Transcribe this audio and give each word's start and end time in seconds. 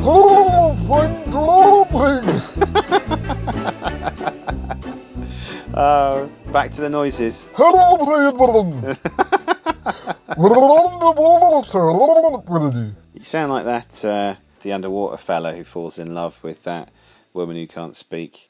Oh, 0.00 0.76
mein 0.88 1.24
Glauben! 1.30 2.24
Uh, 5.74 6.26
back 6.52 6.70
to 6.72 6.80
the 6.80 6.88
noises. 6.90 7.50
Hello, 7.54 7.96
You 13.14 13.22
sound 13.22 13.50
like 13.52 13.64
that, 13.64 14.04
uh, 14.04 14.34
the 14.62 14.72
underwater 14.72 15.16
fella 15.18 15.52
who 15.52 15.64
falls 15.64 15.98
in 15.98 16.14
love 16.14 16.42
with 16.42 16.64
that 16.64 16.90
woman 17.32 17.56
who 17.56 17.66
can't 17.66 17.94
speak. 17.94 18.48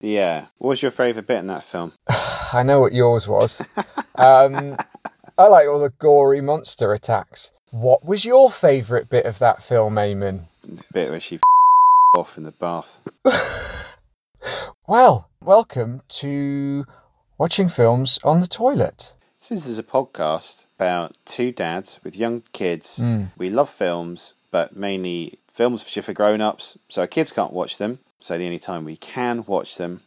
Yeah. 0.00 0.46
What 0.58 0.68
was 0.68 0.82
your 0.82 0.90
favourite 0.90 1.26
bit 1.26 1.38
in 1.38 1.46
that 1.46 1.64
film? 1.64 1.92
I 2.52 2.62
know 2.64 2.80
what 2.80 2.92
yours 2.92 3.28
was. 3.28 3.60
Um, 4.16 4.76
I 5.38 5.46
like 5.48 5.68
all 5.68 5.78
the 5.78 5.90
gory 5.90 6.40
monster 6.40 6.92
attacks. 6.92 7.50
What 7.72 8.04
was 8.04 8.24
your 8.24 8.52
favourite 8.52 9.08
bit 9.08 9.26
of 9.26 9.40
that 9.40 9.60
film, 9.60 9.96
Eamon? 9.96 10.42
The 10.62 10.84
bit 10.92 11.10
where 11.10 11.18
she 11.18 11.40
off 12.16 12.38
in 12.38 12.44
the 12.44 12.52
bath. 12.52 13.00
Well, 14.86 15.28
welcome 15.40 16.02
to 16.10 16.86
watching 17.38 17.68
films 17.68 18.20
on 18.22 18.38
the 18.38 18.46
toilet. 18.46 19.12
This 19.48 19.66
is 19.66 19.80
a 19.80 19.82
podcast 19.82 20.66
about 20.78 21.16
two 21.24 21.50
dads 21.50 21.98
with 22.04 22.16
young 22.16 22.44
kids. 22.52 23.02
Hmm. 23.02 23.24
We 23.36 23.50
love 23.50 23.68
films, 23.68 24.34
but 24.52 24.76
mainly 24.76 25.36
films 25.48 25.82
for 25.82 26.02
for 26.02 26.12
grown-ups, 26.12 26.78
so 26.88 27.00
our 27.00 27.08
kids 27.08 27.32
can't 27.32 27.52
watch 27.52 27.78
them. 27.78 27.98
So 28.20 28.38
the 28.38 28.46
only 28.46 28.60
time 28.60 28.84
we 28.84 28.96
can 28.96 29.44
watch 29.44 29.76
them, 29.76 30.02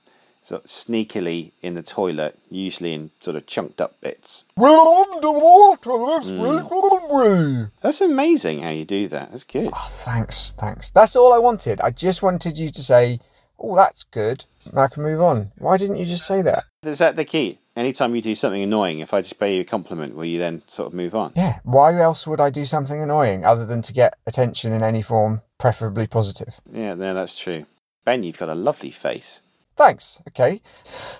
so 0.49 0.57
sneakily 0.65 1.51
in 1.61 1.75
the 1.75 1.83
toilet, 1.83 2.35
usually 2.49 2.95
in 2.95 3.11
sort 3.19 3.35
of 3.35 3.45
chunked 3.45 3.79
up 3.79 4.01
bits. 4.01 4.45
We're 4.57 4.69
underwater 4.69 6.21
this 6.21 6.31
week, 6.31 6.71
wouldn't 6.71 7.11
we? 7.13 7.67
That's 7.83 8.01
amazing 8.01 8.63
how 8.63 8.71
you 8.71 8.83
do 8.83 9.07
that. 9.09 9.29
That's 9.29 9.43
good. 9.43 9.69
Oh, 9.71 9.87
thanks, 9.89 10.55
thanks. 10.57 10.89
That's 10.89 11.15
all 11.15 11.33
I 11.33 11.37
wanted. 11.37 11.79
I 11.81 11.91
just 11.91 12.23
wanted 12.23 12.57
you 12.57 12.71
to 12.71 12.81
say, 12.81 13.19
oh, 13.59 13.75
that's 13.75 14.01
good. 14.01 14.45
and 14.65 14.79
I 14.79 14.87
can 14.87 15.03
move 15.03 15.21
on. 15.21 15.51
Why 15.59 15.77
didn't 15.77 15.97
you 15.97 16.05
just 16.07 16.25
say 16.25 16.41
that? 16.41 16.63
Is 16.81 16.97
that 16.97 17.15
the 17.15 17.25
key? 17.25 17.59
Anytime 17.75 18.15
you 18.15 18.21
do 18.23 18.33
something 18.33 18.63
annoying, 18.63 18.99
if 19.01 19.13
I 19.13 19.21
just 19.21 19.39
pay 19.39 19.55
you 19.55 19.61
a 19.61 19.65
compliment, 19.65 20.15
will 20.15 20.25
you 20.25 20.39
then 20.39 20.63
sort 20.65 20.87
of 20.87 20.95
move 20.95 21.13
on? 21.13 21.31
Yeah, 21.35 21.59
why 21.63 21.95
else 21.95 22.25
would 22.25 22.41
I 22.41 22.49
do 22.49 22.65
something 22.65 22.99
annoying 22.99 23.45
other 23.45 23.67
than 23.67 23.83
to 23.83 23.93
get 23.93 24.15
attention 24.25 24.73
in 24.73 24.81
any 24.81 25.03
form, 25.03 25.43
preferably 25.59 26.07
positive? 26.07 26.59
Yeah, 26.73 26.95
no, 26.95 27.13
that's 27.13 27.37
true. 27.37 27.67
Ben, 28.03 28.23
you've 28.23 28.39
got 28.39 28.49
a 28.49 28.55
lovely 28.55 28.89
face. 28.89 29.43
Thanks. 29.79 30.19
Okay. 30.27 30.61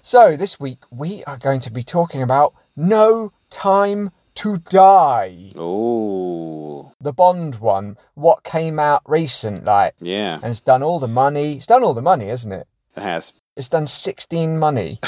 So 0.02 0.36
this 0.36 0.60
week 0.60 0.80
we 0.92 1.24
are 1.24 1.38
going 1.38 1.62
to 1.62 1.72
be 1.72 1.82
talking 1.82 2.22
about 2.22 2.54
No 2.76 3.32
Time 3.50 4.12
to 4.36 4.58
Die. 4.58 5.54
Oh, 5.56 6.92
The 7.00 7.14
Bond 7.14 7.62
one, 7.62 7.96
what 8.16 8.44
came 8.44 8.78
out 8.78 9.02
recent, 9.06 9.64
like, 9.64 9.96
yeah, 10.02 10.40
and 10.44 10.52
it's 10.52 10.60
done 10.60 10.84
all 10.84 11.00
the 11.00 11.08
money. 11.08 11.56
It's 11.56 11.68
done 11.68 11.86
all 11.86 11.94
the 11.94 12.02
money, 12.02 12.28
isn't 12.28 12.52
it? 12.52 12.68
it 12.98 13.02
has. 13.02 13.32
It's 13.56 13.70
done 13.70 13.88
16 13.88 14.60
money. 14.60 15.00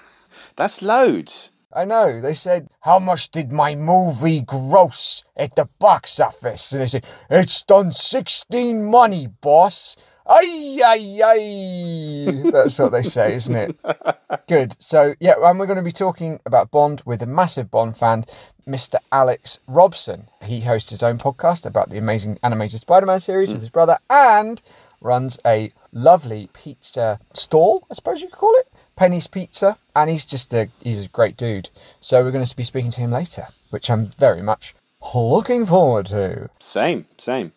That's 0.56 0.80
loads. 0.80 1.52
I 1.74 1.84
know. 1.84 2.22
They 2.22 2.32
said, 2.32 2.68
How 2.80 2.98
much 2.98 3.30
did 3.30 3.52
my 3.52 3.74
movie 3.74 4.40
gross 4.40 5.24
at 5.36 5.56
the 5.56 5.68
box 5.78 6.18
office? 6.18 6.72
And 6.72 6.80
they 6.80 6.86
said, 6.86 7.04
It's 7.28 7.62
done 7.64 7.92
16 7.92 8.82
money, 8.82 9.26
boss. 9.26 9.94
Ay, 10.26 10.80
ay, 10.82 11.20
ay. 11.22 12.50
That's 12.50 12.78
what 12.78 12.92
they 12.92 13.02
say, 13.02 13.34
isn't 13.34 13.54
it? 13.54 13.76
Good. 14.48 14.76
So, 14.78 15.14
yeah, 15.20 15.34
and 15.42 15.58
we're 15.58 15.66
going 15.66 15.76
to 15.76 15.82
be 15.82 15.92
talking 15.92 16.40
about 16.46 16.70
Bond 16.70 17.02
with 17.04 17.20
a 17.20 17.26
massive 17.26 17.70
Bond 17.70 17.96
fan, 17.96 18.24
Mr. 18.66 18.96
Alex 19.12 19.58
Robson. 19.66 20.28
He 20.42 20.60
hosts 20.60 20.90
his 20.90 21.02
own 21.02 21.18
podcast 21.18 21.66
about 21.66 21.90
the 21.90 21.98
amazing 21.98 22.38
animated 22.42 22.80
Spider 22.80 23.04
Man 23.04 23.20
series 23.20 23.50
with 23.50 23.60
his 23.60 23.68
hmm. 23.68 23.74
brother 23.74 23.98
and 24.08 24.62
runs 25.04 25.38
a 25.44 25.70
lovely 25.92 26.48
pizza 26.54 27.20
stall, 27.34 27.86
I 27.90 27.94
suppose 27.94 28.22
you 28.22 28.28
could 28.28 28.38
call 28.38 28.54
it. 28.56 28.68
Penny's 28.96 29.26
Pizza, 29.26 29.76
and 29.94 30.08
he's 30.08 30.24
just 30.24 30.54
a 30.54 30.68
he's 30.80 31.04
a 31.04 31.08
great 31.08 31.36
dude. 31.36 31.68
So 32.00 32.22
we're 32.22 32.30
going 32.30 32.44
to 32.44 32.56
be 32.56 32.64
speaking 32.64 32.92
to 32.92 33.00
him 33.00 33.10
later, 33.10 33.48
which 33.70 33.90
I'm 33.90 34.10
very 34.18 34.40
much 34.40 34.74
looking 35.14 35.66
forward 35.66 36.06
to. 36.06 36.48
Same, 36.60 37.06
same. 37.18 37.52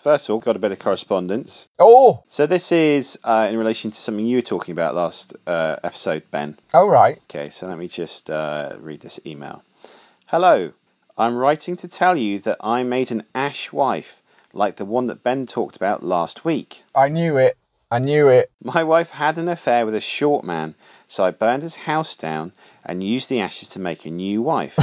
First 0.00 0.30
of 0.30 0.32
all, 0.32 0.40
got 0.40 0.56
a 0.56 0.58
bit 0.58 0.72
of 0.72 0.78
correspondence. 0.78 1.68
Oh, 1.78 2.22
So 2.26 2.46
this 2.46 2.72
is 2.72 3.18
uh, 3.22 3.48
in 3.50 3.58
relation 3.58 3.90
to 3.90 3.96
something 3.98 4.24
you 4.24 4.38
were 4.38 4.42
talking 4.42 4.72
about 4.72 4.94
last 4.94 5.36
uh, 5.46 5.76
episode, 5.84 6.22
Ben. 6.30 6.58
Oh, 6.72 6.88
right. 6.88 7.18
Okay, 7.24 7.50
so 7.50 7.66
let 7.66 7.76
me 7.76 7.86
just 7.86 8.30
uh, 8.30 8.76
read 8.78 9.02
this 9.02 9.20
email. 9.26 9.62
Hello, 10.28 10.72
I'm 11.18 11.36
writing 11.36 11.76
to 11.76 11.86
tell 11.86 12.16
you 12.16 12.38
that 12.38 12.56
I 12.62 12.82
made 12.82 13.12
an 13.12 13.24
ash 13.34 13.74
wife, 13.74 14.22
like 14.54 14.76
the 14.76 14.86
one 14.86 15.04
that 15.08 15.22
Ben 15.22 15.44
talked 15.44 15.76
about 15.76 16.02
last 16.02 16.46
week. 16.46 16.82
I 16.94 17.10
knew 17.10 17.36
it. 17.36 17.58
I 17.90 17.98
knew 17.98 18.28
it. 18.28 18.50
My 18.64 18.82
wife 18.82 19.10
had 19.10 19.36
an 19.36 19.48
affair 19.50 19.84
with 19.84 19.94
a 19.94 20.00
short 20.00 20.46
man, 20.46 20.76
so 21.08 21.24
I 21.24 21.30
burned 21.30 21.62
his 21.62 21.76
house 21.76 22.16
down 22.16 22.54
and 22.86 23.04
used 23.04 23.28
the 23.28 23.40
ashes 23.40 23.68
to 23.70 23.78
make 23.78 24.06
a 24.06 24.10
new 24.10 24.40
wife. 24.40 24.78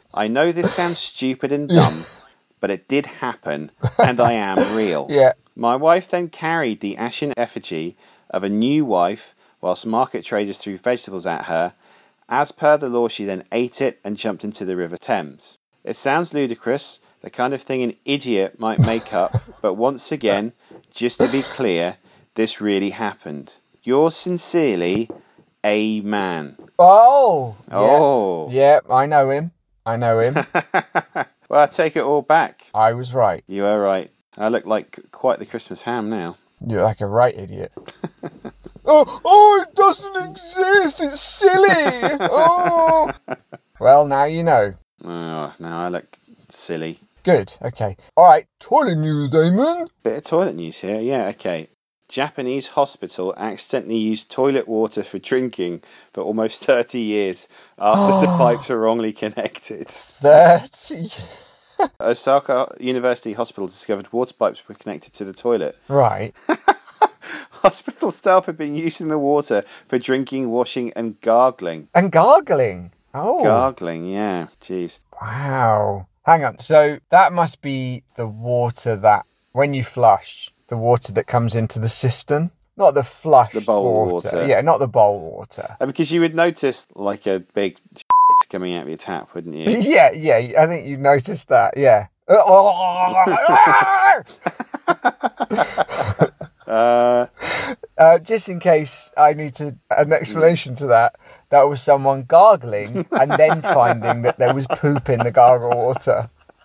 I 0.14 0.28
know 0.28 0.50
this 0.50 0.72
sounds 0.72 0.98
stupid 0.98 1.52
and 1.52 1.68
dumb, 1.68 2.04
but 2.62 2.70
it 2.70 2.86
did 2.86 3.06
happen, 3.06 3.72
and 3.98 4.20
I 4.20 4.32
am 4.32 4.74
real. 4.74 5.08
Yeah. 5.10 5.32
My 5.56 5.74
wife 5.76 6.08
then 6.08 6.28
carried 6.28 6.80
the 6.80 6.96
ashen 6.96 7.34
effigy 7.36 7.96
of 8.30 8.44
a 8.44 8.48
new 8.48 8.86
wife 8.86 9.34
whilst 9.60 9.84
market 9.84 10.24
traders 10.24 10.58
threw 10.58 10.78
vegetables 10.78 11.26
at 11.26 11.46
her. 11.46 11.74
As 12.28 12.52
per 12.52 12.78
the 12.78 12.88
law, 12.88 13.08
she 13.08 13.24
then 13.24 13.42
ate 13.50 13.80
it 13.82 14.00
and 14.04 14.16
jumped 14.16 14.44
into 14.44 14.64
the 14.64 14.76
River 14.76 14.96
Thames. 14.96 15.58
It 15.82 15.96
sounds 15.96 16.32
ludicrous, 16.32 17.00
the 17.20 17.30
kind 17.30 17.52
of 17.52 17.60
thing 17.60 17.82
an 17.82 17.96
idiot 18.04 18.60
might 18.60 18.78
make 18.78 19.12
up, 19.12 19.42
but 19.60 19.74
once 19.74 20.12
again, 20.12 20.52
just 20.94 21.20
to 21.20 21.28
be 21.28 21.42
clear, 21.42 21.96
this 22.34 22.60
really 22.60 22.90
happened. 22.90 23.58
Yours 23.82 24.14
sincerely, 24.14 25.10
a 25.64 26.00
man. 26.02 26.56
Oh. 26.78 27.56
Yeah. 27.68 27.76
Oh. 27.76 28.48
Yeah, 28.52 28.80
I 28.88 29.06
know 29.06 29.30
him. 29.30 29.50
I 29.84 29.96
know 29.96 30.20
him. 30.20 30.36
Well, 31.52 31.64
I 31.64 31.66
take 31.66 31.96
it 31.96 32.02
all 32.02 32.22
back. 32.22 32.70
I 32.72 32.94
was 32.94 33.12
right. 33.12 33.44
You 33.46 33.64
were 33.64 33.78
right. 33.78 34.10
I 34.38 34.48
look 34.48 34.64
like 34.64 34.98
quite 35.12 35.38
the 35.38 35.44
Christmas 35.44 35.82
ham 35.82 36.08
now. 36.08 36.38
You're 36.66 36.82
like 36.82 37.02
a 37.02 37.06
right 37.06 37.36
idiot. 37.38 37.74
oh, 38.86 39.20
oh, 39.22 39.60
it 39.60 39.74
doesn't 39.74 40.30
exist. 40.30 41.02
It's 41.02 41.20
silly. 41.20 41.68
Oh. 42.22 43.10
Well, 43.78 44.06
now 44.06 44.24
you 44.24 44.42
know. 44.42 44.72
Oh, 45.04 45.52
now 45.58 45.80
I 45.80 45.88
look 45.88 46.16
silly. 46.48 47.00
Good. 47.22 47.52
Okay. 47.60 47.98
All 48.16 48.24
right. 48.24 48.46
Toilet 48.58 48.96
news, 48.96 49.28
Damon. 49.28 49.88
Bit 50.02 50.16
of 50.16 50.24
toilet 50.24 50.54
news 50.54 50.78
here. 50.78 51.00
Yeah, 51.02 51.26
okay. 51.34 51.68
Japanese 52.12 52.68
hospital 52.68 53.32
accidentally 53.38 53.96
used 53.96 54.30
toilet 54.30 54.68
water 54.68 55.02
for 55.02 55.18
drinking 55.18 55.82
for 56.12 56.22
almost 56.22 56.62
30 56.66 57.00
years 57.00 57.48
after 57.78 58.12
the 58.20 58.30
oh. 58.30 58.36
pipes 58.36 58.68
were 58.68 58.76
wrongly 58.76 59.14
connected. 59.14 59.88
Thirty. 59.88 61.10
Osaka 62.00 62.76
University 62.78 63.32
Hospital 63.32 63.66
discovered 63.66 64.12
water 64.12 64.34
pipes 64.34 64.68
were 64.68 64.74
connected 64.74 65.14
to 65.14 65.24
the 65.24 65.32
toilet. 65.32 65.78
Right. 65.88 66.34
Hospital 67.64 68.10
staff 68.10 68.44
had 68.44 68.58
been 68.58 68.76
using 68.76 69.08
the 69.08 69.18
water 69.18 69.62
for 69.62 69.98
drinking, 69.98 70.50
washing, 70.50 70.92
and 70.92 71.18
gargling. 71.22 71.88
And 71.94 72.12
gargling. 72.12 72.92
Oh. 73.14 73.42
Gargling, 73.42 74.04
yeah. 74.04 74.48
Jeez. 74.60 75.00
Wow. 75.18 76.08
Hang 76.26 76.44
on. 76.44 76.58
So 76.58 76.98
that 77.08 77.32
must 77.32 77.62
be 77.62 78.02
the 78.16 78.26
water 78.26 78.96
that, 78.96 79.24
when 79.52 79.72
you 79.72 79.82
flush, 79.82 80.51
the 80.72 80.78
water 80.78 81.12
that 81.12 81.26
comes 81.26 81.54
into 81.54 81.78
the 81.78 81.88
cistern, 81.90 82.50
not 82.78 82.94
the 82.94 83.04
flush 83.04 83.52
The 83.52 83.60
bowl 83.60 84.06
water. 84.06 84.46
Yeah, 84.46 84.62
not 84.62 84.78
the 84.78 84.88
bowl 84.88 85.20
water. 85.20 85.76
Uh, 85.78 85.84
Because 85.84 86.10
you 86.10 86.22
would 86.22 86.34
notice 86.34 86.86
like 86.94 87.26
a 87.26 87.40
big 87.40 87.76
coming 88.48 88.74
out 88.74 88.84
of 88.84 88.88
your 88.88 88.96
tap, 88.96 89.34
wouldn't 89.34 89.54
you? 89.54 89.66
yeah, 89.80 90.10
yeah. 90.12 90.62
I 90.62 90.66
think 90.66 90.86
you 90.86 90.96
noticed 90.96 91.48
that. 91.48 91.76
Yeah. 91.76 92.06
Uh, 96.66 97.26
Uh, 97.98 98.18
just 98.18 98.48
in 98.48 98.58
case 98.58 99.10
I 99.16 99.34
need 99.34 99.54
to 99.56 99.76
an 99.90 100.12
explanation 100.12 100.74
to 100.76 100.86
that, 100.86 101.14
that 101.50 101.62
was 101.68 101.80
someone 101.82 102.24
gargling 102.24 103.06
and 103.12 103.30
then 103.32 103.62
finding 103.62 104.22
that 104.22 104.38
there 104.38 104.54
was 104.54 104.66
poop 104.66 105.08
in 105.08 105.20
the 105.20 105.30
gargle 105.30 105.70
water. 105.70 106.28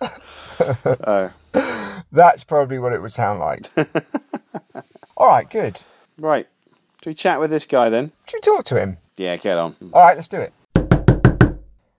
oh, 1.06 1.30
That's 1.52 2.44
probably 2.44 2.78
what 2.78 2.92
it 2.92 3.02
would 3.02 3.12
sound 3.12 3.40
like. 3.40 3.66
All 5.16 5.28
right, 5.28 5.48
good. 5.48 5.80
Right. 6.18 6.46
Should 7.02 7.10
we 7.10 7.14
chat 7.14 7.40
with 7.40 7.50
this 7.50 7.64
guy 7.66 7.88
then? 7.90 8.12
Should 8.26 8.36
we 8.38 8.40
talk 8.40 8.64
to 8.64 8.80
him? 8.80 8.98
Yeah, 9.16 9.36
get 9.36 9.58
on. 9.58 9.76
All 9.92 10.02
right, 10.02 10.16
let's 10.16 10.28
do 10.28 10.40
it. 10.40 10.52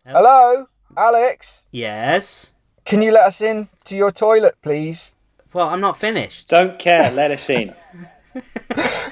Hello, 0.05 0.67
Alex. 0.97 1.67
Yes. 1.71 2.53
Can 2.85 3.01
you 3.01 3.11
let 3.11 3.25
us 3.25 3.41
in 3.41 3.69
to 3.85 3.95
your 3.95 4.11
toilet, 4.11 4.55
please? 4.61 5.13
Well, 5.53 5.69
I'm 5.69 5.81
not 5.81 5.97
finished. 5.99 6.47
Don't 6.49 6.79
care. 6.79 7.11
Let 7.11 7.31
us 7.31 7.49
in. 7.49 7.73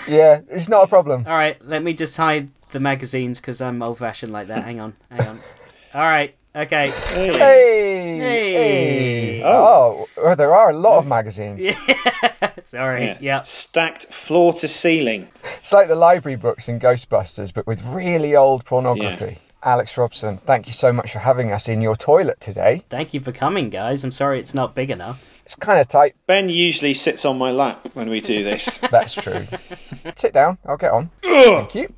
Yeah, 0.08 0.40
it's 0.50 0.70
not 0.70 0.86
a 0.86 0.88
problem. 0.88 1.26
All 1.28 1.34
right, 1.34 1.58
let 1.66 1.84
me 1.84 1.94
just 1.94 2.16
hide 2.16 2.48
the 2.72 2.80
magazines 2.80 3.42
because 3.42 3.62
I'm 3.62 3.82
old-fashioned 3.82 4.32
like 4.32 4.48
that. 4.48 4.64
hang 4.64 4.80
on, 4.80 4.96
hang 5.12 5.28
on. 5.28 5.40
All 5.94 6.02
right, 6.04 6.34
okay. 6.58 6.92
Hey, 6.92 7.32
Hey. 7.38 8.20
hey. 8.20 9.42
Oh, 9.44 10.08
well, 10.18 10.36
there 10.36 10.54
are 10.54 10.70
a 10.72 10.76
lot 10.78 10.98
of 11.00 11.08
magazines. 11.08 11.76
Sorry. 12.64 13.16
Yeah. 13.22 13.42
Stacked 13.42 14.06
floor 14.08 14.54
to 14.54 14.68
ceiling. 14.68 15.28
It's 15.60 15.72
like 15.72 15.88
the 15.88 15.96
library 15.96 16.36
books 16.36 16.68
in 16.68 16.80
Ghostbusters, 16.80 17.54
but 17.54 17.66
with 17.68 17.84
really 17.86 18.36
old 18.36 18.66
pornography. 18.66 19.40
Alex 19.64 19.98
Robson, 19.98 20.38
thank 20.38 20.68
you 20.68 20.74
so 20.74 20.94
much 20.94 21.12
for 21.12 21.20
having 21.20 21.52
us 21.52 21.68
in 21.68 21.82
your 21.82 21.96
toilet 21.96 22.40
today. 22.40 22.84
Thank 22.90 23.14
you 23.14 23.20
for 23.20 23.32
coming, 23.32 23.70
guys. 23.70 24.04
I'm 24.04 24.12
sorry 24.12 24.40
it's 24.40 24.54
not 24.54 24.76
big 24.76 24.90
enough. 24.92 25.20
It's 25.48 25.56
kind 25.56 25.80
of 25.80 25.88
tight. 25.88 26.14
Ben 26.26 26.50
usually 26.50 26.94
sits 26.94 27.24
on 27.24 27.38
my 27.38 27.52
lap 27.52 27.88
when 27.94 28.10
we 28.10 28.20
do 28.20 28.44
this. 28.44 28.80
That's 28.92 29.14
true. 29.14 29.48
Sit 30.18 30.34
down. 30.34 30.58
I'll 30.66 30.76
get 30.76 30.92
on. 30.92 31.10
Thank 31.24 31.74
you. 31.74 31.94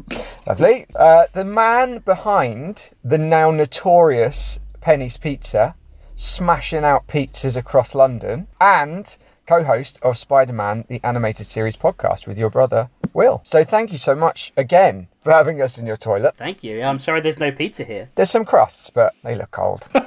Lovely. 0.46 0.86
Uh, 0.96 1.26
the 1.34 1.44
man 1.44 1.98
behind 1.98 2.92
the 3.04 3.18
now 3.18 3.50
notorious 3.50 4.60
Penny's 4.82 5.18
Pizza, 5.18 5.74
smashing 6.16 6.84
out 6.84 7.08
pizzas 7.08 7.58
across 7.58 7.96
London, 7.96 8.46
and 8.62 9.18
co-host 9.48 9.98
of 10.04 10.16
Spider-Man: 10.16 10.86
The 10.88 11.02
Animated 11.04 11.48
Series 11.48 11.76
podcast 11.76 12.28
with 12.28 12.38
your 12.38 12.52
brother 12.52 12.92
Will. 13.16 13.42
So 13.44 13.64
thank 13.64 13.92
you 13.92 13.98
so 13.98 14.14
much 14.14 14.54
again 14.58 15.08
for 15.24 15.32
having 15.34 15.60
us 15.60 15.80
in 15.80 15.88
your 15.88 15.98
toilet. 15.98 16.36
Thank 16.38 16.64
you. 16.64 16.84
I'm 16.84 17.00
sorry 17.00 17.22
there's 17.22 17.40
no 17.40 17.52
pizza 17.52 17.84
here. 17.84 18.12
There's 18.14 18.30
some 18.30 18.46
crusts, 18.46 18.92
but 18.92 19.16
they 19.24 19.34
look 19.34 19.50
cold. 19.50 19.90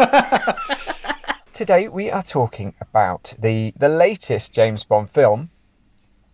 Today 1.53 1.87
we 1.87 2.11
are 2.11 2.23
talking 2.23 2.73
about 2.81 3.35
the 3.39 3.75
the 3.77 3.91
latest 3.91 4.55
James 4.55 4.85
Bond 4.85 5.11
film, 5.11 5.51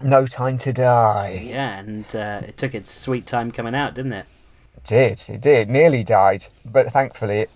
No 0.00 0.26
Time 0.26 0.58
to 0.58 0.72
Die. 0.72 1.42
Yeah, 1.44 1.80
and 1.80 2.14
uh, 2.14 2.42
it 2.46 2.56
took 2.56 2.72
its 2.72 2.92
sweet 2.92 3.26
time 3.26 3.50
coming 3.50 3.74
out, 3.74 3.96
didn't 3.96 4.12
it? 4.12 4.26
It 4.76 4.84
did, 4.84 5.24
it 5.28 5.40
did. 5.40 5.68
Nearly 5.68 6.04
died, 6.04 6.46
but 6.64 6.92
thankfully 6.92 7.40
it 7.40 7.50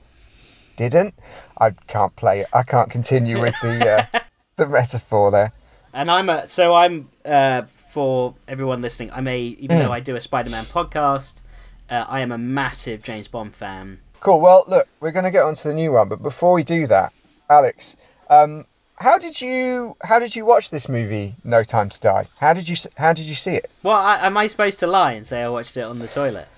didn't. 0.76 1.14
I 1.56 1.70
can't 1.86 2.16
play 2.16 2.40
it. 2.40 2.48
I 2.52 2.64
can't 2.64 2.90
continue 2.90 3.40
with 3.40 3.54
the 3.62 3.88
uh, 3.88 4.20
the 4.56 4.66
metaphor 4.66 5.30
there. 5.30 5.52
And 5.92 6.10
I'm 6.10 6.28
a 6.30 6.48
so 6.48 6.74
I'm 6.74 7.10
uh, 7.24 7.62
for 7.92 8.34
everyone 8.48 8.82
listening. 8.82 9.12
I'm 9.12 9.28
a 9.28 9.40
even 9.40 9.78
though 9.78 9.92
I 9.92 10.00
do 10.00 10.16
a 10.16 10.20
Spider-Man 10.20 10.64
podcast, 10.64 11.42
uh, 11.88 12.06
I 12.08 12.22
am 12.22 12.32
a 12.32 12.38
massive 12.38 13.04
James 13.04 13.28
Bond 13.28 13.54
fan. 13.54 14.00
Cool. 14.18 14.40
Well, 14.40 14.64
look, 14.66 14.88
we're 14.98 15.12
going 15.12 15.24
to 15.24 15.30
get 15.30 15.44
onto 15.44 15.68
the 15.68 15.74
new 15.74 15.92
one, 15.92 16.08
but 16.08 16.22
before 16.22 16.54
we 16.54 16.64
do 16.64 16.88
that, 16.88 17.12
Alex, 17.56 17.96
um, 18.30 18.64
how 18.96 19.18
did 19.18 19.40
you 19.42 19.96
how 20.04 20.18
did 20.18 20.34
you 20.34 20.44
watch 20.46 20.70
this 20.70 20.88
movie, 20.88 21.34
No 21.44 21.62
Time 21.62 21.88
to 21.90 22.00
Die? 22.00 22.26
How 22.40 22.52
did 22.54 22.66
you 22.68 22.76
how 22.96 23.12
did 23.12 23.26
you 23.26 23.34
see 23.34 23.54
it? 23.56 23.70
Well, 23.82 23.96
I, 23.96 24.26
am 24.26 24.36
I 24.38 24.46
supposed 24.46 24.78
to 24.80 24.86
lie 24.86 25.12
and 25.12 25.26
say 25.26 25.42
I 25.42 25.48
watched 25.48 25.76
it 25.76 25.84
on 25.84 25.98
the 25.98 26.08
toilet? 26.08 26.48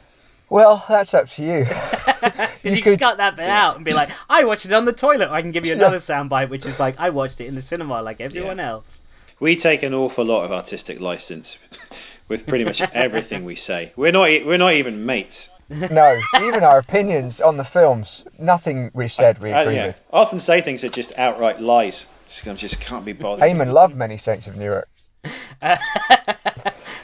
Well, 0.51 0.85
that's 0.89 1.15
up 1.15 1.29
to 1.31 1.43
you. 1.45 1.65
Because 1.65 2.49
you, 2.63 2.71
You 2.73 2.83
can 2.83 2.93
could- 2.93 3.01
cut 3.01 3.17
that 3.17 3.35
bit 3.35 3.49
out 3.49 3.77
and 3.77 3.85
be 3.85 3.93
like, 3.93 4.11
I 4.29 4.45
watched 4.45 4.67
it 4.67 4.73
on 4.73 4.85
the 4.85 4.93
toilet. 4.93 5.31
I 5.31 5.43
can 5.43 5.51
give 5.51 5.67
you 5.67 5.73
another 5.73 5.97
soundbite, 5.97 6.49
which 6.49 6.65
is 6.67 6.79
like, 6.79 6.95
I 7.01 7.11
watched 7.11 7.41
it 7.41 7.47
in 7.47 7.55
the 7.57 7.61
cinema 7.63 8.01
like 8.03 8.21
everyone 8.21 8.61
else. 8.61 9.03
We 9.41 9.57
take 9.57 9.83
an 9.83 9.93
awful 9.95 10.25
lot 10.25 10.45
of 10.45 10.53
artistic 10.53 11.01
license 11.01 11.59
with 12.29 12.47
pretty 12.47 12.65
much 12.65 12.81
everything 12.93 13.45
we 13.45 13.57
say. 13.57 13.93
We're 13.97 14.13
not. 14.13 14.29
e- 14.31 14.45
We're 14.45 14.59
not 14.59 14.75
even 14.75 15.05
mates. 15.05 15.51
No, 15.91 16.21
even 16.43 16.63
our 16.65 16.79
opinions 16.79 17.41
on 17.41 17.57
the 17.57 17.65
films, 17.65 18.25
nothing 18.39 18.91
we've 18.95 19.13
said 19.13 19.39
we 19.43 19.53
Uh, 19.53 19.63
agree 19.63 19.75
yeah. 19.77 19.87
with. 19.87 20.01
I 20.13 20.17
often 20.19 20.41
say 20.41 20.61
things 20.61 20.83
that 20.83 20.93
just 20.93 21.17
outright 21.19 21.61
lies. 21.61 22.07
Just, 22.29 22.47
I 22.49 22.55
just 22.55 22.81
can't 22.81 23.05
be 23.05 23.13
bothered. 23.13 23.45
Eamon 23.49 23.73
loved 23.73 23.97
Many 23.97 24.17
Saints 24.17 24.47
of 24.47 24.57
Newark. 24.57 24.87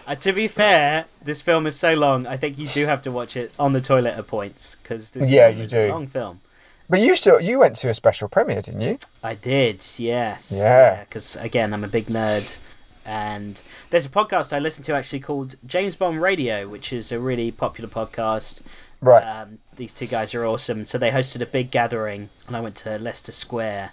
Uh, 0.07 0.15
to 0.17 0.33
be 0.33 0.49
fair, 0.49 1.05
this 1.23 1.41
film 1.41 1.67
is 1.67 1.77
so 1.77 1.95
long. 1.95 2.27
I 2.27 2.37
think 2.37 2.59
you 2.59 2.67
do 2.67 2.85
have 2.87 3.01
to 3.03 3.13
watch 3.13 3.37
it 3.37 3.53
on 3.59 3.73
the 3.75 3.81
toilet 3.81 4.15
at 4.19 4.27
points 4.27 4.77
because 4.83 5.13
this 5.13 5.29
Yeah, 5.31 5.47
film 5.49 5.59
you 5.59 5.65
is 5.65 5.71
do. 5.71 5.81
a 5.87 5.89
long 5.89 6.07
film. 6.09 6.41
But 6.89 7.01
you 7.01 7.15
still 7.15 7.41
you 7.41 7.61
went 7.61 7.77
to 7.77 7.89
a 7.89 7.95
special 7.95 8.29
premiere, 8.29 8.61
didn't 8.63 8.81
you? 8.81 8.99
I 9.23 9.37
did, 9.37 9.85
yes. 9.99 10.53
Yeah. 10.55 11.01
Because 11.05 11.37
again, 11.37 11.73
I'm 11.73 11.85
a 11.85 11.89
big 11.89 12.07
nerd, 12.07 12.59
and 13.05 13.63
there's 13.91 14.07
a 14.07 14.11
podcast 14.11 14.53
I 14.53 14.59
listen 14.59 14.85
to 14.85 14.95
actually 14.95 15.21
called 15.21 15.57
James 15.67 15.97
Bond 15.97 16.21
Radio, 16.21 16.69
which 16.69 16.93
is 16.93 17.11
a 17.13 17.19
really 17.19 17.51
popular 17.51 17.89
podcast. 17.89 18.63
Right. 19.01 19.23
Um, 19.23 19.59
these 19.77 19.93
two 19.93 20.07
guys 20.07 20.35
are 20.35 20.45
awesome. 20.45 20.85
So 20.85 20.99
they 20.99 21.11
hosted 21.11 21.41
a 21.41 21.47
big 21.47 21.71
gathering, 21.71 22.29
and 22.47 22.57
I 22.57 22.61
went 22.61 22.77
to 22.77 22.99
Leicester 22.99 23.33
Square 23.33 23.93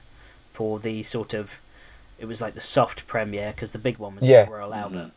for 0.53 0.79
the 0.79 1.03
sort 1.03 1.33
of. 1.33 1.53
It 2.19 2.25
was 2.25 2.41
like 2.41 2.55
the 2.55 2.61
soft 2.61 3.05
premiere 3.07 3.51
because 3.55 3.71
the 3.73 3.77
big 3.79 3.97
one 3.99 4.15
was 4.15 4.27
Yeah. 4.27 4.39
at 4.39 4.51
Royal 4.51 4.73
Albert. 4.73 5.11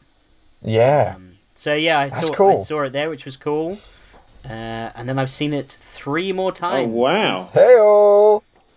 yeah. 0.62 1.14
Um, 1.16 1.36
so 1.54 1.74
yeah, 1.74 1.98
I 1.98 2.08
That's 2.10 2.26
saw 2.28 2.50
I 2.52 2.56
saw 2.56 2.82
it 2.82 2.92
there, 2.92 3.08
which 3.10 3.24
was 3.24 3.36
cool. 3.36 3.78
Uh, 4.44 4.48
and 4.94 5.06
then 5.08 5.18
I've 5.18 5.30
seen 5.30 5.52
it 5.52 5.76
three 5.80 6.32
more 6.32 6.50
Oh 6.50 6.54
times. 6.54 6.92
wow! 6.92 7.38
since- 7.38 7.50
Heyo. 7.50 8.19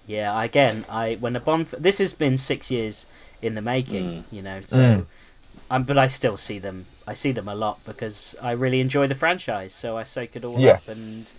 Yeah, 0.06 0.42
again, 0.44 0.86
I 0.90 1.16
when 1.16 1.36
a 1.36 1.40
Bond. 1.40 1.68
f- 1.74 1.80
This 1.80 2.00
has 2.00 2.14
been 2.14 2.38
six 2.38 2.70
years 2.70 3.06
in 3.42 3.56
the 3.56 3.62
making, 3.62 4.26
you 4.32 4.42
know. 4.42 4.60
So, 4.62 4.78
Mm. 4.78 5.06
um, 5.72 5.84
but 5.84 5.98
I 5.98 6.08
still 6.08 6.38
see 6.38 6.60
them. 6.60 6.86
I 7.08 7.14
see 7.14 7.32
them 7.32 7.48
a 7.48 7.56
lot 7.56 7.80
because 7.86 8.36
I 8.42 8.52
really 8.52 8.80
enjoy 8.82 9.08
the 9.08 9.16
franchise. 9.16 9.74
So 9.74 9.98
I 9.98 10.04
soak 10.04 10.36
it 10.36 10.44
all 10.46 10.60
Yeah. 10.60 10.72
up, 10.74 10.88
and 10.88 11.32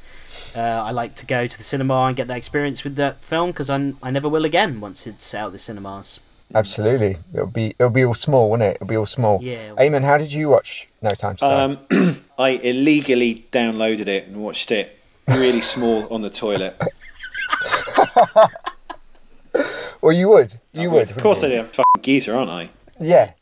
uh, 0.56 0.60
I 0.60 0.90
like 0.92 1.14
to 1.16 1.26
go 1.26 1.46
to 1.46 1.56
the 1.56 1.62
cinema 1.64 2.04
and 2.04 2.16
get 2.16 2.28
that 2.28 2.36
experience 2.36 2.84
with 2.84 2.96
that 2.96 3.22
film 3.24 3.50
because 3.50 3.68
I 3.70 3.92
I 4.02 4.10
never 4.10 4.28
will 4.28 4.44
again 4.44 4.80
once 4.80 5.06
it's 5.06 5.34
out 5.34 5.46
of 5.48 5.52
the 5.52 5.58
cinemas. 5.58 6.20
Absolutely. 6.54 7.16
It'll 7.34 7.46
be 7.46 7.74
it'll 7.78 7.90
be 7.90 8.04
all 8.04 8.14
small, 8.14 8.48
won't 8.50 8.62
it? 8.62 8.76
It'll 8.76 8.86
be 8.86 8.96
all 8.96 9.06
small. 9.06 9.40
Yeah. 9.42 9.70
Eamon, 9.78 10.04
how 10.04 10.18
did 10.18 10.32
you 10.32 10.48
watch 10.48 10.88
No 11.02 11.10
Time 11.10 11.36
to 11.36 11.40
Die? 11.40 11.62
Um, 12.00 12.24
I 12.38 12.50
illegally 12.62 13.46
downloaded 13.52 14.06
it 14.08 14.26
and 14.28 14.36
watched 14.38 14.70
it 14.70 14.98
really 15.28 15.60
small 15.62 16.06
on 16.12 16.22
the 16.22 16.30
toilet. 16.30 16.80
well, 20.00 20.12
you 20.12 20.28
would. 20.28 20.60
You 20.72 20.90
would. 20.90 21.10
Of 21.10 21.18
course 21.18 21.42
I 21.44 21.48
wouldn't 21.48 21.72
did. 21.72 21.80
I'm 21.80 21.84
a 21.84 21.84
fucking 21.94 22.02
geezer, 22.02 22.34
aren't 22.36 22.50
I? 22.50 22.70
Yeah. 23.00 23.32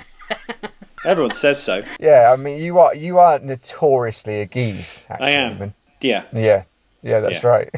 Everyone 1.05 1.35
says 1.35 1.63
so. 1.63 1.83
Yeah. 2.01 2.33
I 2.33 2.37
mean, 2.41 2.63
you 2.63 2.79
are 2.79 2.95
you 2.95 3.19
are 3.19 3.39
notoriously 3.39 4.41
a 4.41 4.47
geese. 4.47 5.05
Actually, 5.09 5.27
I 5.27 5.31
am. 5.31 5.59
Eamon. 5.59 5.75
Yeah. 6.01 6.25
Yeah. 6.33 6.63
Yeah, 7.03 7.21
that's 7.21 7.43
Yeah. 7.43 7.49
right. 7.49 7.71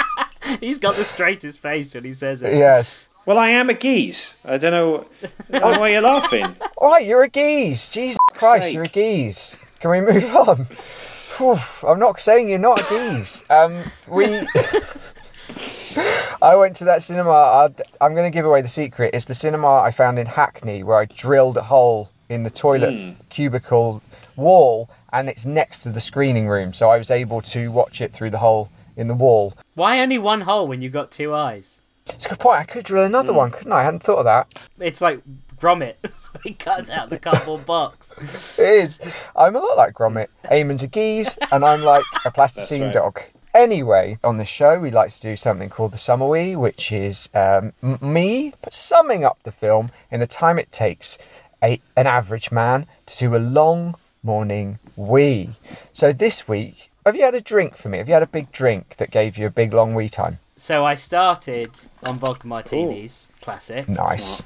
He's 0.60 0.78
got 0.78 0.96
the 0.96 1.04
straightest 1.04 1.58
face 1.60 1.94
when 1.94 2.04
he 2.04 2.12
says 2.12 2.42
it. 2.42 2.52
yes. 2.56 3.06
Well, 3.24 3.38
I 3.38 3.50
am 3.50 3.70
a 3.70 3.74
geese. 3.74 4.40
I 4.44 4.58
don't 4.58 4.72
know, 4.72 5.06
I 5.52 5.58
don't 5.60 5.74
know 5.74 5.80
why 5.80 5.90
you're 5.90 6.00
laughing. 6.00 6.56
All 6.76 6.90
right, 6.90 7.06
you're 7.06 7.22
a 7.22 7.28
geese. 7.28 7.88
Jesus 7.90 8.18
Christ, 8.32 8.64
sake. 8.64 8.74
you're 8.74 8.82
a 8.82 8.88
geese. 8.88 9.56
Can 9.78 9.90
we 9.92 10.00
move 10.00 10.24
on? 10.34 10.66
Phew, 10.66 11.56
I'm 11.86 12.00
not 12.00 12.18
saying 12.18 12.48
you're 12.48 12.58
not 12.58 12.80
a 12.80 12.88
geese. 12.88 13.48
Um, 13.48 13.80
we. 14.08 14.26
I 16.42 16.56
went 16.56 16.76
to 16.76 16.84
that 16.84 17.02
cinema. 17.02 17.30
I'd, 17.30 17.82
I'm 18.00 18.14
going 18.14 18.30
to 18.30 18.34
give 18.34 18.46
away 18.46 18.62
the 18.62 18.68
secret. 18.68 19.14
It's 19.14 19.24
the 19.24 19.34
cinema 19.34 19.80
I 19.80 19.90
found 19.90 20.18
in 20.18 20.26
Hackney 20.26 20.82
where 20.82 20.98
I 20.98 21.04
drilled 21.04 21.56
a 21.56 21.62
hole 21.62 22.10
in 22.28 22.42
the 22.42 22.50
toilet 22.50 22.94
hmm. 22.94 23.20
cubicle 23.28 24.02
wall, 24.36 24.88
and 25.12 25.28
it's 25.28 25.44
next 25.44 25.80
to 25.80 25.90
the 25.90 26.00
screening 26.00 26.48
room, 26.48 26.72
so 26.72 26.88
I 26.88 26.96
was 26.96 27.10
able 27.10 27.42
to 27.42 27.70
watch 27.70 28.00
it 28.00 28.12
through 28.12 28.30
the 28.30 28.38
hole 28.38 28.70
in 28.96 29.08
the 29.08 29.14
wall. 29.14 29.54
Why 29.74 30.00
only 30.00 30.18
one 30.18 30.42
hole 30.42 30.66
when 30.66 30.80
you've 30.80 30.92
got 30.92 31.10
two 31.10 31.34
eyes? 31.34 31.82
It's 32.06 32.26
a 32.26 32.30
good 32.30 32.40
point. 32.40 32.60
I 32.60 32.64
could 32.64 32.84
drill 32.84 33.04
another 33.04 33.32
hmm. 33.32 33.38
one, 33.38 33.50
couldn't 33.50 33.72
I? 33.72 33.80
I 33.80 33.82
hadn't 33.84 34.02
thought 34.02 34.18
of 34.18 34.24
that. 34.24 34.52
It's 34.78 35.00
like 35.00 35.20
Gromit. 35.58 35.94
he 36.42 36.54
cuts 36.54 36.90
out 36.90 37.10
the 37.10 37.18
cardboard 37.18 37.66
box. 37.66 38.14
It 38.58 38.84
is. 38.84 39.00
I'm 39.36 39.56
a 39.56 39.60
lot 39.60 39.76
like 39.76 39.94
Gromit. 39.94 40.28
Eamon's 40.44 40.82
a 40.82 40.88
geese, 40.88 41.38
and 41.50 41.64
I'm 41.64 41.82
like 41.82 42.04
a 42.24 42.30
plasticine 42.30 42.82
right. 42.82 42.94
dog. 42.94 43.20
Anyway, 43.54 44.18
on 44.24 44.38
the 44.38 44.44
show, 44.44 44.78
we 44.78 44.90
like 44.90 45.10
to 45.10 45.20
do 45.20 45.36
something 45.36 45.68
called 45.68 45.92
the 45.92 45.98
Summer 45.98 46.26
Wee, 46.26 46.56
which 46.56 46.90
is 46.90 47.28
um, 47.34 47.72
me 48.00 48.54
summing 48.70 49.24
up 49.24 49.38
the 49.42 49.52
film 49.52 49.90
in 50.10 50.20
the 50.20 50.26
time 50.26 50.58
it 50.58 50.72
takes 50.72 51.18
a, 51.62 51.80
an 51.94 52.06
average 52.06 52.50
man 52.50 52.86
to 53.06 53.18
do 53.18 53.36
a 53.36 53.38
long 53.38 53.94
morning 54.22 54.78
wee. 54.96 55.50
So 55.92 56.12
this 56.12 56.48
week, 56.48 56.90
have 57.04 57.14
you 57.14 57.24
had 57.24 57.34
a 57.34 57.40
drink 57.42 57.76
for 57.76 57.90
me? 57.90 57.98
Have 57.98 58.08
you 58.08 58.14
had 58.14 58.22
a 58.22 58.26
big 58.26 58.50
drink 58.52 58.96
that 58.96 59.10
gave 59.10 59.36
you 59.36 59.46
a 59.46 59.50
big 59.50 59.74
long 59.74 59.94
wee 59.94 60.08
time? 60.08 60.38
So 60.56 60.86
I 60.86 60.94
started 60.94 61.88
on 62.04 62.18
vodka 62.18 62.46
martinis, 62.46 63.30
classic. 63.42 63.88
Nice. 63.88 64.42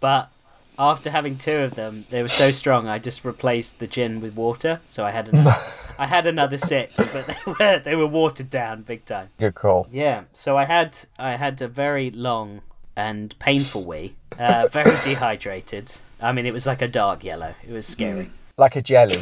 But 0.00 0.30
after 0.78 1.10
having 1.10 1.38
two 1.38 1.58
of 1.58 1.74
them, 1.74 2.04
they 2.10 2.22
were 2.22 2.28
so 2.28 2.50
strong. 2.50 2.88
I 2.88 2.98
just 2.98 3.24
replaced 3.24 3.78
the 3.78 3.86
gin 3.86 4.20
with 4.20 4.34
water. 4.34 4.80
So 4.84 5.04
I 5.04 5.10
had 5.10 5.28
another, 5.28 5.56
I 5.98 6.06
had 6.06 6.26
another 6.26 6.58
six, 6.58 6.94
but 6.96 7.26
they 7.26 7.36
were 7.52 7.78
they 7.78 7.96
were 7.96 8.06
watered 8.06 8.50
down 8.50 8.82
big 8.82 9.04
time. 9.04 9.30
Good 9.38 9.54
call. 9.54 9.88
Yeah. 9.90 10.24
So 10.32 10.56
I 10.56 10.64
had 10.64 10.98
I 11.18 11.32
had 11.32 11.60
a 11.62 11.68
very 11.68 12.10
long 12.10 12.62
and 12.96 13.38
painful 13.38 13.84
wee. 13.84 14.14
Uh, 14.38 14.68
very 14.70 14.96
dehydrated. 15.04 15.92
I 16.20 16.32
mean, 16.32 16.46
it 16.46 16.52
was 16.52 16.66
like 16.66 16.82
a 16.82 16.88
dark 16.88 17.24
yellow. 17.24 17.54
It 17.66 17.72
was 17.72 17.86
scary. 17.86 18.30
Like 18.56 18.76
a 18.76 18.82
jelly. 18.82 19.18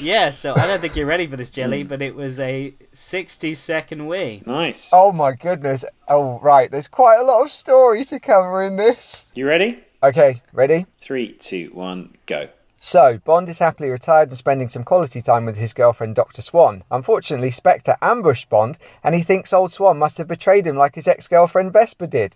Yeah, 0.00 0.30
so 0.30 0.54
I 0.56 0.66
don't 0.66 0.80
think 0.80 0.96
you're 0.96 1.06
ready 1.06 1.26
for 1.26 1.36
this 1.36 1.50
jelly, 1.50 1.82
but 1.82 2.00
it 2.00 2.14
was 2.14 2.40
a 2.40 2.72
60 2.92 3.52
second 3.54 4.06
wee. 4.06 4.42
Nice. 4.46 4.90
Oh 4.92 5.12
my 5.12 5.32
goodness. 5.32 5.84
Oh, 6.08 6.40
right. 6.40 6.70
There's 6.70 6.88
quite 6.88 7.20
a 7.20 7.22
lot 7.22 7.42
of 7.42 7.50
story 7.50 8.04
to 8.06 8.18
cover 8.18 8.62
in 8.62 8.76
this. 8.76 9.26
You 9.34 9.46
ready? 9.46 9.84
Okay, 10.02 10.40
ready? 10.52 10.86
Three, 10.98 11.32
two, 11.32 11.70
one, 11.74 12.16
go. 12.24 12.48
So, 12.78 13.18
Bond 13.22 13.50
is 13.50 13.58
happily 13.58 13.90
retired 13.90 14.30
and 14.30 14.38
spending 14.38 14.70
some 14.70 14.84
quality 14.84 15.20
time 15.20 15.44
with 15.44 15.58
his 15.58 15.74
girlfriend 15.74 16.14
Dr. 16.14 16.40
Swan. 16.40 16.82
Unfortunately, 16.90 17.50
Spectre 17.50 17.98
ambushed 18.00 18.48
Bond 18.48 18.78
and 19.04 19.14
he 19.14 19.20
thinks 19.20 19.52
old 19.52 19.70
Swan 19.70 19.98
must 19.98 20.16
have 20.16 20.28
betrayed 20.28 20.66
him 20.66 20.76
like 20.76 20.94
his 20.94 21.06
ex 21.06 21.28
girlfriend 21.28 21.74
Vesper 21.74 22.06
did. 22.06 22.34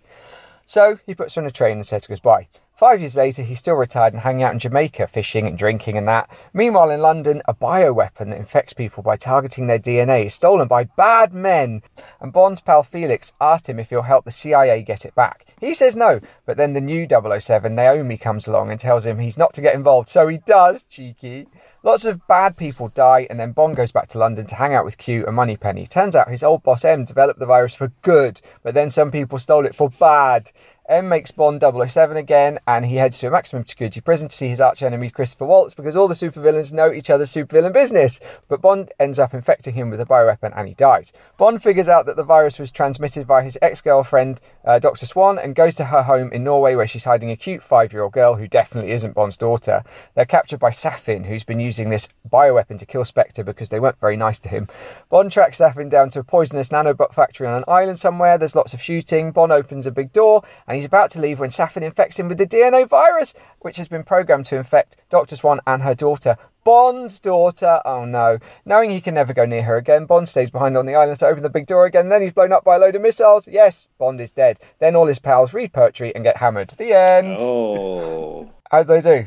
So, 0.67 0.99
he 1.07 1.15
puts 1.15 1.33
her 1.33 1.41
on 1.41 1.47
a 1.47 1.51
train 1.51 1.77
and 1.77 1.85
says 1.85 2.05
goodbye. 2.05 2.47
Five 2.75 2.99
years 2.99 3.15
later, 3.15 3.41
he's 3.41 3.59
still 3.59 3.75
retired 3.75 4.11
and 4.11 4.23
hanging 4.23 4.43
out 4.43 4.51
in 4.51 4.59
Jamaica, 4.59 5.07
fishing 5.07 5.47
and 5.47 5.57
drinking 5.57 5.97
and 5.97 6.05
that. 6.09 6.29
Meanwhile, 6.53 6.91
in 6.91 6.99
London, 6.99 7.41
a 7.47 7.53
bioweapon 7.53 8.31
that 8.31 8.37
infects 8.37 8.73
people 8.73 9.01
by 9.01 9.15
targeting 9.15 9.67
their 9.67 9.79
DNA 9.79 10.25
is 10.25 10.33
stolen 10.33 10.67
by 10.67 10.83
bad 10.83 11.33
men. 11.33 11.83
And 12.19 12.33
Bond's 12.33 12.59
pal 12.59 12.83
Felix 12.83 13.31
asked 13.39 13.69
him 13.69 13.79
if 13.79 13.91
he'll 13.91 14.01
help 14.01 14.25
the 14.25 14.31
CIA 14.31 14.81
get 14.81 15.05
it 15.05 15.15
back. 15.15 15.45
He 15.61 15.73
says 15.73 15.95
no, 15.95 16.19
but 16.45 16.57
then 16.57 16.73
the 16.73 16.81
new 16.81 17.07
007, 17.07 17.73
Naomi, 17.73 18.17
comes 18.17 18.45
along 18.45 18.71
and 18.71 18.79
tells 18.79 19.05
him 19.05 19.19
he's 19.19 19.37
not 19.37 19.53
to 19.53 19.61
get 19.61 19.73
involved, 19.73 20.09
so 20.09 20.27
he 20.27 20.39
does, 20.39 20.83
cheeky. 20.83 21.47
Lots 21.81 22.03
of 22.03 22.27
bad 22.27 22.57
people 22.57 22.89
die, 22.89 23.27
and 23.29 23.39
then 23.39 23.51
Bond 23.51 23.75
goes 23.75 23.91
back 23.91 24.07
to 24.07 24.17
London 24.17 24.47
to 24.47 24.55
hang 24.55 24.73
out 24.73 24.83
with 24.83 24.97
Q 24.97 25.25
and 25.27 25.35
Moneypenny. 25.35 25.85
Turns 25.85 26.15
out 26.15 26.29
his 26.29 26.43
old 26.43 26.63
boss 26.63 26.83
M 26.83 27.05
developed 27.05 27.39
the 27.39 27.45
virus 27.45 27.75
for 27.75 27.89
good, 28.01 28.41
but 28.63 28.73
then 28.73 28.89
some 28.89 29.11
people 29.11 29.37
stole 29.39 29.65
it 29.65 29.75
for 29.75 29.89
bad. 29.91 30.51
M 30.87 31.09
makes 31.09 31.31
Bond 31.31 31.63
007 31.63 32.15
again, 32.15 32.59
and 32.67 32.85
he 32.85 32.97
heads 32.97 33.17
to 33.19 33.27
a 33.27 33.31
maximum 33.31 33.65
security 33.65 34.01
prison 34.01 34.27
to 34.27 34.35
see 34.35 34.47
his 34.47 34.61
arch 34.61 34.83
enemy 34.83 35.09
Christopher 35.09 35.45
Waltz 35.45 35.73
because 35.73 35.95
all 35.95 36.07
the 36.07 36.13
supervillains 36.13 36.71
know 36.71 36.91
each 36.91 37.09
other's 37.09 37.33
supervillain 37.33 37.73
business. 37.73 38.19
But 38.47 38.61
Bond 38.61 38.91
ends 38.99 39.17
up 39.17 39.33
infecting 39.33 39.73
him 39.73 39.89
with 39.89 39.99
a 39.99 40.05
bioweapon 40.05 40.53
and 40.55 40.67
he 40.67 40.75
dies. 40.75 41.11
Bond 41.37 41.63
figures 41.63 41.89
out 41.89 42.05
that 42.05 42.17
the 42.17 42.23
virus 42.23 42.59
was 42.59 42.69
transmitted 42.69 43.25
by 43.25 43.41
his 43.41 43.57
ex 43.63 43.81
girlfriend, 43.81 44.41
uh, 44.63 44.77
Dr. 44.77 45.07
Swan, 45.07 45.39
and 45.39 45.55
goes 45.55 45.73
to 45.75 45.85
her 45.85 46.03
home 46.03 46.31
in 46.31 46.43
Norway 46.43 46.75
where 46.75 46.85
she's 46.85 47.05
hiding 47.05 47.31
a 47.31 47.35
cute 47.35 47.63
five 47.63 47.91
year 47.91 48.03
old 48.03 48.13
girl 48.13 48.35
who 48.35 48.47
definitely 48.47 48.91
isn't 48.91 49.15
Bond's 49.15 49.37
daughter. 49.37 49.83
They're 50.13 50.25
captured 50.25 50.59
by 50.59 50.69
Safin, 50.69 51.25
who's 51.25 51.43
been 51.43 51.59
using 51.59 51.89
this 51.89 52.07
bioweapon 52.29 52.77
to 52.77 52.85
kill 52.85 53.05
Spectre 53.05 53.43
because 53.43 53.69
they 53.69 53.79
weren't 53.79 53.99
very 53.99 54.17
nice 54.17 54.37
to 54.39 54.49
him. 54.49 54.67
Bond 55.09 55.31
tracks 55.31 55.57
Safin 55.57 55.89
down 55.89 56.09
to 56.09 56.19
a 56.19 56.23
poisonous 56.23 56.69
nanobot 56.69 57.13
factory 57.13 57.47
on 57.47 57.57
an 57.57 57.63
island 57.67 57.97
somewhere. 57.97 58.37
There's 58.37 58.55
lots 58.55 58.75
of 58.75 58.81
shooting. 58.81 59.31
Bond 59.31 59.51
opens 59.51 59.87
a 59.87 59.91
big 59.91 60.13
door 60.13 60.43
and 60.67 60.74
he's 60.75 60.85
about 60.85 61.09
to 61.11 61.19
leave 61.21 61.39
when 61.39 61.49
Safin 61.49 61.81
infects 61.83 62.19
him 62.19 62.27
with 62.27 62.37
the 62.37 62.45
DNA 62.47 62.87
virus, 62.87 63.33
which 63.59 63.77
has 63.77 63.87
been 63.87 64.03
programmed 64.03 64.45
to 64.45 64.57
infect 64.57 64.97
Dr. 65.09 65.35
Swan 65.35 65.59
and 65.65 65.81
her 65.83 65.95
daughter. 65.95 66.37
Bond's 66.63 67.19
daughter. 67.19 67.79
Oh 67.85 68.05
no. 68.05 68.39
Knowing 68.65 68.89
he 68.89 68.99
can 69.01 69.13
never 69.13 69.33
go 69.33 69.45
near 69.45 69.61
her 69.63 69.77
again, 69.77 70.05
Bond 70.05 70.27
stays 70.27 70.49
behind 70.49 70.75
on 70.75 70.85
the 70.87 70.95
island 70.95 71.19
to 71.19 71.27
open 71.27 71.43
the 71.43 71.49
big 71.49 71.67
door 71.67 71.85
again. 71.85 72.09
Then 72.09 72.21
he's 72.23 72.33
blown 72.33 72.51
up 72.51 72.63
by 72.63 72.75
a 72.75 72.79
load 72.79 72.95
of 72.95 73.01
missiles. 73.03 73.47
Yes, 73.47 73.87
Bond 73.99 74.19
is 74.19 74.31
dead. 74.31 74.59
Then 74.79 74.95
all 74.95 75.05
his 75.05 75.19
pals 75.19 75.53
read 75.53 75.73
poetry 75.73 76.13
and 76.15 76.23
get 76.23 76.37
hammered. 76.37 76.69
The 76.77 76.93
end. 76.93 77.37
Oh, 77.39 78.49
How'd 78.71 78.87
they 78.87 79.01
do? 79.01 79.25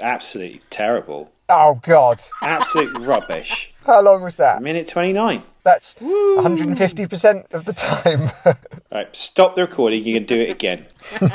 absolutely 0.00 0.60
terrible. 0.70 1.32
Oh 1.48 1.80
god. 1.82 2.22
Absolute 2.42 2.96
rubbish. 2.98 3.74
How 3.84 4.00
long 4.00 4.22
was 4.22 4.36
that? 4.36 4.62
Minute 4.62 4.86
29. 4.86 5.42
That's 5.68 5.94
150% 5.96 7.52
of 7.52 7.66
the 7.66 7.74
time. 7.74 8.30
Right, 8.90 9.14
stop 9.14 9.54
the 9.54 9.60
recording. 9.60 10.02
You 10.02 10.14
can 10.14 10.24
do 10.24 10.40
it 10.40 10.48
again. 10.48 10.86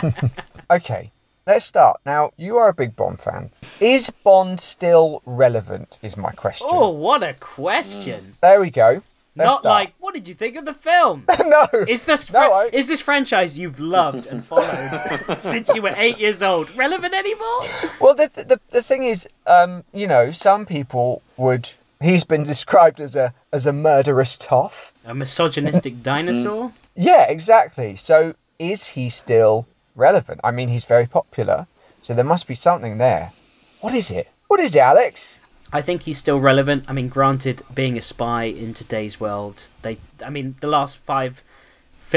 okay, 0.71 1.11
let's 1.45 1.63
start. 1.65 1.99
Now, 2.03 2.31
you 2.35 2.57
are 2.57 2.67
a 2.69 2.73
big 2.73 2.95
Bond 2.95 3.19
fan. 3.19 3.51
Is 3.79 4.09
Bond 4.09 4.59
still 4.59 5.21
relevant? 5.27 5.99
Is 6.01 6.17
my 6.17 6.31
question. 6.31 6.65
Oh, 6.71 6.89
what 6.89 7.21
a 7.21 7.35
question! 7.39 8.33
There 8.41 8.59
we 8.59 8.71
go. 8.71 9.03
Let's 9.35 9.47
Not 9.47 9.59
start. 9.59 9.65
like, 9.65 9.93
what 9.99 10.15
did 10.15 10.27
you 10.27 10.33
think 10.33 10.55
of 10.55 10.65
the 10.65 10.73
film? 10.73 11.25
no. 11.45 11.67
Is 11.87 12.05
this 12.05 12.31
No, 12.33 12.51
I- 12.53 12.69
is 12.73 12.87
this 12.87 13.01
franchise 13.01 13.57
you've 13.59 13.79
loved 13.79 14.25
and 14.25 14.43
followed 14.43 15.37
since 15.39 15.73
you 15.75 15.83
were 15.83 15.93
eight 15.95 16.19
years 16.19 16.41
old 16.41 16.75
relevant 16.75 17.13
anymore? 17.13 17.61
Well, 18.01 18.15
the, 18.15 18.31
the 18.33 18.59
the 18.71 18.81
thing 18.81 19.03
is, 19.03 19.27
um, 19.45 19.83
you 19.93 20.07
know, 20.07 20.31
some 20.31 20.65
people 20.65 21.21
would. 21.37 21.69
He's 22.03 22.25
been 22.25 22.43
described 22.43 22.99
as 22.99 23.15
a 23.15 23.33
as 23.51 23.65
a 23.65 23.71
murderous 23.71 24.37
toff. 24.37 24.93
A 25.05 25.15
misogynistic 25.15 25.95
mm. 25.97 26.03
dinosaur? 26.03 26.73
Yeah, 26.95 27.23
exactly. 27.23 27.95
So, 27.95 28.35
is 28.59 28.89
he 28.89 29.09
still 29.09 29.67
relevant? 29.95 30.41
I 30.43 30.51
mean, 30.51 30.67
he's 30.67 30.85
very 30.85 31.07
popular, 31.07 31.67
so 32.01 32.13
there 32.13 32.25
must 32.25 32.45
be 32.45 32.55
something 32.55 32.97
there. 32.97 33.31
What 33.79 33.93
is 33.93 34.11
it? 34.11 34.29
What 34.47 34.59
is 34.59 34.75
it, 34.75 34.79
Alex? 34.79 35.39
I 35.71 35.81
think 35.81 36.03
he's 36.03 36.17
still 36.17 36.39
relevant. 36.39 36.83
I 36.87 36.93
mean, 36.93 37.07
granted, 37.07 37.63
being 37.73 37.97
a 37.97 38.01
spy 38.01 38.43
in 38.43 38.73
today's 38.73 39.19
world, 39.19 39.69
they, 39.81 39.97
I 40.23 40.29
mean, 40.29 40.55
the 40.59 40.67
last 40.67 40.97
five 40.97 41.41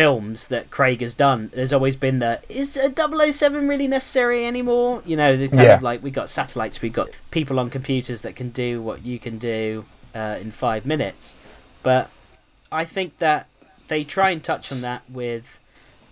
films 0.00 0.48
that 0.48 0.70
Craig 0.70 1.00
has 1.00 1.14
done, 1.14 1.50
there's 1.54 1.72
always 1.72 1.96
been 1.96 2.18
the 2.18 2.38
is 2.50 2.76
a 2.76 2.92
007 3.32 3.66
really 3.66 3.88
necessary 3.88 4.44
anymore? 4.44 5.02
You 5.06 5.16
know, 5.16 5.38
the 5.38 5.48
kind 5.48 5.62
Yeah. 5.62 5.76
of 5.76 5.82
like 5.82 6.02
we 6.02 6.10
got 6.10 6.28
satellites, 6.28 6.82
we 6.82 6.90
got 6.90 7.08
people 7.30 7.58
on 7.58 7.70
computers 7.70 8.20
that 8.20 8.36
can 8.36 8.50
do 8.50 8.82
what 8.82 9.06
you 9.06 9.18
can 9.18 9.38
do 9.38 9.86
uh, 10.14 10.36
in 10.38 10.50
five 10.50 10.84
minutes. 10.84 11.34
But 11.82 12.10
I 12.70 12.84
think 12.84 13.16
that 13.20 13.46
they 13.88 14.04
try 14.04 14.28
and 14.32 14.44
touch 14.44 14.70
on 14.70 14.82
that 14.82 15.00
with 15.08 15.58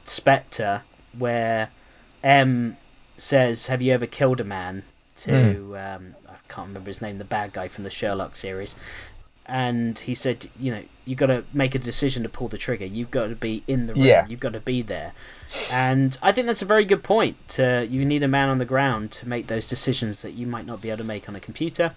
Spectre, 0.07 0.81
where 1.19 1.69
M 2.23 2.79
says, 3.19 3.67
"Have 3.67 3.83
you 3.83 3.93
ever 3.93 4.07
killed 4.07 4.41
a 4.41 4.45
man?" 4.45 4.85
To 5.17 5.77
um, 5.77 6.15
I 6.27 6.37
can't 6.49 6.69
remember 6.69 6.89
his 6.89 7.03
name, 7.03 7.19
the 7.19 7.25
bad 7.39 7.53
guy 7.53 7.69
from 7.69 7.85
the 7.85 7.91
Sherlock 7.91 8.35
series, 8.35 8.75
and 9.47 9.99
he 9.99 10.15
said, 10.15 10.49
"You 10.59 10.73
know, 10.73 10.83
you've 11.05 11.19
got 11.19 11.27
to 11.27 11.45
make 11.53 11.75
a 11.75 11.79
decision 11.79 12.23
to 12.23 12.29
pull 12.29 12.49
the 12.49 12.59
trigger. 12.59 12.85
You've 12.87 13.11
got 13.11 13.29
to 13.29 13.37
be 13.37 13.63
in 13.67 13.87
the 13.87 13.95
room. 13.95 14.05
Yeah. 14.05 14.27
You've 14.29 14.41
got 14.41 14.53
to 14.55 14.61
be 14.61 14.83
there." 14.83 15.13
And 15.71 16.19
I 16.23 16.33
think 16.33 16.47
that's 16.47 16.63
a 16.63 16.67
very 16.67 16.85
good 16.85 17.03
point. 17.03 17.37
To, 17.51 17.87
you 17.89 18.05
need 18.05 18.23
a 18.23 18.29
man 18.29 18.49
on 18.49 18.59
the 18.59 18.65
ground 18.65 19.11
to 19.13 19.29
make 19.29 19.47
those 19.47 19.69
decisions 19.69 20.23
that 20.23 20.33
you 20.33 20.47
might 20.47 20.67
not 20.67 20.81
be 20.81 20.89
able 20.91 20.99
to 20.99 21.05
make 21.05 21.29
on 21.29 21.37
a 21.37 21.41
computer. 21.41 21.93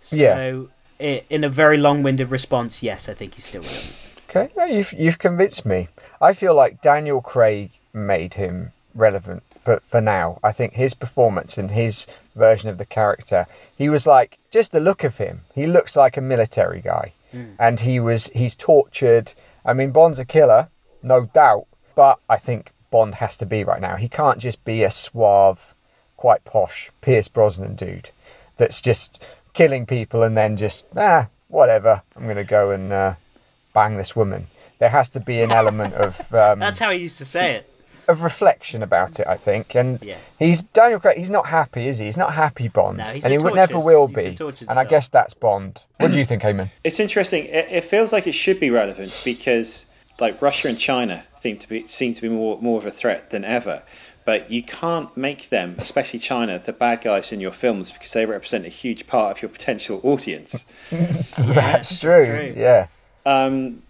So, 0.00 0.16
Yeah. 0.16 0.62
i 1.00 1.24
in 1.30 1.44
a 1.44 1.48
very 1.48 1.78
long-winded 1.78 2.30
response, 2.30 2.82
yes, 2.82 3.08
I 3.08 3.14
think 3.14 3.34
he's 3.34 3.44
still 3.46 3.62
relevant. 3.62 3.96
Okay, 4.28 4.48
no, 4.56 4.64
you've 4.64 4.92
you've 4.92 5.18
convinced 5.18 5.66
me. 5.66 5.88
I 6.20 6.34
feel 6.34 6.54
like 6.54 6.80
Daniel 6.82 7.20
Craig 7.20 7.72
made 7.92 8.34
him 8.34 8.72
relevant 8.94 9.42
for 9.60 9.80
for 9.86 10.00
now. 10.00 10.38
I 10.42 10.52
think 10.52 10.74
his 10.74 10.94
performance 10.94 11.58
and 11.58 11.70
his 11.70 12.06
version 12.34 12.68
of 12.70 12.78
the 12.78 12.86
character, 12.86 13.46
he 13.76 13.88
was 13.88 14.06
like 14.06 14.38
just 14.50 14.72
the 14.72 14.80
look 14.80 15.04
of 15.04 15.18
him. 15.18 15.42
He 15.54 15.66
looks 15.66 15.96
like 15.96 16.16
a 16.16 16.20
military 16.20 16.80
guy, 16.80 17.12
and 17.58 17.80
he 17.80 18.00
was 18.00 18.30
he's 18.34 18.56
tortured. 18.56 19.34
I 19.64 19.72
mean, 19.72 19.90
Bond's 19.90 20.18
a 20.18 20.24
killer, 20.24 20.68
no 21.02 21.26
doubt, 21.26 21.66
but 21.94 22.18
I 22.28 22.36
think 22.36 22.72
Bond 22.90 23.16
has 23.16 23.36
to 23.38 23.46
be 23.46 23.62
right 23.64 23.80
now. 23.80 23.96
He 23.96 24.08
can't 24.08 24.38
just 24.38 24.64
be 24.64 24.82
a 24.82 24.90
suave, 24.90 25.74
quite 26.16 26.44
posh 26.44 26.90
Pierce 27.00 27.28
Brosnan 27.28 27.74
dude 27.76 28.10
that's 28.56 28.80
just 28.80 29.24
killing 29.52 29.86
people 29.86 30.22
and 30.22 30.36
then 30.36 30.56
just 30.56 30.86
ah 30.96 31.28
whatever. 31.48 32.02
I'm 32.16 32.26
gonna 32.26 32.44
go 32.44 32.70
and. 32.70 32.92
Uh, 32.92 33.14
bang 33.72 33.96
this 33.96 34.16
woman. 34.16 34.48
There 34.78 34.88
has 34.88 35.08
to 35.10 35.20
be 35.20 35.40
an 35.42 35.50
element 35.50 35.94
of 35.94 36.20
um, 36.34 36.58
That's 36.58 36.78
how 36.78 36.90
he 36.90 36.98
used 36.98 37.18
to 37.18 37.24
say 37.24 37.52
it. 37.52 37.70
Of 38.10 38.22
reflection 38.22 38.82
about 38.82 39.18
it, 39.20 39.26
I 39.26 39.36
think. 39.36 39.74
And 39.74 40.02
Yeah. 40.02 40.16
he's 40.38 40.60
Daniel 40.60 41.00
Craig. 41.00 41.16
He's 41.16 41.30
not 41.30 41.46
happy, 41.46 41.86
is 41.88 41.98
he? 41.98 42.06
He's 42.06 42.16
not 42.16 42.34
happy 42.34 42.68
Bond, 42.68 42.98
No, 42.98 43.04
he's 43.04 43.24
and 43.24 43.32
he 43.32 43.38
would 43.38 43.54
never 43.54 43.78
will 43.78 44.08
be. 44.08 44.34
tortured 44.34 44.68
And 44.68 44.78
I 44.78 44.84
guess 44.84 45.08
that's 45.08 45.34
Bond. 45.34 45.82
What 45.98 46.12
do 46.12 46.18
you 46.18 46.24
think, 46.24 46.42
Eamon? 46.42 46.70
It's 46.84 47.00
interesting. 47.00 47.46
It, 47.46 47.66
it 47.70 47.84
feels 47.84 48.12
like 48.12 48.26
it 48.26 48.32
should 48.32 48.60
be 48.60 48.70
relevant 48.70 49.18
because, 49.24 49.86
like, 50.18 50.40
Russia 50.42 50.68
and 50.68 50.78
China 50.78 51.24
seem 51.42 51.56
to 51.58 51.68
be 51.68 51.86
seem 51.86 52.12
to 52.12 52.20
be 52.20 52.28
more 52.28 52.58
more 52.60 52.78
of 52.78 52.84
a 52.84 52.90
threat 52.90 53.30
than 53.30 53.44
ever. 53.44 53.82
But 54.26 54.50
you 54.50 54.62
can't 54.62 55.16
make 55.16 55.48
them, 55.48 55.76
especially 55.78 56.18
China, 56.20 56.58
the 56.58 56.74
bad 56.74 57.00
guys 57.00 57.32
in 57.32 57.40
your 57.40 57.52
films 57.52 57.90
because 57.90 58.12
they 58.12 58.26
represent 58.26 58.66
a 58.66 58.68
huge 58.68 59.06
part 59.06 59.36
of 59.36 59.42
your 59.42 59.48
potential 59.48 60.00
audience. 60.04 60.66
that's 61.38 61.98
true. 61.98 62.26
true. 62.26 62.54
Yeah. 62.56 62.86
um, 63.26 63.82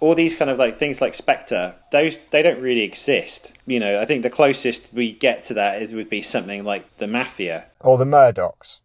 all 0.00 0.14
these 0.14 0.36
kind 0.36 0.50
of 0.50 0.58
like 0.58 0.78
things 0.78 1.00
like 1.00 1.14
Spectre, 1.14 1.74
those 1.90 2.18
they 2.30 2.42
don't 2.42 2.60
really 2.60 2.82
exist. 2.82 3.54
You 3.66 3.80
know, 3.80 4.00
I 4.00 4.04
think 4.04 4.22
the 4.22 4.30
closest 4.30 4.92
we 4.92 5.12
get 5.12 5.44
to 5.44 5.54
that 5.54 5.80
is 5.80 5.92
would 5.92 6.10
be 6.10 6.22
something 6.22 6.64
like 6.64 6.98
the 6.98 7.06
Mafia. 7.06 7.66
Or 7.80 7.98
the 7.98 8.04
Murdochs. 8.04 8.78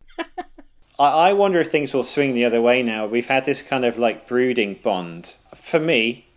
I, 0.99 1.29
I 1.29 1.33
wonder 1.33 1.59
if 1.59 1.67
things 1.67 1.93
will 1.93 2.03
swing 2.03 2.33
the 2.33 2.45
other 2.45 2.61
way 2.61 2.83
now. 2.83 3.05
We've 3.05 3.27
had 3.27 3.45
this 3.45 3.61
kind 3.61 3.85
of 3.85 3.97
like 3.97 4.27
brooding 4.27 4.75
Bond. 4.75 5.35
For 5.55 5.79
me, 5.79 6.27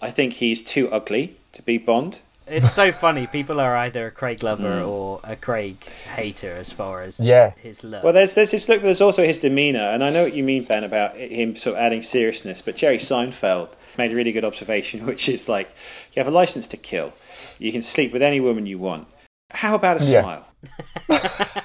I 0.00 0.10
think 0.10 0.34
he's 0.34 0.62
too 0.62 0.88
ugly 0.90 1.36
to 1.52 1.62
be 1.62 1.78
Bond. 1.78 2.20
It's 2.52 2.70
so 2.72 2.92
funny. 2.92 3.26
People 3.26 3.60
are 3.60 3.76
either 3.76 4.06
a 4.06 4.10
Craig 4.10 4.42
lover 4.42 4.82
mm. 4.82 4.86
or 4.88 5.20
a 5.24 5.36
Craig 5.36 5.82
hater 6.14 6.52
as 6.52 6.70
far 6.72 7.02
as 7.02 7.18
Yeah. 7.18 7.52
his 7.60 7.82
look. 7.82 8.02
Well, 8.04 8.12
there's 8.12 8.34
there's 8.34 8.50
his 8.50 8.68
look, 8.68 8.80
but 8.80 8.86
there's 8.86 9.00
also 9.00 9.24
his 9.24 9.38
demeanour, 9.38 9.80
and 9.90 10.04
I 10.04 10.10
know 10.10 10.24
what 10.24 10.34
you 10.34 10.42
mean, 10.44 10.64
Ben, 10.64 10.84
about 10.84 11.16
him 11.16 11.56
sort 11.56 11.76
of 11.76 11.82
adding 11.82 12.02
seriousness. 12.02 12.62
But 12.62 12.76
Jerry 12.76 12.98
Seinfeld 12.98 13.70
made 13.98 14.12
a 14.12 14.14
really 14.14 14.32
good 14.32 14.44
observation, 14.44 15.06
which 15.10 15.28
is 15.28 15.48
like, 15.48 15.74
you 16.12 16.20
have 16.20 16.28
a 16.28 16.36
license 16.36 16.66
to 16.68 16.76
kill, 16.76 17.12
you 17.58 17.72
can 17.72 17.82
sleep 17.82 18.12
with 18.12 18.22
any 18.22 18.40
woman 18.40 18.66
you 18.66 18.78
want. 18.78 19.08
How 19.50 19.74
about 19.74 20.00
a 20.00 20.04
Yeah. 20.04 20.22
smile? 20.22 20.46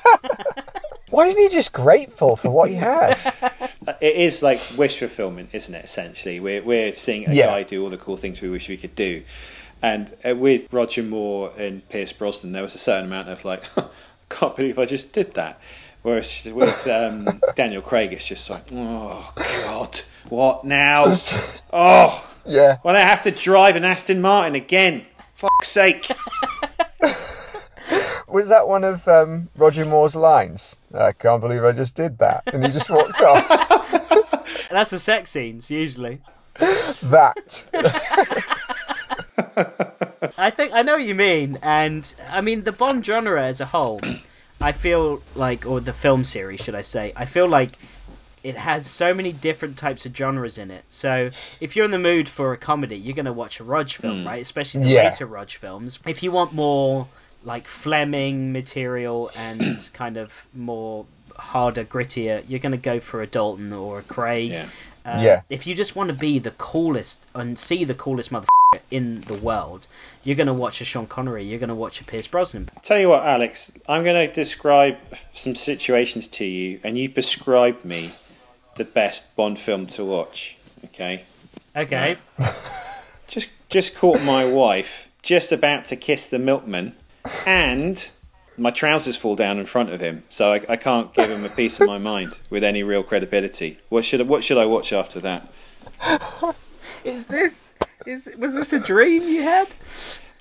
Why 1.10 1.28
isn't 1.28 1.42
he 1.42 1.48
just 1.48 1.72
grateful 1.72 2.36
for 2.36 2.50
what 2.50 2.70
he 2.70 2.76
has? 2.76 3.32
It 4.02 4.18
is 4.18 4.44
like 4.44 4.60
wish 4.78 5.00
fulfillment, 5.00 5.52
isn't 5.54 5.74
it? 5.74 5.86
Essentially, 5.86 6.42
we're 6.42 6.62
we're 6.62 6.92
seeing 6.92 7.26
a 7.26 7.34
Yeah. 7.34 7.46
guy 7.46 7.64
do 7.64 7.82
all 7.82 7.90
the 7.90 7.98
cool 7.98 8.18
things 8.18 8.42
we 8.42 8.50
wish 8.50 8.68
we 8.68 8.76
could 8.76 8.96
do, 8.96 9.24
and 9.82 10.16
uh, 10.28 10.36
with 10.36 10.72
Roger 10.72 11.04
Moore 11.04 11.52
and 11.58 11.88
Pierce 11.90 12.12
Brosnan, 12.14 12.54
there 12.54 12.64
was 12.64 12.76
a 12.76 12.80
certain 12.80 13.06
amount 13.06 13.30
of 13.30 13.46
like, 13.46 13.64
I 13.78 13.86
can't 14.30 14.56
believe 14.56 14.80
I 14.80 14.86
just 14.86 15.14
did 15.14 15.34
that. 15.34 15.60
Whereas 16.02 16.50
with 16.54 16.88
um, 16.88 17.42
Daniel 17.56 17.82
Craig, 17.82 18.14
it's 18.14 18.28
just 18.28 18.50
like, 18.50 18.64
oh 18.72 19.34
god, 19.36 20.02
what 20.30 20.64
now? 20.64 21.16
Oh, 21.74 22.36
yeah. 22.46 22.78
well, 22.84 22.96
I 22.96 23.02
have 23.02 23.22
to 23.24 23.32
drive 23.32 23.76
an 23.76 23.84
Aston 23.84 24.22
Martin 24.22 24.56
again. 24.56 25.06
Fuck's 25.34 25.68
sake! 25.68 26.10
Was 28.28 28.48
that 28.48 28.68
one 28.68 28.84
of 28.84 29.08
um, 29.08 29.50
Roger 29.58 29.86
Moore's 29.86 30.16
lines? 30.16 30.78
I 30.94 31.12
can't 31.12 31.42
believe 31.42 31.64
I 31.64 31.74
just 31.74 31.94
did 31.94 32.18
that. 32.20 32.44
And 32.48 32.66
he 32.66 32.72
just 32.72 32.90
walked 32.90 33.22
off. 33.22 33.48
That's 34.70 34.92
the 34.92 35.00
sex 35.00 35.32
scenes 35.32 35.70
usually. 35.70 36.22
That. 36.58 37.66
I 40.38 40.50
think 40.50 40.74
I 40.74 40.82
know 40.82 40.94
what 40.94 41.04
you 41.06 41.16
mean, 41.16 41.58
and 41.62 42.14
I 42.30 42.42
mean 42.42 42.64
the 42.64 42.72
Bond 42.72 43.06
genre 43.06 43.44
as 43.44 43.60
a 43.62 43.66
whole. 43.68 44.00
I 44.62 44.72
feel 44.72 45.22
like, 45.36 45.66
or 45.68 45.80
the 45.80 45.94
film 45.94 46.26
series, 46.26 46.62
should 46.62 46.74
I 46.74 46.82
say? 46.82 47.14
I 47.16 47.26
feel 47.26 47.48
like 47.48 47.78
it 48.44 48.56
has 48.56 48.88
so 48.88 49.14
many 49.14 49.32
different 49.32 49.78
types 49.78 50.06
of 50.06 50.16
genres 50.18 50.58
in 50.58 50.72
it. 50.72 50.84
So 50.88 51.30
if 51.60 51.76
you're 51.76 51.86
in 51.86 51.92
the 51.92 52.00
mood 52.00 52.28
for 52.30 52.54
a 52.54 52.58
comedy, 52.58 52.98
you're 52.98 53.16
gonna 53.16 53.34
watch 53.34 53.60
a 53.60 53.64
Rog 53.64 53.90
film, 53.90 54.26
right? 54.26 54.42
Especially 54.42 54.84
the 54.84 54.90
Yeah. 54.90 55.10
later 55.10 55.26
Rog 55.28 55.50
films. 55.52 56.00
If 56.08 56.24
you 56.24 56.32
want 56.32 56.54
more 56.54 57.08
like 57.44 57.68
Fleming 57.68 58.52
material 58.52 59.30
and 59.38 59.90
kind 59.94 60.18
of 60.18 60.48
more 60.56 61.06
harder, 61.36 61.84
grittier, 61.84 62.44
you're 62.48 62.60
gonna 62.60 62.78
go 62.78 63.00
for 63.00 63.22
a 63.22 63.28
Dalton 63.28 63.72
or 63.74 64.00
a 64.00 64.04
Craig. 64.04 64.50
Yeah. 64.52 64.66
Uh, 65.06 65.20
Yeah. 65.22 65.42
If 65.50 65.68
you 65.68 65.76
just 65.76 65.96
want 65.96 66.10
to 66.10 66.16
be 66.16 66.40
the 66.40 66.52
coolest 66.52 67.26
and 67.36 67.60
see 67.60 67.84
the 67.84 67.94
coolest 67.96 68.32
motherfucker 68.32 68.48
in 68.92 69.22
the 69.22 69.34
world, 69.34 69.88
you're 70.24 70.36
going 70.36 70.48
to 70.48 70.54
watch 70.54 70.82
a 70.82 70.86
Sean 70.86 71.08
Connery. 71.08 71.44
You're 71.44 71.60
going 71.60 71.70
to 71.70 71.76
watch 71.76 72.02
a 72.02 72.04
Pierce 72.04 72.28
Brosnan. 72.28 72.70
Tell 72.84 73.00
you 73.00 73.10
what, 73.10 73.26
Alex, 73.26 73.72
I'm 73.88 74.04
going 74.04 74.28
to 74.28 74.34
describe 74.34 74.98
some 75.32 75.56
situations 75.56 76.28
to 76.30 76.46
you, 76.46 76.80
and 76.84 76.98
you 76.98 77.10
prescribe 77.10 77.84
me 77.86 78.12
the 78.76 78.84
best 78.84 79.36
Bond 79.36 79.58
film 79.58 79.88
to 79.88 80.04
watch. 80.04 80.58
Okay, 80.86 81.24
Okay. 81.76 82.18
just 83.28 83.50
just 83.70 83.96
caught 83.96 84.22
my 84.22 84.46
wife 84.46 85.10
just 85.22 85.52
about 85.52 85.86
to 85.86 85.96
kiss 85.96 86.26
the 86.26 86.40
milkman, 86.40 86.96
and 87.46 88.10
my 88.58 88.72
trousers 88.72 89.16
fall 89.18 89.36
down 89.36 89.60
in 89.60 89.66
front 89.66 89.92
of 89.92 90.02
him, 90.02 90.24
so 90.30 90.54
I, 90.54 90.66
I 90.70 90.76
can't 90.76 91.14
give 91.14 91.30
him 91.30 91.44
a 91.46 91.50
piece 91.50 91.80
of 91.80 91.88
my 91.88 91.98
mind 91.98 92.40
with 92.50 92.64
any 92.64 92.84
real 92.84 93.04
credibility. 93.04 93.80
What 93.90 94.06
should 94.06 94.22
I, 94.22 94.24
what 94.24 94.44
should 94.44 94.58
I 94.58 94.66
watch 94.66 94.92
after 94.92 95.20
that? 95.22 95.52
Is 97.04 97.28
this 97.28 97.67
is 98.08 98.30
was 98.38 98.56
this 98.56 98.74
a 98.74 98.80
dream 98.80 99.24
you 99.24 99.44
had? 99.44 99.76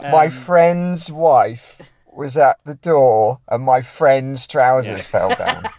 my 0.00 0.28
friend's 0.28 1.10
wife 1.10 1.80
was 2.12 2.36
at 2.36 2.58
the 2.64 2.74
door 2.74 3.40
and 3.48 3.62
my 3.64 3.80
friend's 3.80 4.46
trousers 4.46 5.04
fell 5.04 5.34
down. 5.34 5.64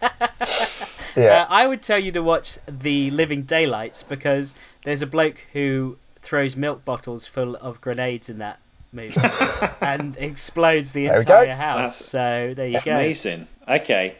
Uh, 1.16 1.20
Yeah. 1.22 1.46
I 1.48 1.66
would 1.66 1.82
tell 1.82 1.98
you 1.98 2.12
to 2.12 2.22
watch 2.22 2.58
The 2.68 3.10
Living 3.10 3.42
Daylights 3.42 4.04
because 4.04 4.54
there's 4.84 5.02
a 5.02 5.06
bloke 5.06 5.46
who 5.52 5.98
throws 6.20 6.54
milk 6.54 6.84
bottles 6.84 7.26
full 7.26 7.56
of 7.56 7.80
grenades 7.80 8.28
in 8.28 8.38
that 8.38 8.60
movie 8.92 9.20
and 9.80 10.16
explodes 10.18 10.92
the 10.92 11.04
we 11.04 11.08
go. 11.08 11.40
entire 11.40 11.56
house. 11.56 11.98
That's 11.98 12.04
so 12.04 12.52
there 12.54 12.68
you 12.68 12.80
go. 12.82 12.92
Amazing. 12.92 13.48
Okay, 13.66 14.16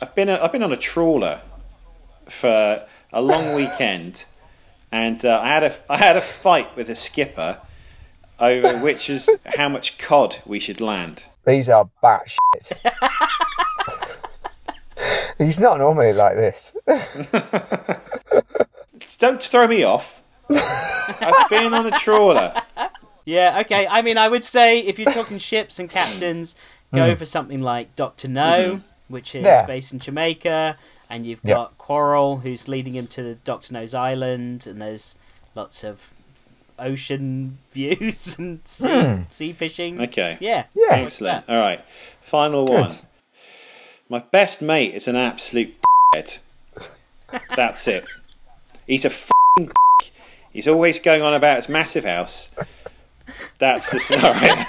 I've 0.00 0.12
been 0.16 0.28
I've 0.28 0.50
been 0.50 0.64
on 0.64 0.72
a 0.72 0.76
trawler 0.76 1.40
for 2.26 2.84
a 3.12 3.22
long 3.22 3.54
weekend, 3.54 4.24
and 4.92 5.24
uh, 5.24 5.40
I 5.42 5.48
had 5.48 5.62
a 5.64 5.74
I 5.88 5.96
had 5.98 6.16
a 6.16 6.20
fight 6.22 6.74
with 6.76 6.88
a 6.90 6.96
skipper 6.96 7.60
over 8.38 8.78
which 8.82 9.10
is 9.10 9.28
how 9.56 9.68
much 9.68 9.98
cod 9.98 10.38
we 10.46 10.58
should 10.58 10.80
land. 10.80 11.24
These 11.46 11.68
are 11.68 11.88
batshit. 12.02 12.72
He's 15.38 15.58
not 15.58 15.78
normally 15.78 16.12
like 16.12 16.36
this. 16.36 16.72
Don't 19.18 19.42
throw 19.42 19.66
me 19.66 19.82
off. 19.82 20.22
I've 20.50 21.48
been 21.48 21.72
on 21.72 21.86
a 21.86 21.90
trawler. 21.92 22.52
Yeah, 23.24 23.60
okay. 23.60 23.86
I 23.86 24.02
mean, 24.02 24.18
I 24.18 24.28
would 24.28 24.44
say 24.44 24.80
if 24.80 24.98
you're 24.98 25.12
talking 25.12 25.38
ships 25.38 25.78
and 25.78 25.88
captains, 25.88 26.56
go 26.94 27.14
for 27.16 27.24
something 27.24 27.62
like 27.62 27.94
Doctor 27.96 28.28
No, 28.28 28.82
which 29.08 29.34
is 29.34 29.44
Yeah. 29.44 29.64
based 29.66 29.92
in 29.92 29.98
Jamaica, 29.98 30.76
and 31.10 31.26
you've 31.26 31.40
Yeah. 31.44 31.54
got 31.54 31.78
Quarrel, 31.78 32.38
who's 32.38 32.68
leading 32.68 32.94
him 32.94 33.06
to 33.08 33.22
the 33.22 33.34
Doctor 33.34 33.74
No's 33.74 33.94
island, 33.94 34.66
and 34.66 34.80
there's 34.80 35.16
lots 35.54 35.84
of 35.84 36.14
ocean 36.78 37.58
views 37.72 38.38
and 38.38 38.60
sea, 38.64 38.88
hmm. 38.88 39.22
sea 39.28 39.52
fishing. 39.52 40.00
Okay. 40.00 40.38
Yeah. 40.40 40.64
Yeah. 40.74 40.92
Excellent. 40.94 41.44
All 41.48 41.58
right. 41.58 41.80
Final 42.20 42.66
Good. 42.66 42.80
one. 42.80 42.92
My 44.08 44.20
best 44.20 44.62
mate 44.62 44.94
is 44.94 45.06
an 45.06 45.16
absolute 45.16 45.74
head. 46.14 46.38
That's 47.54 47.86
it. 47.86 48.04
He's 48.86 49.04
a 49.04 49.08
f***ing 49.10 49.70
He's 50.52 50.66
always 50.66 50.98
going 50.98 51.22
on 51.22 51.32
about 51.32 51.56
his 51.56 51.68
massive 51.68 52.04
house. 52.04 52.50
That's 53.58 53.92
the 53.92 54.00
scenario. 54.00 54.64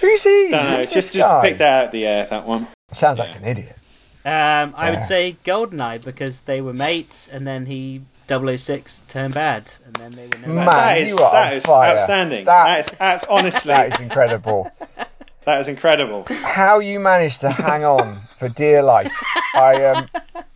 Who's 0.00 0.22
he? 0.24 0.50
No, 0.50 0.62
no, 0.62 0.76
Who's 0.76 0.90
just 0.90 0.94
this 0.94 1.04
just 1.14 1.18
guy? 1.18 1.48
pick 1.48 1.58
that 1.58 1.72
out 1.72 1.84
of 1.86 1.92
the 1.92 2.06
air. 2.06 2.26
That 2.26 2.46
one. 2.46 2.66
Sounds 2.90 3.18
like 3.18 3.34
an 3.34 3.44
idiot. 3.44 3.76
Um, 4.24 4.74
I 4.76 4.90
would 4.90 5.02
say 5.02 5.36
Goldeneye 5.44 6.04
because 6.04 6.42
they 6.42 6.60
were 6.60 6.72
mates, 6.74 7.28
and 7.28 7.46
then 7.46 7.66
he 7.66 8.02
006 8.28 9.02
turned 9.08 9.32
bad, 9.34 9.72
and 9.86 9.96
then 9.96 10.10
they 10.12 10.26
were 10.26 10.38
never. 10.40 10.52
Man, 10.52 10.66
that 10.66 10.98
is 10.98 11.10
you 11.10 11.18
are 11.24 11.32
that 11.32 11.46
on 11.52 11.56
is 11.58 11.64
fire. 11.66 11.90
outstanding. 11.92 12.44
That- 12.44 12.64
that 12.64 12.78
is 12.92 12.98
that's 12.98 13.24
honestly 13.26 13.68
That 13.72 13.94
is 13.94 14.00
incredible. 14.00 14.70
that 15.46 15.60
is 15.60 15.68
incredible. 15.68 16.26
How 16.42 16.78
you 16.80 17.00
managed 17.00 17.40
to 17.40 17.50
hang 17.50 17.84
on 17.84 18.16
for 18.38 18.48
dear 18.50 18.82
life. 18.82 19.12
I 19.54 19.82
um 19.86 20.08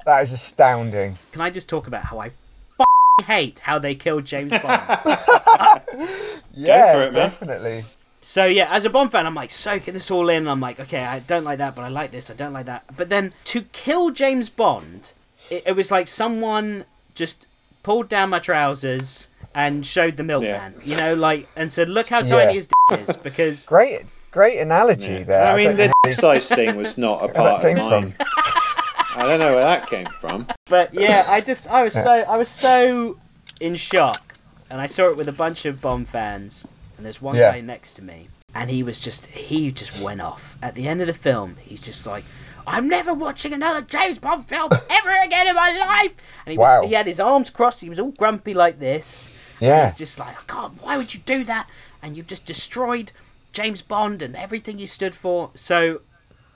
that 0.05 0.23
is 0.23 0.33
astounding. 0.33 1.17
Can 1.33 1.41
I 1.41 1.49
just 1.51 1.69
talk 1.69 1.87
about 1.87 2.05
how 2.07 2.19
I 2.19 2.27
f***ing 2.27 3.25
hate 3.27 3.61
how 3.61 3.79
they 3.79 3.95
killed 3.95 4.25
James 4.27 4.51
Bond? 4.51 4.83
Yeah, 6.55 6.93
for 6.95 7.03
it, 7.05 7.13
man. 7.13 7.31
definitely. 7.31 7.85
So 8.33 8.47
yeah, 8.47 8.75
as 8.75 8.87
a 8.87 8.89
Bond 8.89 9.13
fan, 9.13 9.27
I'm 9.27 9.35
like 9.35 9.51
soaking 9.51 9.93
this 9.93 10.11
all 10.11 10.31
in. 10.31 10.49
I'm 10.49 10.59
like, 10.59 10.81
okay, 10.81 11.05
I 11.05 11.19
don't 11.19 11.45
like 11.45 11.59
that, 11.59 11.75
but 11.75 11.83
I 11.83 11.89
like 11.89 12.13
this. 12.13 12.31
I 12.31 12.35
don't 12.35 12.55
like 12.55 12.65
that. 12.65 12.85
But 12.97 13.11
then 13.11 13.35
to 13.45 13.61
kill 13.73 14.09
James 14.09 14.49
Bond, 14.49 15.13
it, 15.51 15.65
it 15.67 15.77
was 15.77 15.91
like 15.91 16.09
someone 16.09 16.87
just 17.15 17.47
pulled 17.83 18.09
down 18.09 18.31
my 18.31 18.39
trousers 18.39 19.29
and 19.55 19.87
showed 19.87 20.17
the 20.17 20.25
milkman, 20.25 20.77
you 20.83 20.97
know, 20.97 21.13
like 21.13 21.47
and 21.57 21.71
said, 21.71 21.91
look 21.91 22.09
how 22.09 22.23
tiny 22.23 22.45
Yeah. 22.47 22.53
his 22.55 22.69
dick 22.89 23.01
is, 23.07 23.17
because 23.23 23.67
Great 23.67 24.01
great 24.31 24.61
analogy 24.61 25.25
there. 25.25 25.53
I 25.53 25.55
mean, 25.55 25.77
don't 25.77 25.93
the 26.03 26.13
size 26.15 26.49
thing 26.49 26.75
was 26.77 26.97
not 26.97 27.23
a 27.23 27.29
part 27.35 27.63
of 27.63 27.77
mine. 27.77 28.13
from. 28.13 28.27
I 29.15 29.25
don't 29.27 29.41
know 29.41 29.55
where 29.57 29.65
that 29.65 29.91
came 29.91 30.07
from. 30.23 30.47
but 30.71 30.95
yeah, 30.95 31.27
I 31.29 31.43
just 31.43 31.67
I 31.69 31.83
was 31.83 31.93
so 31.93 32.09
I 32.11 32.39
was 32.39 32.49
so 32.49 33.19
in 33.61 33.77
shock, 33.77 34.37
and 34.71 34.81
I 34.81 34.87
saw 34.87 35.11
it 35.11 35.19
with 35.19 35.29
a 35.29 35.33
bunch 35.33 35.67
of 35.67 35.83
Bond 35.83 36.09
fans, 36.09 36.65
and 37.03 37.07
there's 37.07 37.21
one 37.21 37.35
Yeah. 37.35 37.51
guy 37.53 37.61
next 37.61 37.95
to 37.95 38.03
me, 38.03 38.29
and 38.55 38.71
he 38.71 38.83
was 38.85 39.01
just 39.01 39.27
he 39.27 39.73
just 39.73 39.99
went 40.01 40.21
off 40.21 40.57
at 40.63 40.77
the 40.77 40.87
end 40.87 41.01
of 41.01 41.09
the 41.09 41.15
film. 41.15 41.57
He's 41.61 41.81
just 41.81 42.07
like. 42.07 42.25
I'm 42.65 42.89
never 42.89 43.13
watching 43.13 43.53
another 43.53 43.81
James 43.83 44.19
Bond 44.19 44.47
film 44.49 44.71
ever 44.89 45.17
again 45.25 45.49
in 45.49 45.57
my 45.57 45.73
life. 45.77 46.15
And 46.47 46.53
he 46.53 46.57
was, 46.57 46.87
he 46.87 46.95
had 46.95 47.09
his 47.09 47.19
arms 47.19 47.51
crossed. 47.51 47.81
He 47.81 47.89
was 47.89 47.99
all 47.99 48.13
grumpy 48.13 48.55
like 48.55 48.79
this. 48.79 49.31
Yeah. 49.59 49.89
He's 49.89 49.99
just 49.99 50.17
like, 50.17 50.37
I 50.39 50.43
can't. 50.47 50.81
Why 50.81 50.97
would 50.97 51.13
you 51.13 51.19
do 51.27 51.43
that? 51.43 51.69
And 52.01 52.17
you've 52.17 52.29
just 52.29 52.47
destroyed 52.47 53.11
James 53.53 53.83
Bond 53.83 54.23
and 54.23 54.37
everything 54.37 54.79
he 54.79 54.87
stood 54.87 55.17
for. 55.17 55.51
So 55.57 56.03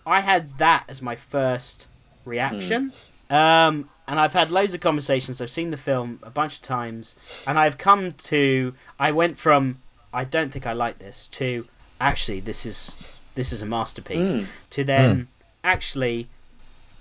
I 0.07 0.21
had 0.21 0.59
that 0.59 0.85
as 0.87 1.03
my 1.03 1.17
first 1.17 1.89
reaction. 2.25 2.93
Um, 3.29 3.91
and 4.07 4.21
I've 4.21 4.33
had 4.33 4.53
loads 4.53 4.75
of 4.75 4.81
conversations. 4.81 5.41
I've 5.41 5.51
seen 5.51 5.73
the 5.73 5.77
film 5.77 6.21
a 6.23 6.31
bunch 6.31 6.55
of 6.59 6.63
times, 6.63 7.17
and 7.49 7.59
I've 7.59 7.79
come 7.79 8.13
to. 8.13 8.75
I 9.01 9.11
went 9.11 9.39
from 9.39 9.79
I 10.17 10.25
don't 10.25 10.51
think 10.53 10.67
I 10.67 10.73
like 10.73 10.99
this 10.99 11.29
to 11.41 11.67
actually 12.01 12.41
this 12.41 12.65
is 12.65 12.97
this 13.35 13.53
is 13.53 13.61
a 13.61 13.67
masterpiece 13.67 14.35
to 14.71 14.83
then 14.85 15.29
actually 15.63 16.29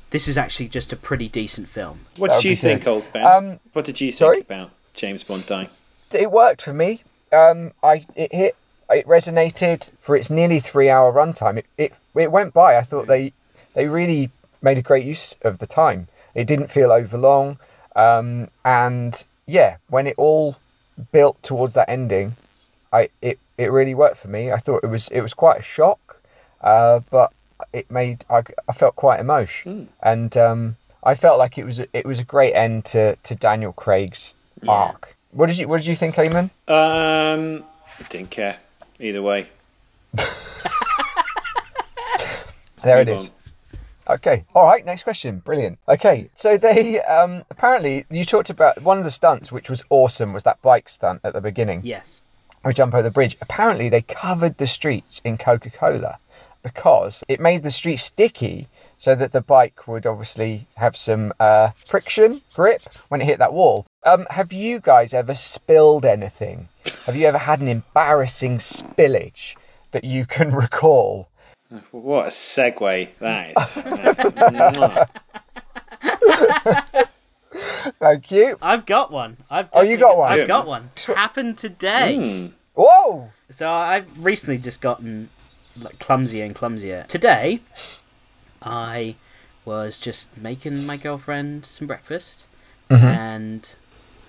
this 0.09 0.27
is 0.27 0.37
actually 0.37 0.67
just 0.67 0.91
a 0.93 0.95
pretty 0.97 1.27
decent 1.29 1.67
film. 1.69 2.01
What 2.17 2.31
That 2.31 2.41
did 2.41 2.49
you 2.49 2.55
think, 2.55 2.83
good. 2.83 2.89
old 2.91 3.05
Ben? 3.13 3.25
Um, 3.25 3.59
what 3.73 3.85
did 3.85 3.99
you 4.01 4.09
think 4.11 4.17
sorry? 4.17 4.39
about 4.41 4.71
James 4.93 5.23
Bond 5.23 5.45
dying? 5.45 5.69
It 6.11 6.29
worked 6.29 6.61
for 6.61 6.73
me. 6.73 7.03
Um 7.31 7.71
I 7.81 8.05
it 8.15 8.31
hit 8.33 8.55
it 8.89 9.07
resonated 9.07 9.89
for 10.01 10.15
its 10.15 10.29
nearly 10.29 10.59
three-hour 10.59 11.11
runtime. 11.13 11.57
It, 11.59 11.65
it 11.77 11.93
it 12.15 12.31
went 12.31 12.53
by. 12.53 12.75
I 12.77 12.81
thought 12.81 13.07
they 13.07 13.31
they 13.75 13.87
really 13.87 14.29
made 14.61 14.77
a 14.77 14.81
great 14.81 15.05
use 15.05 15.35
of 15.41 15.57
the 15.59 15.67
time. 15.67 16.07
It 16.33 16.47
didn't 16.47 16.69
feel 16.69 16.91
overlong, 16.91 17.59
um, 17.95 18.49
and 18.65 19.25
yeah, 19.47 19.77
when 19.89 20.05
it 20.05 20.15
all 20.17 20.57
built 21.11 21.41
towards 21.43 21.73
that 21.75 21.89
ending, 21.89 22.35
I 22.91 23.09
it, 23.21 23.39
it 23.57 23.71
really 23.71 23.95
worked 23.95 24.17
for 24.17 24.27
me. 24.27 24.51
I 24.51 24.57
thought 24.57 24.83
it 24.83 24.87
was 24.87 25.07
it 25.09 25.21
was 25.21 25.33
quite 25.33 25.59
a 25.59 25.63
shock, 25.63 26.21
uh, 26.61 27.01
but 27.09 27.31
it 27.73 27.89
made 27.89 28.25
I, 28.29 28.43
I 28.67 28.73
felt 28.73 28.95
quite 28.95 29.19
emotion, 29.19 29.89
and 30.01 30.35
um, 30.37 30.77
I 31.03 31.15
felt 31.15 31.37
like 31.37 31.57
it 31.57 31.65
was 31.65 31.79
a, 31.79 31.87
it 31.93 32.05
was 32.05 32.19
a 32.19 32.23
great 32.23 32.53
end 32.53 32.85
to, 32.85 33.15
to 33.15 33.35
Daniel 33.35 33.73
Craig's 33.73 34.33
arc. 34.67 35.15
What 35.31 35.47
did 35.47 35.57
you 35.57 35.67
What 35.67 35.77
did 35.77 35.87
you 35.87 35.95
think, 35.95 36.15
Eamon? 36.15 36.49
Um, 36.67 37.63
didn't 38.09 38.31
care 38.31 38.57
either 38.99 39.21
way. 39.21 39.47
There 42.83 43.01
it 43.01 43.07
Move 43.07 43.19
is. 43.19 43.31
Okay. 44.07 44.45
All 44.53 44.65
right. 44.65 44.85
Next 44.85 45.03
question. 45.03 45.39
Brilliant. 45.39 45.79
Okay. 45.89 46.29
So 46.35 46.57
they 46.57 47.01
um, 47.01 47.43
apparently 47.49 48.05
you 48.11 48.23
talked 48.23 48.51
about 48.51 48.81
one 48.81 48.99
of 48.99 49.03
the 49.03 49.11
stunts, 49.11 49.51
which 49.51 49.69
was 49.69 49.83
awesome, 49.89 50.33
was 50.33 50.43
that 50.43 50.61
bike 50.61 50.87
stunt 50.87 51.21
at 51.23 51.33
the 51.33 51.41
beginning. 51.41 51.81
Yes. 51.83 52.21
We 52.65 52.73
jump 52.73 52.95
over 52.95 53.03
the 53.03 53.11
bridge. 53.11 53.37
Apparently, 53.41 53.89
they 53.89 54.01
covered 54.01 54.57
the 54.57 54.65
streets 54.65 55.21
in 55.23 55.37
Coca 55.37 55.69
Cola 55.69 56.17
because 56.63 57.23
it 57.27 57.39
made 57.39 57.61
the 57.61 57.69
street 57.69 57.97
sticky 57.97 58.67
so 58.97 59.13
that 59.13 59.33
the 59.33 59.41
bike 59.41 59.87
would 59.87 60.07
obviously 60.07 60.65
have 60.77 60.97
some 60.97 61.31
uh, 61.39 61.69
friction, 61.69 62.41
grip 62.55 62.81
when 63.09 63.21
it 63.21 63.25
hit 63.25 63.37
that 63.37 63.53
wall. 63.53 63.85
Um, 64.03 64.25
have 64.31 64.51
you 64.51 64.79
guys 64.79 65.13
ever 65.13 65.35
spilled 65.35 66.05
anything? 66.05 66.69
Have 67.05 67.15
you 67.15 67.27
ever 67.27 67.37
had 67.37 67.61
an 67.61 67.67
embarrassing 67.67 68.57
spillage 68.57 69.55
that 69.91 70.03
you 70.03 70.25
can 70.25 70.55
recall? 70.55 71.29
What 71.91 72.25
a 72.25 72.29
segue 72.29 73.09
that 73.19 73.53
is. 76.95 77.05
Thank 77.99 78.31
you. 78.31 78.57
I've 78.61 78.85
got 78.85 79.11
one. 79.11 79.37
I've 79.49 79.69
Oh, 79.73 79.81
you 79.81 79.97
got 79.97 80.17
one? 80.17 80.31
I've 80.31 80.39
Yeah. 80.39 80.45
got 80.45 80.67
one. 80.67 80.91
Happened 81.07 81.57
today. 81.57 82.15
Hmm. 82.15 82.47
Whoa! 82.73 83.29
So 83.49 83.69
I've 83.69 84.07
recently 84.23 84.57
just 84.57 84.81
gotten 84.81 85.29
like 85.79 85.99
clumsier 85.99 86.43
and 86.45 86.53
clumsier. 86.55 87.05
Today, 87.07 87.61
I 88.61 89.15
was 89.63 89.97
just 89.97 90.37
making 90.37 90.85
my 90.85 90.97
girlfriend 90.97 91.65
some 91.65 91.87
breakfast, 91.87 92.47
and 92.89 93.75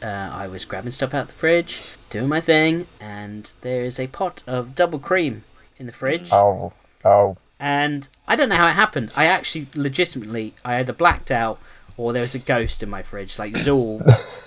uh, 0.03 0.07
I 0.07 0.47
was 0.47 0.65
grabbing 0.65 0.91
stuff 0.93 1.13
out 1.15 1.29
the 1.29 1.35
fridge, 1.35 1.83
doing 2.11 2.29
my 2.29 2.41
thing, 2.41 2.87
and 3.01 3.53
there 3.63 3.85
is 3.85 3.99
a 3.99 4.07
pot 4.07 4.43
of 4.47 4.75
double 4.75 4.99
cream 4.99 5.45
in 5.77 5.87
the 5.87 5.93
fridge. 5.93 6.29
Oh, 6.33 6.73
oh. 7.05 7.37
and 7.59 8.09
I 8.29 8.37
don't 8.37 8.49
know 8.49 8.57
how 8.57 8.69
it 8.69 8.73
happened. 8.73 9.11
I 9.17 9.27
actually 9.27 9.69
legitimately 9.75 10.55
I 10.65 10.77
either 10.77 10.93
blacked 10.93 11.31
out 11.31 11.59
or 11.97 12.13
there 12.13 12.23
was 12.23 12.35
a 12.35 12.39
ghost 12.39 12.83
in 12.83 12.91
my 12.91 13.03
fridge. 13.03 13.39
Like 13.39 13.53
Zuul 13.65 14.03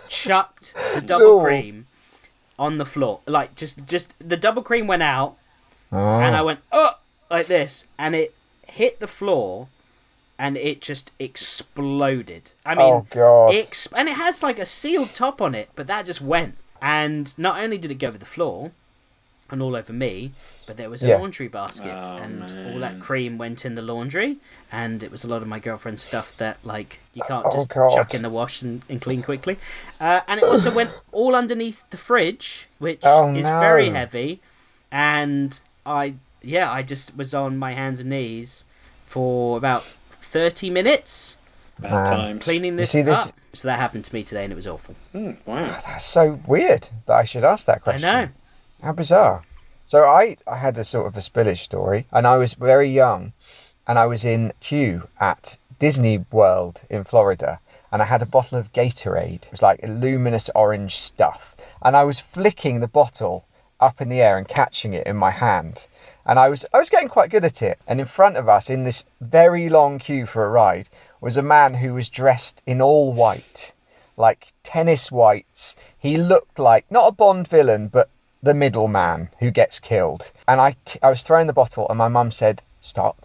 chucked 0.07 0.73
the 0.95 1.01
double 1.01 1.39
Zuul. 1.39 1.43
cream 1.43 1.87
on 2.57 2.77
the 2.77 2.85
floor. 2.85 3.19
Like 3.25 3.55
just 3.55 3.85
just 3.85 4.13
the 4.19 4.37
double 4.37 4.61
cream 4.63 4.87
went 4.87 5.03
out 5.03 5.35
Oh. 5.91 6.19
and 6.19 6.35
I 6.35 6.41
went 6.43 6.59
oh 6.71 6.91
like 7.31 7.47
this 7.47 7.87
and 7.97 8.13
it 8.15 8.35
hit 8.67 8.99
the 8.99 9.07
floor 9.07 9.67
and 10.37 10.55
it 10.57 10.81
just 10.81 11.11
exploded. 11.19 12.53
I 12.65 12.75
mean, 12.75 12.93
Oh, 12.93 13.07
God. 13.09 13.53
it 13.53 13.71
exp- 13.71 13.93
and 13.95 14.07
it 14.07 14.15
has 14.15 14.41
like 14.43 14.59
a 14.59 14.65
sealed 14.65 15.13
top 15.13 15.41
on 15.41 15.53
it, 15.55 15.69
but 15.75 15.87
that 15.87 16.05
just 16.05 16.21
went. 16.21 16.55
And 16.81 17.37
not 17.37 17.59
only 17.59 17.77
did 17.77 17.91
it 17.91 17.95
go 17.95 18.07
over 18.07 18.17
the 18.17 18.25
floor 18.25 18.71
and 19.51 19.61
all 19.61 19.75
over 19.75 19.91
me, 19.93 20.31
but 20.65 20.77
there 20.77 20.89
was 20.89 21.03
a 21.03 21.07
Yeah. 21.07 21.17
laundry 21.17 21.47
basket, 21.47 21.91
Oh, 22.05 22.17
and 22.17 22.43
all 22.73 22.79
that 22.79 22.99
cream 22.99 23.37
went 23.37 23.65
in 23.65 23.75
the 23.75 23.81
laundry, 23.81 24.37
and 24.71 25.01
it 25.03 25.11
was 25.11 25.23
a 25.23 25.27
lot 25.29 25.41
of 25.41 25.47
my 25.47 25.59
girlfriend's 25.59 26.01
stuff 26.01 26.33
that 26.37 26.63
like 26.65 26.99
you 27.13 27.21
can't 27.27 27.45
Oh, 27.45 27.53
just 27.53 27.69
God. 27.69 27.91
chuck 27.93 28.13
in 28.13 28.21
the 28.21 28.29
wash 28.29 28.61
and, 28.61 28.83
and 28.89 29.01
clean 29.01 29.21
quickly. 29.23 29.57
Uh, 29.99 30.21
and 30.27 30.39
it 30.39 30.43
also 30.43 30.71
went 30.71 30.91
all 31.11 31.35
underneath 31.35 31.83
the 31.89 31.97
fridge, 31.97 32.67
which 32.79 32.99
Oh, 33.03 33.33
is 33.35 33.45
very 33.45 33.89
heavy, 33.89 34.41
and 34.91 35.59
I 35.85 36.15
yeah 36.41 36.71
I 36.71 36.83
just 36.83 37.15
was 37.17 37.33
on 37.33 37.57
my 37.57 37.73
hands 37.73 37.99
and 37.99 38.09
knees 38.09 38.65
for 39.05 39.57
about 39.57 39.83
thirty 40.11 40.69
minutes 40.69 41.37
Bad 41.79 42.05
times. 42.05 42.43
cleaning 42.43 42.75
this, 42.75 42.91
see 42.91 43.01
this- 43.01 43.27
up. 43.27 43.33
So 43.51 43.67
that 43.67 43.79
happened 43.79 44.05
to 44.05 44.13
me 44.13 44.23
today, 44.23 44.43
and 44.43 44.53
it 44.53 44.55
was 44.55 44.67
awful. 44.67 44.93
Hmm, 45.11 45.31
wow. 45.43 45.75
That's 45.83 46.05
so 46.05 46.39
weird 46.45 46.89
that 47.07 47.15
I 47.17 47.23
should 47.23 47.43
ask 47.43 47.65
that 47.65 47.81
question. 47.81 48.07
I 48.07 48.25
know. 48.25 48.29
How 48.81 48.93
bizarre. 48.93 49.43
So 49.85 50.05
I, 50.05 50.37
I 50.47 50.57
had 50.57 50.77
a 50.77 50.83
sort 50.83 51.07
of 51.07 51.17
a 51.17 51.19
spillage 51.19 51.59
story, 51.59 52.07
and 52.11 52.25
I 52.25 52.37
was 52.37 52.53
very 52.53 52.87
young, 52.87 53.33
and 53.85 53.99
I 53.99 54.05
was 54.05 54.23
in 54.23 54.53
queue 54.61 55.09
at 55.19 55.57
Disney 55.79 56.25
World 56.31 56.83
in 56.89 57.03
Florida, 57.03 57.59
and 57.91 58.01
I 58.01 58.05
had 58.05 58.21
a 58.21 58.25
bottle 58.27 58.57
of 58.57 58.71
Gatorade. 58.71 59.43
It 59.43 59.51
was 59.51 59.61
like 59.61 59.81
luminous 59.83 60.49
orange 60.55 60.95
stuff, 60.95 61.55
and 61.81 61.97
I 61.97 62.05
was 62.05 62.19
flicking 62.19 62.79
the 62.79 62.87
bottle 62.87 63.45
up 63.81 63.99
in 63.99 64.07
the 64.07 64.21
air 64.21 64.37
and 64.37 64.47
catching 64.47 64.93
it 64.93 65.05
in 65.05 65.17
my 65.17 65.31
hand. 65.31 65.87
And 66.25 66.39
I 66.39 66.47
was 66.47 66.65
I 66.73 66.77
was 66.77 66.89
getting 66.89 67.09
quite 67.09 67.31
good 67.31 67.43
at 67.43 67.61
it. 67.61 67.79
And 67.87 67.99
in 67.99 68.05
front 68.05 68.37
of 68.37 68.47
us, 68.47 68.69
in 68.69 68.83
this 68.83 69.03
very 69.19 69.67
long 69.67 69.99
queue 69.99 70.25
for 70.25 70.45
a 70.45 70.49
ride, 70.49 70.87
was 71.19 71.35
a 71.35 71.41
man 71.41 71.75
who 71.75 71.93
was 71.95 72.09
dressed 72.09 72.61
in 72.65 72.81
all 72.81 73.11
white 73.11 73.73
like 74.19 74.51
tennis 74.63 75.11
whites. 75.11 75.75
He 75.97 76.17
looked 76.17 76.59
like 76.59 76.91
not 76.91 77.07
a 77.07 77.11
Bond 77.11 77.47
villain, 77.47 77.87
but 77.87 78.09
the 78.41 78.53
middleman 78.53 79.29
who 79.39 79.51
gets 79.51 79.79
killed. 79.79 80.31
And 80.47 80.61
I, 80.61 80.75
I 81.01 81.09
was 81.09 81.23
throwing 81.23 81.47
the 81.47 81.53
bottle, 81.53 81.87
and 81.89 81.97
my 81.97 82.07
mum 82.07 82.31
said, 82.31 82.61
"Stop." 82.81 83.17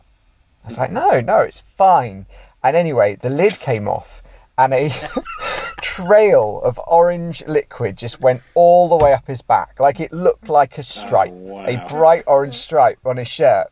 I 0.64 0.68
was 0.68 0.78
like, 0.78 0.92
"No, 0.92 1.20
no, 1.20 1.38
it's 1.40 1.62
fine." 1.76 2.26
And 2.62 2.76
anyway, 2.76 3.16
the 3.16 3.30
lid 3.30 3.60
came 3.60 3.88
off, 3.88 4.22
and 4.56 4.72
a 4.72 4.90
trail 5.82 6.60
of 6.64 6.80
orange 6.86 7.42
liquid 7.46 7.96
just 7.96 8.20
went 8.20 8.42
all 8.54 8.88
the 8.88 8.96
way 8.96 9.12
up 9.12 9.26
his 9.26 9.42
back, 9.42 9.78
like 9.78 10.00
it 10.00 10.12
looked 10.12 10.48
like 10.48 10.76
a 10.76 10.80
oh, 10.80 10.82
stripe, 10.82 11.32
wow. 11.32 11.66
a 11.66 11.76
bright 11.88 12.24
orange 12.26 12.54
stripe 12.54 12.98
on 13.04 13.16
his 13.16 13.28
shirt. 13.28 13.66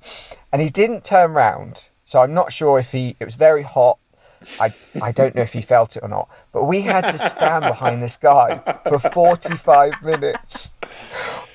And 0.52 0.61
he 0.61 0.68
didn't 0.68 1.05
turn 1.05 1.33
round, 1.33 1.88
so 2.05 2.20
I'm 2.20 2.35
not 2.35 2.52
sure 2.52 2.78
if 2.78 2.92
he. 2.92 3.16
It 3.18 3.24
was 3.24 3.35
very 3.35 3.62
hot. 3.62 3.98
I, 4.61 4.72
I 5.00 5.12
don't 5.12 5.35
know 5.35 5.42
if 5.42 5.52
he 5.52 5.62
felt 5.62 5.96
it 5.96 6.02
or 6.02 6.09
not, 6.09 6.28
but 6.52 6.64
we 6.64 6.83
had 6.83 7.02
to 7.11 7.18
stand 7.18 7.64
behind 7.64 8.02
this 8.02 8.16
guy 8.16 8.59
for 8.85 8.98
45 8.98 10.02
minutes, 10.02 10.72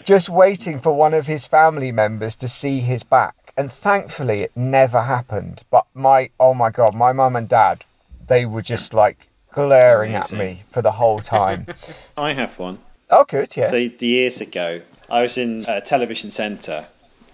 just 0.04 0.30
waiting 0.30 0.80
for 0.80 0.94
one 0.94 1.14
of 1.14 1.28
his 1.28 1.48
family 1.48 1.92
members 1.92 2.36
to 2.38 2.48
see 2.48 2.80
his 2.80 3.04
back. 3.04 3.54
And 3.58 3.72
thankfully, 3.72 4.42
it 4.42 4.52
never 4.56 5.02
happened. 5.02 5.64
But 5.72 5.86
my, 5.94 6.30
oh 6.40 6.54
my 6.54 6.70
God, 6.70 6.94
my 6.96 7.12
mum 7.12 7.36
and 7.36 7.50
dad, 7.50 7.86
they 8.28 8.46
were 8.46 8.62
just 8.62 8.94
like 8.94 9.30
glaring 9.52 10.14
Amazing. 10.14 10.40
at 10.40 10.46
me 10.46 10.64
for 10.70 10.82
the 10.82 10.92
whole 10.94 11.20
time. 11.20 11.68
I 12.18 12.34
have 12.34 12.60
one. 12.60 12.80
oh, 13.10 13.26
good, 13.28 13.56
yeah. 13.58 13.66
So 13.68 13.88
the 13.88 14.06
years 14.08 14.40
ago, 14.42 14.82
I 15.10 15.22
was 15.22 15.38
in 15.38 15.66
a 15.68 15.82
television 15.82 16.30
centre. 16.32 16.88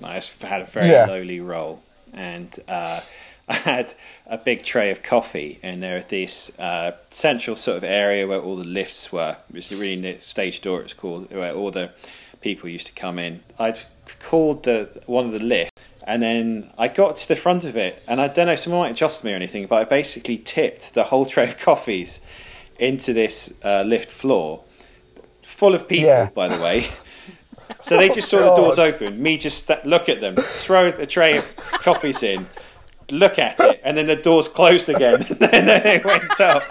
I 0.04 0.22
had 0.42 0.62
a 0.62 0.66
very 0.66 0.92
Yeah. 0.92 1.06
lowly 1.06 1.40
role, 1.40 1.82
and 2.14 2.58
uh, 2.68 3.02
I 3.48 3.56
had 3.56 3.94
a 4.26 4.38
big 4.38 4.64
tray 4.64 4.90
of 4.90 5.04
coffee, 5.04 5.60
and 5.62 5.84
there 5.84 5.96
was 5.96 6.06
this 6.06 6.58
uh, 6.60 6.94
central 7.10 7.56
sort 7.56 7.78
of 7.78 7.84
area 7.84 8.26
where 8.26 8.40
all 8.40 8.56
the 8.56 8.64
lifts 8.64 9.12
were. 9.12 9.38
It 9.54 9.72
a 9.72 9.76
really 9.76 9.98
near 9.98 10.20
stage 10.20 10.62
door. 10.62 10.82
It's 10.82 10.94
called 10.94 11.30
where 11.32 11.54
all 11.54 11.70
the 11.72 11.92
people 12.42 12.70
used 12.70 12.88
to 12.88 12.94
come 12.94 13.20
in. 13.20 13.42
I'd 13.60 13.80
called 14.22 14.64
the 14.64 14.90
one 15.06 15.26
of 15.26 15.32
the 15.34 15.40
lifts. 15.44 15.72
And 16.06 16.22
then 16.22 16.70
I 16.78 16.90
got 16.90 17.16
to 17.18 17.28
the 17.28 17.36
front 17.36 17.64
of 17.64 17.78
it, 17.78 18.04
and 18.08 18.20
I 18.22 18.28
don't 18.28 18.48
know, 18.48 18.56
someone 18.56 18.82
might 18.82 18.88
have 18.90 18.98
jostled 18.98 19.24
me 19.26 19.34
or 19.34 19.36
anything, 19.38 19.68
but 19.68 19.82
I 19.82 19.86
basically 19.86 20.38
tipped 20.38 20.94
the 20.94 21.04
whole 21.04 21.26
tray 21.26 21.46
of 21.46 21.58
coffees 21.58 22.20
into 22.78 23.14
this 23.14 23.58
uh, 23.64 23.84
lift 23.84 24.12
floor, 24.12 24.64
full 25.44 25.74
of 25.74 25.88
people, 25.88 26.08
Yeah. 26.08 26.30
by 26.34 26.50
the 26.50 26.62
way. 26.62 26.86
So 27.82 27.96
they 27.98 28.10
just 28.10 28.28
saw 28.30 28.40
the 28.40 28.56
doors 28.62 28.80
open, 28.80 29.22
me 29.24 29.38
just 29.38 29.66
st- 29.66 29.86
look 29.86 30.10
at 30.10 30.20
them, 30.20 30.36
throw 30.36 30.88
a 30.88 31.06
tray 31.06 31.38
of 31.38 31.56
coffees 31.56 32.22
in, 32.22 32.48
look 33.12 33.40
at 33.40 33.60
it, 33.60 33.82
and 33.84 33.98
then 33.98 34.08
the 34.08 34.16
doors 34.16 34.48
closed 34.48 34.90
again, 34.90 35.16
and 35.30 35.40
then 35.40 35.84
they 35.84 36.02
went 36.04 36.40
up. 36.40 36.64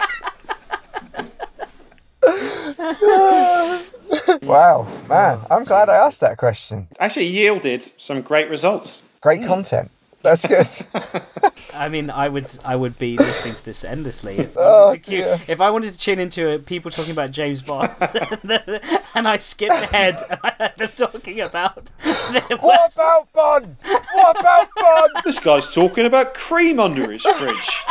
Wow, 4.43 4.87
man, 5.09 5.39
I'm 5.49 5.63
glad 5.63 5.89
I 5.89 5.95
asked 5.95 6.19
that 6.21 6.37
question. 6.37 6.87
Actually, 6.99 7.25
yielded 7.27 7.83
some 7.83 8.21
great 8.21 8.49
results. 8.49 9.03
Great 9.21 9.43
content. 9.43 9.89
That's 10.23 10.45
good. 10.47 10.67
I 11.73 11.89
mean, 11.89 12.09
I 12.09 12.29
would 12.29 12.47
I 12.63 12.75
would 12.77 12.97
be 12.97 13.17
listening 13.17 13.55
to 13.55 13.65
this 13.65 13.83
endlessly 13.83 14.37
if 14.39 14.57
I 14.57 14.61
Oh, 14.61 14.85
wanted 14.87 15.03
to, 15.03 15.09
cue, 15.11 15.17
dear. 15.23 15.41
if 15.47 15.59
I 15.61 15.69
wanted 15.69 15.91
to 15.91 15.97
tune 15.97 16.19
into 16.19 16.49
uh, 16.53 16.57
people 16.65 16.89
talking 16.91 17.11
about 17.11 17.31
James 17.31 17.61
Bond, 17.61 17.91
and 19.15 19.27
I 19.27 19.37
skipped 19.39 19.81
ahead 19.81 20.15
and 20.29 20.39
I 20.43 20.49
heard 20.51 20.75
them 20.77 20.91
talking 20.95 21.41
about 21.41 21.91
their 22.31 22.41
what 22.57 22.63
worst- 22.63 22.97
about 22.97 23.33
Bond? 23.33 23.75
What 23.83 24.39
about 24.39 24.67
Bond? 24.77 25.11
This 25.25 25.39
guy's 25.39 25.69
talking 25.73 26.05
about 26.05 26.33
cream 26.35 26.79
under 26.79 27.11
his 27.11 27.23
fridge. 27.23 27.81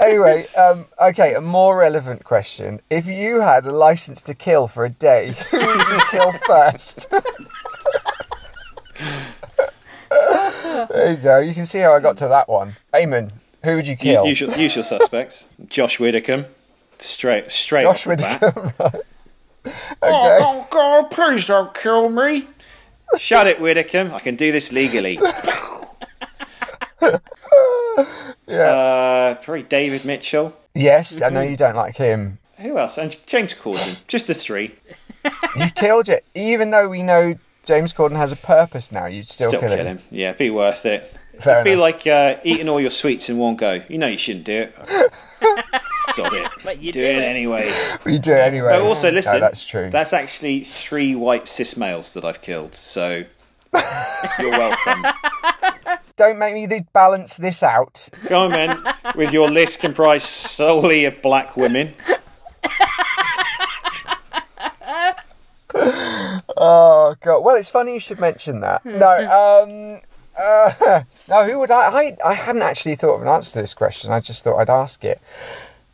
anyway, 0.00 0.46
um, 0.54 0.86
okay, 1.00 1.34
a 1.34 1.40
more 1.40 1.78
relevant 1.78 2.24
question. 2.24 2.80
If 2.90 3.06
you 3.06 3.40
had 3.40 3.64
a 3.66 3.72
license 3.72 4.20
to 4.22 4.34
kill 4.34 4.68
for 4.68 4.84
a 4.84 4.90
day, 4.90 5.32
who 5.50 5.58
would 5.58 5.88
you 5.88 5.98
kill 6.10 6.32
first? 6.46 7.06
There 10.90 11.10
you 11.12 11.16
go. 11.16 11.38
You 11.38 11.54
can 11.54 11.66
see 11.66 11.78
how 11.78 11.94
I 11.94 12.00
got 12.00 12.16
to 12.18 12.28
that 12.28 12.48
one. 12.48 12.76
Eamon, 12.92 13.30
who 13.62 13.76
would 13.76 13.86
you 13.86 13.96
kill? 13.96 14.26
Usual, 14.26 14.52
usual 14.54 14.84
suspects. 14.84 15.46
Josh 15.68 15.98
Widdicombe. 16.00 16.46
Straight, 16.98 17.50
straight 17.50 17.82
Josh 17.82 18.06
off. 18.06 18.06
Widdicombe, 18.06 18.72
right. 18.78 19.02
Oh, 20.02 20.38
oh, 20.40 20.68
God, 20.70 21.10
please 21.10 21.46
don't 21.46 21.74
kill 21.74 22.08
me. 22.08 22.46
Shut 23.18 23.46
it, 23.46 23.60
Widdicombe. 23.60 24.12
I 24.14 24.20
can 24.20 24.36
do 24.36 24.52
this 24.52 24.72
legally. 24.72 25.18
Yeah. 28.46 28.56
Uh, 28.56 29.34
probably 29.36 29.62
David 29.62 30.04
Mitchell. 30.04 30.54
Yes, 30.74 31.22
I 31.22 31.28
know 31.30 31.40
you 31.42 31.56
don't 31.56 31.76
like 31.76 31.96
him. 31.96 32.38
Who 32.58 32.78
else? 32.78 32.98
And 32.98 33.16
James 33.26 33.54
Corden. 33.54 34.06
Just 34.06 34.26
the 34.26 34.34
three. 34.34 34.74
You 35.56 35.70
killed 35.74 36.08
it. 36.08 36.24
Even 36.34 36.70
though 36.70 36.88
we 36.88 37.02
know 37.02 37.36
James 37.64 37.92
Corden 37.92 38.16
has 38.16 38.32
a 38.32 38.36
purpose 38.36 38.92
now, 38.92 39.06
you'd 39.06 39.26
still, 39.28 39.48
Still 39.48 39.60
kill, 39.60 39.70
kill 39.70 39.78
him. 39.78 39.98
him. 39.98 40.04
Yeah, 40.10 40.28
it'd 40.28 40.38
be 40.38 40.50
worth 40.50 40.84
it. 40.86 41.14
Fair 41.40 41.60
It'd 41.60 41.64
be 41.64 41.76
like 41.76 42.06
uh, 42.06 42.36
eating 42.44 42.68
all 42.68 42.80
your 42.80 42.90
sweets 42.90 43.28
in 43.28 43.38
one 43.38 43.56
go. 43.56 43.82
You 43.88 43.98
know 43.98 44.06
you 44.06 44.18
shouldn't 44.18 44.44
do 44.44 44.68
it. 44.68 44.74
Sod 46.08 46.32
it. 46.32 46.48
But 46.62 46.80
you 46.82 46.92
do 46.92 47.00
do 47.00 47.04
it 47.06 47.16
it. 47.18 47.22
anyway. 47.24 47.72
We 48.04 48.18
do 48.18 48.32
it 48.32 48.38
anyway. 48.38 48.70
But 48.72 48.82
also, 48.82 49.10
listen. 49.10 49.34
No, 49.34 49.40
that's 49.40 49.66
true. 49.66 49.90
That's 49.90 50.12
actually 50.12 50.60
three 50.60 51.14
white 51.16 51.48
cis 51.48 51.76
males 51.76 52.12
that 52.14 52.24
I've 52.24 52.40
killed. 52.40 52.74
So 52.74 53.24
you're 54.38 54.50
welcome. 54.50 55.04
Don't 56.16 56.38
make 56.38 56.54
me 56.54 56.68
balance 56.92 57.36
this 57.36 57.62
out. 57.64 58.08
Go 58.28 58.44
on, 58.44 58.52
then, 58.52 58.80
with 59.16 59.32
your 59.32 59.50
list 59.50 59.80
comprised 59.80 60.26
solely 60.26 61.04
of 61.06 61.20
black 61.20 61.56
women. 61.56 61.94
Oh 66.56 67.14
god. 67.20 67.40
Well, 67.40 67.56
it's 67.56 67.68
funny 67.68 67.94
you 67.94 68.00
should 68.00 68.20
mention 68.20 68.60
that. 68.60 68.84
No. 68.84 69.08
Um. 69.08 70.00
Uh, 70.38 71.02
no. 71.28 71.48
Who 71.48 71.58
would 71.58 71.70
I, 71.70 71.88
I? 71.88 72.16
I 72.24 72.34
hadn't 72.34 72.62
actually 72.62 72.94
thought 72.94 73.16
of 73.16 73.22
an 73.22 73.28
answer 73.28 73.52
to 73.52 73.58
this 73.60 73.74
question. 73.74 74.12
I 74.12 74.20
just 74.20 74.44
thought 74.44 74.58
I'd 74.58 74.70
ask 74.70 75.04
it. 75.04 75.20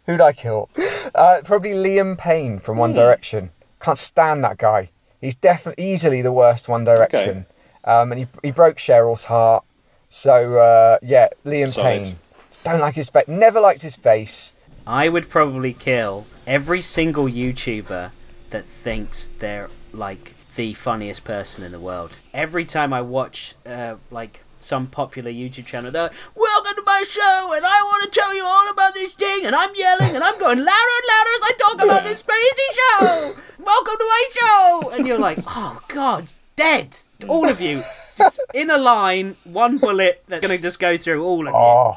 Who'd 0.07 0.21
I 0.21 0.33
kill? 0.33 0.69
Uh, 1.13 1.41
probably 1.45 1.73
Liam 1.73 2.17
Payne 2.17 2.61
from 2.61 2.79
One 2.79 2.93
Direction. 2.93 3.51
Can't 3.81 3.99
stand 3.99 4.45
that 4.45 4.59
guy. 4.59 4.91
He's 5.21 5.35
definitely 5.35 5.85
easily 5.85 6.23
the 6.23 6.31
worst 6.31 6.69
One 6.69 6.85
Direction. 6.85 7.47
Um, 7.85 8.13
and 8.13 8.21
he 8.21 8.27
he 8.43 8.53
broke 8.53 8.77
Cheryl's 8.77 9.25
heart. 9.25 9.65
So 10.09 10.59
uh, 10.59 10.99
yeah, 11.03 11.29
Liam 11.45 11.73
Solid. 11.73 12.05
Payne. 12.05 12.17
Don't 12.63 12.81
like 12.81 12.95
his 12.95 13.09
face. 13.09 13.27
Never 13.27 13.61
liked 13.61 13.83
his 13.83 13.97
face. 13.97 14.53
I 14.87 15.09
would 15.09 15.29
probably 15.29 15.73
kill 15.73 16.27
every 16.47 16.81
single 16.81 17.25
YouTuber 17.27 18.13
that 18.51 18.65
thinks 18.67 19.29
they're 19.39 19.71
like 19.93 20.35
the 20.61 20.75
funniest 20.75 21.25
person 21.25 21.65
in 21.65 21.73
the 21.73 21.81
world. 21.81 22.19
Every 22.35 22.67
time 22.67 22.93
I 22.93 23.01
watch 23.01 23.55
uh, 23.65 23.95
like 24.11 24.45
some 24.59 24.89
popular 24.89 25.31
YouTube 25.31 25.65
channel, 25.65 25.91
they're 25.91 26.03
like, 26.03 26.13
"Welcome 26.35 26.75
to 26.77 26.83
my 26.85 27.03
show, 27.09 27.55
and 27.57 27.65
I 27.65 27.81
want 27.81 28.05
to 28.05 28.21
tell 28.21 28.35
you 28.35 28.45
all 28.45 28.69
about 28.69 28.93
this 28.93 29.15
thing." 29.15 29.47
And 29.47 29.57
I'm 29.57 29.71
yelling, 29.75 30.15
and 30.15 30.23
I'm 30.23 30.39
going 30.39 30.59
louder 30.59 30.95
and 30.99 31.07
louder 31.15 31.31
as 31.39 31.45
I 31.45 31.53
talk 31.59 31.83
about 31.83 32.03
this 32.05 32.23
crazy 32.23 32.69
show. 32.79 33.37
Welcome 33.59 33.95
to 33.97 34.05
my 34.05 34.25
show, 34.39 34.91
and 34.91 35.07
you're 35.07 35.19
like, 35.19 35.39
"Oh 35.47 35.81
God, 35.89 36.35
dead!" 36.57 36.99
All 37.27 37.49
of 37.49 37.63
you, 37.63 37.81
just 38.19 38.39
in 38.53 38.71
a 38.71 38.77
line, 38.77 39.39
one 39.45 39.79
bullet 39.79 40.23
that's 40.29 40.43
gonna 40.47 40.59
just 40.59 40.79
go 40.79 40.99
through 40.99 41.25
all 41.25 41.49
of 41.49 41.55
you. 41.55 41.59
Oh, 41.59 41.97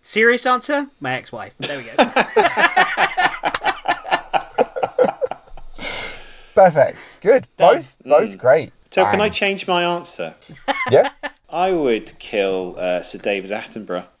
Serious 0.00 0.46
answer? 0.46 0.86
My 1.00 1.14
ex-wife. 1.14 1.54
There 1.58 1.78
we 1.78 1.84
go. 1.86 3.72
perfect. 6.56 6.98
Good. 7.20 7.46
Both 7.56 7.96
both 8.04 8.36
great. 8.38 8.72
So, 8.90 9.04
can 9.04 9.20
I 9.20 9.28
change 9.28 9.68
my 9.68 9.82
answer? 9.84 10.34
Yeah. 10.90 11.10
I 11.50 11.70
would 11.72 12.18
kill 12.18 12.74
uh, 12.78 13.02
Sir 13.02 13.18
David 13.18 13.50
Attenborough. 13.52 14.06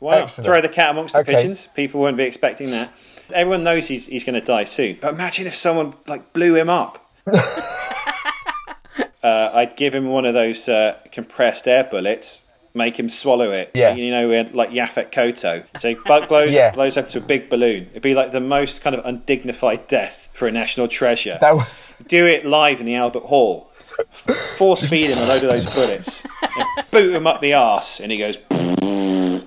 Why 0.00 0.18
not? 0.20 0.30
Throw 0.30 0.60
the 0.60 0.68
cat 0.68 0.90
amongst 0.90 1.14
the 1.14 1.20
Okay. 1.20 1.34
pigeons. 1.34 1.68
People 1.68 2.00
won't 2.00 2.16
be 2.16 2.24
expecting 2.24 2.70
that. 2.70 2.92
Everyone 3.32 3.62
knows 3.64 3.88
he's, 3.88 4.06
he's 4.06 4.24
going 4.24 4.34
to 4.38 4.44
die 4.44 4.64
soon. 4.64 4.98
But 5.00 5.14
imagine 5.14 5.46
if 5.46 5.56
someone 5.56 5.94
like 6.06 6.32
blew 6.32 6.54
him 6.56 6.68
up. 6.68 7.10
uh, 7.26 7.40
I'd 9.22 9.76
give 9.76 9.94
him 9.94 10.08
one 10.08 10.26
of 10.26 10.34
those 10.34 10.68
uh, 10.68 10.98
compressed 11.10 11.66
air 11.66 11.84
bullets, 11.84 12.43
make 12.74 12.98
him 12.98 13.08
swallow 13.08 13.50
it. 13.52 13.70
Yeah. 13.74 13.94
You 13.94 14.10
know, 14.10 14.30
uh, 14.32 14.44
like 14.52 14.70
Yaphet 14.70 15.12
Kotto. 15.12 15.64
So 15.78 15.88
he 15.90 15.94
blows, 16.26 16.52
Yeah. 16.52 16.72
blows 16.72 16.96
up 16.96 17.08
to 17.10 17.18
a 17.18 17.20
big 17.20 17.48
balloon. 17.48 17.86
It'd 17.92 18.02
be 18.02 18.14
like 18.14 18.32
the 18.32 18.40
most 18.40 18.82
kind 18.82 18.96
of 18.96 19.06
undignified 19.06 19.86
death 19.86 20.28
for 20.34 20.48
a 20.48 20.52
national 20.52 20.88
treasure 20.88 21.38
That. 21.40 21.50
w- 21.50 21.66
do 22.08 22.26
it 22.26 22.44
live 22.44 22.80
in 22.80 22.86
the 22.86 22.96
Albert 22.96 23.24
Hall. 23.24 23.70
Force 24.56 24.88
feed 24.88 25.10
him 25.10 25.18
a 25.18 25.26
load 25.26 25.44
of 25.44 25.50
those 25.52 25.72
bullets. 25.72 26.26
and 26.42 26.66
boot 26.90 27.14
him 27.14 27.28
up 27.28 27.40
the 27.40 27.54
arse, 27.54 28.00
and 28.00 28.10
he 28.10 28.18
goes. 28.18 28.38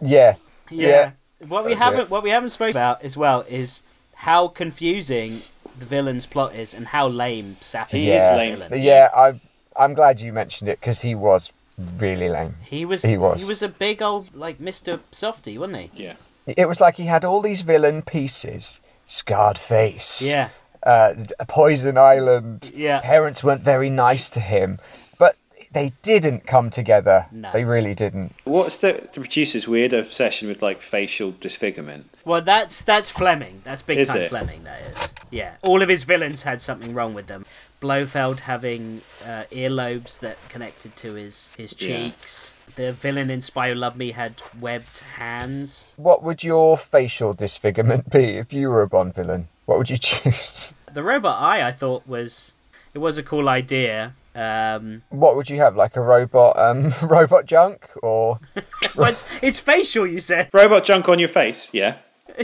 Yeah. 0.00 0.34
Yeah. 0.70 1.12
What 1.48 1.64
we 1.64 1.70
That's 1.70 1.82
haven't 1.82 2.00
it. 2.02 2.10
what 2.10 2.22
we 2.22 2.30
haven't 2.30 2.50
spoken 2.50 2.72
about 2.72 3.02
as 3.02 3.16
well 3.16 3.40
is 3.48 3.82
how 4.14 4.48
confusing 4.48 5.42
the 5.78 5.84
villain's 5.86 6.26
plot 6.26 6.54
is 6.54 6.74
and 6.74 6.88
how 6.88 7.08
lame 7.08 7.56
Safin 7.60 7.88
He 7.98 8.10
is. 8.10 8.22
is 8.22 8.28
yeah. 8.28 8.36
lame. 8.36 8.82
Yeah. 8.82 9.08
I. 9.16 9.40
I'm 9.76 9.94
glad 9.94 10.20
you 10.20 10.32
mentioned 10.32 10.68
it 10.68 10.78
because 10.80 11.00
he 11.02 11.14
was 11.14 11.52
really 11.78 12.28
lame. 12.28 12.54
He 12.62 12.84
was 12.84 13.02
He 13.02 13.16
was. 13.16 13.42
He 13.42 13.48
was 13.48 13.62
a 13.62 13.68
big 13.68 14.02
old 14.02 14.34
like 14.34 14.58
Mr. 14.58 15.00
Softy, 15.10 15.58
wasn't 15.58 15.80
he? 15.80 16.04
Yeah. 16.04 16.16
It 16.46 16.68
was 16.68 16.80
like 16.80 16.96
he 16.96 17.04
had 17.04 17.24
all 17.24 17.40
these 17.40 17.62
villain 17.62 18.02
pieces. 18.02 18.80
Scarred 19.06 19.58
face. 19.58 20.22
Yeah. 20.22 20.50
Uh, 20.82 21.14
Poison 21.48 21.96
Island. 21.96 22.70
Yeah. 22.74 23.00
Parents 23.00 23.42
weren't 23.42 23.62
very 23.62 23.88
nice 23.90 24.28
to 24.30 24.40
him, 24.40 24.78
but 25.18 25.36
they 25.72 25.92
didn't 26.02 26.46
come 26.46 26.70
together. 26.70 27.26
No. 27.32 27.50
They 27.52 27.64
really 27.64 27.94
didn't. 27.94 28.34
What's 28.44 28.76
the, 28.76 29.08
the 29.12 29.20
producer's 29.20 29.66
weird 29.66 29.92
obsession 29.92 30.48
with 30.48 30.62
like 30.62 30.80
facial 30.82 31.32
disfigurement? 31.32 32.10
Well, 32.24 32.42
that's 32.42 32.82
that's 32.82 33.10
Fleming. 33.10 33.62
That's 33.64 33.82
big 33.82 33.98
Is 33.98 34.08
time 34.08 34.22
it? 34.22 34.28
Fleming. 34.28 34.64
That 34.64 34.82
is. 34.82 35.14
Yeah. 35.30 35.56
All 35.62 35.82
of 35.82 35.88
his 35.88 36.04
villains 36.04 36.42
had 36.42 36.60
something 36.60 36.94
wrong 36.94 37.14
with 37.14 37.26
them. 37.26 37.44
Blofeld 37.84 38.40
having 38.40 39.02
uh, 39.22 39.44
earlobes 39.52 40.18
that 40.20 40.38
connected 40.48 40.96
to 40.96 41.12
his 41.16 41.50
his 41.54 41.74
Yeah. 41.78 41.86
cheeks. 42.08 42.54
The 42.76 42.92
villain 42.92 43.28
in 43.30 43.42
Spy 43.42 43.68
Who 43.68 43.74
Loved 43.74 43.96
Me 43.98 44.12
had 44.12 44.40
webbed 44.58 45.00
hands. 45.18 45.86
What 45.96 46.22
would 46.22 46.42
your 46.42 46.78
facial 46.78 47.34
disfigurement 47.34 48.08
be 48.10 48.24
if 48.36 48.54
you 48.54 48.70
were 48.70 48.80
a 48.80 48.88
Bond 48.88 49.14
villain? 49.14 49.48
What 49.66 49.76
would 49.76 49.90
you 49.90 49.98
choose? 50.08 50.72
The 50.90 51.02
robot 51.02 51.42
eye, 51.42 51.66
I 51.68 51.72
thought 51.72 52.06
was 52.08 52.54
it 52.94 53.00
was 53.00 53.18
a 53.18 53.22
cool 53.22 53.50
idea. 53.50 54.14
Um, 54.34 55.02
What 55.10 55.36
would 55.36 55.50
you 55.50 55.58
have? 55.58 55.76
Like 55.76 55.94
a 55.94 56.00
robot, 56.00 56.58
um, 56.58 56.94
robot 57.02 57.44
junk, 57.44 57.90
or 58.02 58.40
but 58.96 59.12
it's, 59.12 59.24
it's 59.42 59.60
facial. 59.60 60.06
You 60.06 60.20
said, 60.20 60.48
Robot 60.54 60.84
junk 60.84 61.06
on 61.10 61.18
your 61.18 61.28
face, 61.28 61.72
yeah. 61.74 61.96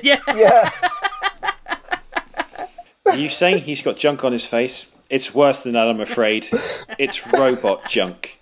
yeah. 0.03 0.21
yeah, 0.37 0.71
Are 3.07 3.17
you 3.17 3.29
saying 3.31 3.59
he's 3.63 3.81
got 3.83 3.97
junk 3.97 4.23
on 4.23 4.33
his 4.33 4.45
face? 4.47 4.95
It's 5.11 5.35
worse 5.35 5.61
than 5.63 5.73
that, 5.75 5.89
I'm 5.89 6.01
afraid. 6.01 6.47
It's 6.99 7.27
robot 7.33 7.87
junk. 7.89 8.39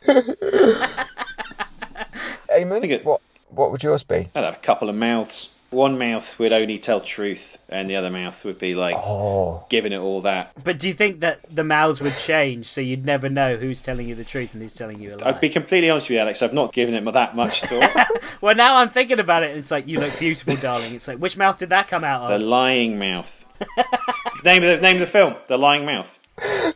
Eamon, 2.50 2.84
it- 2.90 3.04
what 3.04 3.20
what 3.50 3.70
would 3.72 3.82
yours 3.82 4.04
be? 4.04 4.28
I'd 4.36 4.44
have 4.44 4.56
a 4.56 4.58
couple 4.58 4.88
of 4.90 4.94
mouths. 4.94 5.54
One 5.70 5.98
mouth 5.98 6.38
would 6.38 6.52
only 6.52 6.78
tell 6.78 7.00
truth, 7.00 7.58
and 7.68 7.90
the 7.90 7.96
other 7.96 8.10
mouth 8.10 8.42
would 8.44 8.58
be 8.58 8.74
like 8.74 8.96
Oh, 8.96 9.64
giving 9.68 9.92
it 9.92 9.98
all 9.98 10.20
that. 10.22 10.52
But 10.64 10.78
do 10.78 10.86
you 10.88 10.94
think 10.94 11.20
that 11.20 11.40
the 11.54 11.64
mouths 11.64 12.00
would 12.00 12.16
change 12.16 12.66
so 12.66 12.80
you'd 12.80 13.04
never 13.04 13.28
know 13.28 13.56
who's 13.56 13.82
telling 13.82 14.08
you 14.08 14.14
the 14.14 14.24
truth 14.24 14.54
and 14.54 14.62
who's 14.62 14.74
telling 14.74 14.98
you 15.00 15.14
a 15.14 15.16
lie? 15.16 15.28
I'd 15.28 15.40
be 15.40 15.50
completely 15.50 15.90
honest 15.90 16.08
with 16.08 16.14
you, 16.16 16.20
Alex. 16.20 16.42
I've 16.42 16.54
not 16.54 16.72
given 16.72 16.94
it 16.94 17.12
that 17.12 17.36
much 17.36 17.62
thought. 17.64 18.06
Well, 18.40 18.54
now 18.54 18.76
I'm 18.76 18.88
thinking 18.88 19.18
about 19.18 19.42
it, 19.42 19.50
and 19.50 19.58
it's 19.58 19.70
like 19.70 19.86
you 19.86 20.00
look 20.00 20.18
beautiful, 20.18 20.54
darling. 20.60 20.94
It's 20.94 21.08
like 21.08 21.18
which 21.18 21.36
mouth 21.36 21.58
did 21.58 21.68
that 21.70 21.88
come 21.88 22.04
out 22.04 22.30
of? 22.30 22.40
the 22.40 22.46
lying 22.46 22.98
mouth. 22.98 23.44
name 24.44 24.62
of 24.62 24.68
the 24.70 24.78
name 24.80 24.96
of 24.96 25.00
the 25.00 25.06
film. 25.06 25.34
The 25.48 25.58
lying 25.58 25.84
mouth. 25.84 26.18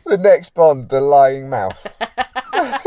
The 0.05 0.17
next 0.19 0.53
Bond, 0.53 0.89
the 0.89 1.01
lying 1.01 1.49
mouth. 1.49 1.95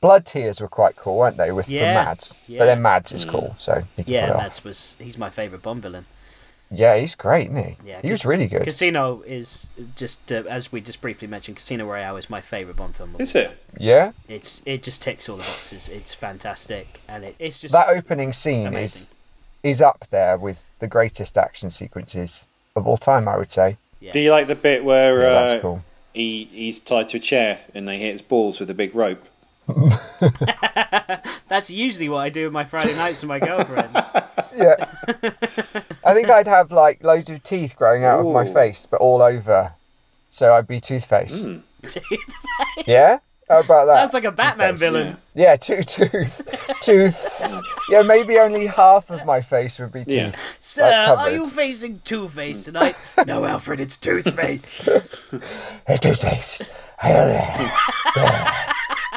Blood 0.00 0.24
tears 0.24 0.60
were 0.62 0.68
quite 0.68 0.96
cool, 0.96 1.18
weren't 1.18 1.36
they? 1.36 1.52
With 1.52 1.68
Yeah, 1.68 1.80
from 1.94 2.04
Mads, 2.06 2.34
yeah. 2.46 2.58
but 2.60 2.64
then 2.66 2.80
Mads 2.80 3.12
is 3.12 3.26
cool, 3.26 3.54
so 3.58 3.82
you 3.98 4.04
can 4.04 4.12
Yeah, 4.14 4.26
pull 4.26 4.30
it 4.30 4.36
off. 4.36 4.42
Mads 4.44 4.64
was 4.64 4.96
he's 4.98 5.18
my 5.18 5.28
favourite 5.28 5.62
Bond 5.62 5.82
villain. 5.82 6.06
Yeah, 6.70 6.96
he's 6.96 7.14
great, 7.16 7.50
isn't 7.50 7.62
he? 7.64 7.76
Yeah, 7.84 8.00
he 8.00 8.08
was 8.10 8.24
really 8.24 8.46
good. 8.46 8.62
Casino 8.62 9.22
is 9.26 9.68
just 9.96 10.32
uh, 10.32 10.44
as 10.48 10.72
we 10.72 10.80
just 10.80 11.02
briefly 11.02 11.28
mentioned. 11.28 11.56
Casino 11.58 11.84
Royale 11.84 12.16
is 12.16 12.30
my 12.30 12.40
favourite 12.40 12.76
Bond 12.78 12.96
film. 12.96 13.16
Is 13.18 13.34
it? 13.34 13.58
Yeah, 13.78 14.12
It's 14.28 14.62
it 14.64 14.82
just 14.82 15.02
ticks 15.02 15.28
all 15.28 15.36
the 15.36 15.42
boxes. 15.42 15.90
It's 15.90 16.14
fantastic, 16.14 17.00
and 17.06 17.22
it, 17.24 17.36
it's 17.38 17.58
just 17.60 17.72
that 17.72 17.88
opening 17.88 18.32
scene 18.32 18.68
amazing. 18.68 19.02
is 19.02 19.14
is 19.62 19.82
up 19.82 20.06
there 20.10 20.38
with 20.38 20.64
the 20.78 20.86
greatest 20.86 21.36
action 21.36 21.68
sequences 21.70 22.46
of 22.74 22.86
all 22.86 22.96
time. 22.96 23.28
I 23.28 23.36
would 23.36 23.50
say. 23.50 23.76
Yeah. 24.00 24.12
Do 24.12 24.18
you 24.18 24.30
like 24.30 24.46
the 24.46 24.54
bit 24.54 24.84
where 24.84 25.22
Yeah, 25.22 25.28
uh, 25.56 25.60
cool. 25.60 25.82
he 26.14 26.48
he's 26.52 26.78
tied 26.78 27.08
to 27.10 27.18
a 27.18 27.20
chair 27.20 27.60
and 27.74 27.86
they 27.86 27.98
hit 27.98 28.12
his 28.12 28.22
balls 28.22 28.58
with 28.60 28.70
a 28.70 28.74
big 28.74 28.94
rope? 28.94 29.26
That's 31.48 31.70
usually 31.70 32.08
what 32.08 32.18
I 32.18 32.28
do 32.28 32.44
with 32.44 32.52
my 32.52 32.64
Friday 32.64 32.94
nights 32.96 33.22
with 33.22 33.28
my 33.28 33.38
girlfriend. 33.38 33.90
Yeah. 34.56 34.74
I 36.04 36.12
think 36.12 36.28
I'd 36.28 36.48
have 36.48 36.72
like 36.72 37.02
loads 37.04 37.30
of 37.30 37.42
teeth 37.44 37.76
growing 37.76 38.04
out 38.04 38.20
of 38.20 38.26
my 38.32 38.44
face, 38.44 38.84
but 38.84 39.00
all 39.00 39.22
over. 39.22 39.74
So 40.28 40.52
I'd 40.54 40.66
be 40.66 40.80
Toothface. 40.80 41.62
Mm. 41.82 42.86
Yeah? 42.86 43.20
How 43.50 43.60
about 43.60 43.86
that? 43.86 43.94
Sounds 43.94 44.14
like 44.14 44.24
a 44.24 44.30
Batman 44.30 44.74
Toothface. 44.74 44.78
villain. 44.78 45.16
Yeah, 45.34 45.56
two 45.56 45.82
tooth. 45.82 46.46
tooth. 46.80 47.60
Yeah, 47.88 48.02
maybe 48.02 48.38
only 48.38 48.66
half 48.66 49.10
of 49.10 49.26
my 49.26 49.40
face 49.40 49.80
would 49.80 49.90
be 49.90 50.04
teeth. 50.04 50.14
Yeah. 50.14 50.32
Sir, 50.60 50.82
Like 50.88 51.18
are 51.18 51.30
you 51.30 51.46
facing 51.48 51.98
Two 52.04 52.28
Face 52.28 52.62
tonight? 52.64 52.94
no, 53.26 53.44
Alfred, 53.44 53.80
it's 53.80 53.96
Toothface. 53.96 54.86
Hey, 55.88 55.96
Toothface. 55.96 56.62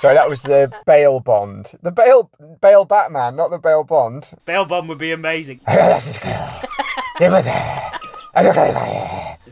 Sorry, 0.02 0.16
that 0.16 0.28
was 0.28 0.42
the 0.42 0.74
Bale 0.88 1.20
Bond. 1.20 1.78
The 1.84 1.92
Bale 1.92 2.32
Bale 2.60 2.86
Batman, 2.86 3.36
not 3.36 3.52
the 3.52 3.60
Bale 3.60 3.84
Bond. 3.84 4.32
Bail 4.46 4.66
Bond 4.66 4.90
would 4.90 4.98
be 4.98 5.12
amazing. 5.12 5.60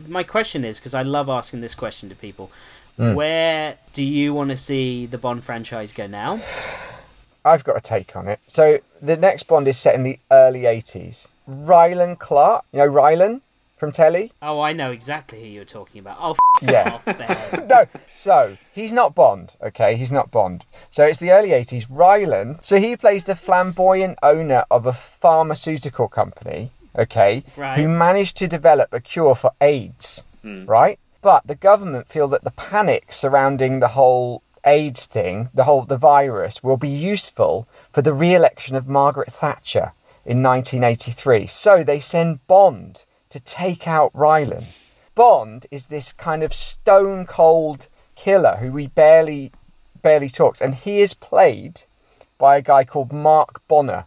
My 0.08 0.24
question 0.24 0.66
is 0.66 0.80
because 0.80 0.96
I 0.96 1.04
love 1.04 1.30
asking 1.30 1.62
this 1.62 1.76
question 1.76 2.10
to 2.10 2.16
people. 2.16 2.50
Hmm. 2.98 3.14
Where 3.16 3.78
do 3.94 4.04
you 4.04 4.34
want 4.34 4.50
to 4.52 4.58
see 4.58 5.06
the 5.06 5.18
Bond 5.18 5.44
franchise 5.44 5.92
go 5.94 6.08
now? 6.08 6.40
I've 7.44 7.64
got 7.64 7.76
a 7.78 7.82
take 7.82 8.16
on 8.16 8.28
it. 8.28 8.40
So 8.48 8.80
the 9.02 9.18
next 9.18 9.44
Bond 9.48 9.68
is 9.68 9.78
set 9.78 9.96
in 9.96 10.04
the 10.04 10.20
early 10.32 10.62
80s. 10.62 11.28
Rylan 11.50 12.20
Clark, 12.20 12.66
you 12.72 12.80
know 12.80 12.88
Rylan 12.90 13.42
from 13.78 13.92
telly? 13.92 14.32
Oh, 14.44 14.60
I 14.62 14.74
know 14.74 14.92
exactly 14.92 15.42
who 15.42 15.48
you're 15.48 15.66
talking 15.66 16.00
about. 16.00 16.18
Oh, 16.22 16.32
f- 16.32 16.38
Yeah. 16.70 16.92
off 16.94 17.06
there. 17.06 17.66
no, 17.68 17.86
so 18.08 18.58
he's 18.72 18.92
not 18.94 19.16
Bond, 19.16 19.54
okay? 19.64 19.96
He's 19.96 20.12
not 20.12 20.30
Bond. 20.30 20.66
So 20.92 21.04
it's 21.04 21.18
the 21.18 21.32
early 21.32 21.50
80s. 21.50 21.88
Rylan, 21.88 22.64
so 22.64 22.78
he 22.78 22.96
plays 22.96 23.24
the 23.24 23.36
flamboyant 23.36 24.20
owner 24.22 24.66
of 24.70 24.86
a 24.86 24.94
pharmaceutical 24.94 26.08
company, 26.08 26.70
okay? 26.96 27.44
Right. 27.58 27.80
Who 27.80 27.88
managed 27.88 28.38
to 28.38 28.48
develop 28.48 28.94
a 28.94 29.00
cure 29.00 29.34
for 29.34 29.52
AIDS, 29.62 30.24
right? 30.44 31.00
But 31.22 31.48
the 31.48 31.56
government 31.56 32.08
feel 32.08 32.28
that 32.30 32.44
the 32.44 32.52
panic 32.52 33.12
surrounding 33.12 33.80
the 33.80 33.90
whole 33.90 34.42
AIDS 34.66 35.06
thing, 35.06 35.50
the 35.54 35.64
whole 35.66 35.84
the 35.84 35.98
virus, 35.98 36.64
will 36.64 36.78
be 36.78 36.90
useful 36.90 37.68
for 37.92 38.02
the 38.02 38.14
re-election 38.14 38.76
of 38.76 38.88
Margaret 38.88 39.32
Thatcher 39.32 39.94
in 40.26 40.42
1983. 40.44 41.48
So 41.48 41.84
they 41.84 42.00
send 42.00 42.46
Bond 42.48 43.06
to 43.30 43.40
take 43.40 43.88
out 43.88 44.14
Rylan. 44.14 44.66
Bond 45.16 45.68
is 45.72 45.88
this 45.88 46.14
kind 46.14 46.44
of 46.44 46.54
stone 46.54 47.26
cold 47.26 47.88
killer 48.16 48.58
who 48.58 48.72
we 48.72 48.88
barely 48.88 49.52
barely 50.02 50.30
talks, 50.30 50.62
and 50.62 50.74
he 50.74 51.02
is 51.02 51.14
played 51.14 51.84
by 52.40 52.58
a 52.58 52.62
guy 52.62 52.84
called 52.84 53.14
Mark 53.14 53.62
Bonnar, 53.68 54.06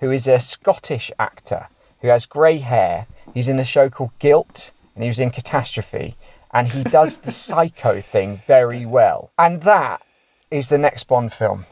who 0.00 0.10
is 0.10 0.26
a 0.26 0.40
Scottish 0.40 1.12
actor 1.18 1.68
who 2.00 2.08
has 2.08 2.26
grey 2.26 2.58
hair. 2.58 3.06
He's 3.32 3.48
in 3.48 3.58
a 3.58 3.64
show 3.64 3.88
called 3.88 4.10
Guilt, 4.18 4.72
and 4.94 5.04
he 5.04 5.08
was 5.08 5.20
in 5.20 5.30
Catastrophe, 5.30 6.16
and 6.52 6.72
he 6.72 6.82
does 6.84 7.18
the 7.18 7.32
psycho 7.32 8.00
thing 8.00 8.36
very 8.46 8.86
well. 8.86 9.30
And 9.38 9.62
that 9.62 10.02
is 10.50 10.68
the 10.68 10.78
next 10.78 11.04
Bond 11.04 11.32
film. 11.32 11.66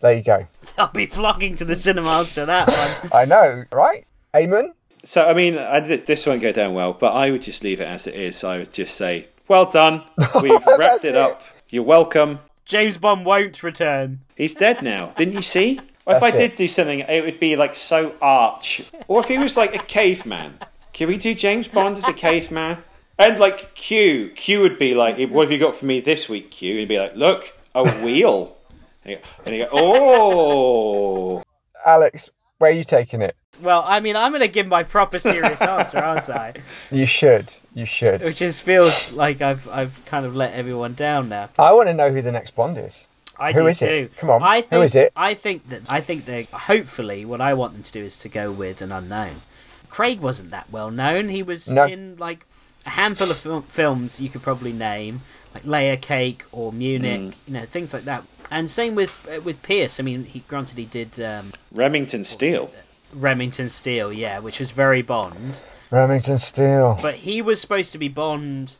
There 0.00 0.12
you 0.12 0.22
go. 0.22 0.46
I'll 0.78 0.88
be 0.88 1.06
flocking 1.06 1.56
to 1.56 1.64
the 1.64 1.74
cinemas 1.74 2.34
for 2.34 2.44
that 2.46 2.68
one. 2.68 3.10
I 3.14 3.24
know, 3.24 3.64
right? 3.72 4.06
Eamon? 4.34 4.72
So, 5.04 5.26
I 5.26 5.34
mean, 5.34 5.58
I, 5.58 5.80
this 5.80 6.26
won't 6.26 6.42
go 6.42 6.52
down 6.52 6.74
well, 6.74 6.92
but 6.92 7.12
I 7.12 7.30
would 7.30 7.42
just 7.42 7.64
leave 7.64 7.80
it 7.80 7.88
as 7.88 8.06
it 8.06 8.14
is. 8.14 8.42
I 8.44 8.58
would 8.58 8.72
just 8.72 8.96
say, 8.96 9.26
well 9.48 9.66
done. 9.66 10.02
We've 10.42 10.64
wrapped 10.78 11.04
it 11.04 11.14
it. 11.14 11.16
up. 11.16 11.42
You're 11.70 11.82
welcome. 11.82 12.40
James 12.64 12.98
Bond 12.98 13.26
won't 13.26 13.62
return. 13.62 14.20
He's 14.36 14.54
dead 14.54 14.82
now. 14.82 15.12
Didn't 15.16 15.34
you 15.34 15.42
see? 15.42 15.80
Or 16.04 16.16
if 16.16 16.22
I 16.22 16.30
That's 16.30 16.40
did 16.50 16.56
do 16.56 16.68
something, 16.68 17.00
it 17.00 17.24
would 17.24 17.38
be 17.38 17.56
like 17.56 17.74
so 17.74 18.14
arch. 18.20 18.82
Or 19.08 19.20
if 19.20 19.28
he 19.28 19.38
was 19.38 19.56
like 19.56 19.74
a 19.74 19.78
caveman. 19.78 20.58
Can 20.92 21.08
we 21.08 21.16
do 21.16 21.34
James 21.34 21.68
Bond 21.68 21.96
as 21.96 22.08
a 22.08 22.12
caveman? 22.12 22.78
And 23.18 23.38
like 23.38 23.74
Q. 23.74 24.30
Q 24.34 24.60
would 24.62 24.78
be 24.78 24.94
like, 24.94 25.18
what 25.30 25.42
have 25.42 25.52
you 25.52 25.58
got 25.58 25.76
for 25.76 25.86
me 25.86 26.00
this 26.00 26.28
week, 26.28 26.50
Q? 26.50 26.70
And 26.72 26.78
he'd 26.80 26.88
be 26.88 26.98
like, 26.98 27.14
look, 27.14 27.56
a 27.74 27.88
wheel. 28.02 28.56
And 29.04 29.18
he'd 29.46 29.58
go, 29.58 29.68
oh. 29.72 31.42
Alex, 31.84 32.30
where 32.58 32.70
are 32.70 32.74
you 32.74 32.84
taking 32.84 33.22
it? 33.22 33.36
Well, 33.60 33.84
I 33.86 34.00
mean, 34.00 34.16
I'm 34.16 34.32
going 34.32 34.40
to 34.42 34.48
give 34.48 34.66
my 34.66 34.82
proper 34.82 35.18
serious 35.18 35.60
answer, 35.62 35.98
aren't 35.98 36.30
I? 36.30 36.54
You 36.90 37.04
should. 37.06 37.52
You 37.74 37.84
should. 37.84 38.22
Which 38.22 38.38
just 38.38 38.62
feels 38.62 39.12
like 39.12 39.40
I've 39.40 39.68
I've 39.68 40.04
kind 40.06 40.24
of 40.26 40.34
let 40.34 40.52
everyone 40.54 40.94
down 40.94 41.28
now. 41.28 41.50
I 41.58 41.72
want 41.72 41.88
to 41.88 41.94
know 41.94 42.10
who 42.10 42.22
the 42.22 42.32
next 42.32 42.52
Bond 42.56 42.78
is. 42.78 43.06
I 43.38 43.52
Who 43.52 43.60
do 43.60 43.66
is 43.68 43.82
it? 43.82 43.86
too. 43.88 44.10
Come 44.16 44.30
on, 44.30 44.42
I 44.42 44.60
think, 44.62 44.84
is 44.84 44.94
it? 44.94 45.12
I 45.16 45.34
think 45.34 45.68
that 45.70 45.82
I 45.88 46.00
think 46.00 46.24
that 46.26 46.46
hopefully 46.46 47.24
what 47.24 47.40
I 47.40 47.54
want 47.54 47.74
them 47.74 47.82
to 47.82 47.92
do 47.92 48.02
is 48.04 48.18
to 48.20 48.28
go 48.28 48.52
with 48.52 48.80
an 48.82 48.92
unknown. 48.92 49.42
Craig 49.90 50.20
wasn't 50.20 50.50
that 50.50 50.70
well 50.70 50.90
known. 50.90 51.28
He 51.28 51.42
was 51.42 51.68
No. 51.68 51.84
in 51.86 52.16
like 52.18 52.46
a 52.86 52.90
handful 52.90 53.30
of 53.30 53.38
fil- 53.38 53.62
films 53.62 54.20
you 54.20 54.28
could 54.28 54.42
probably 54.42 54.72
name, 54.72 55.22
like 55.54 55.64
Layer 55.64 55.96
Cake 55.96 56.44
or 56.52 56.72
Munich, 56.72 57.20
Mm. 57.20 57.34
you 57.46 57.52
know, 57.54 57.64
things 57.66 57.92
like 57.94 58.04
that. 58.04 58.24
And 58.50 58.68
same 58.68 58.94
with 58.94 59.26
uh, 59.34 59.40
with 59.40 59.62
Pierce. 59.62 59.98
I 59.98 60.02
mean, 60.02 60.24
he 60.24 60.40
granted 60.48 60.76
he 60.78 60.84
did 60.84 61.18
um, 61.20 61.52
Remington 61.72 62.24
Steele. 62.24 62.70
Remington 63.14 63.68
Steele, 63.70 64.12
yeah, 64.12 64.38
which 64.38 64.58
was 64.58 64.70
very 64.70 65.02
Bond. 65.02 65.60
Remington 65.90 66.38
Steele. 66.38 66.98
But 67.00 67.16
he 67.16 67.42
was 67.42 67.60
supposed 67.60 67.92
to 67.92 67.98
be 67.98 68.08
Bond 68.08 68.76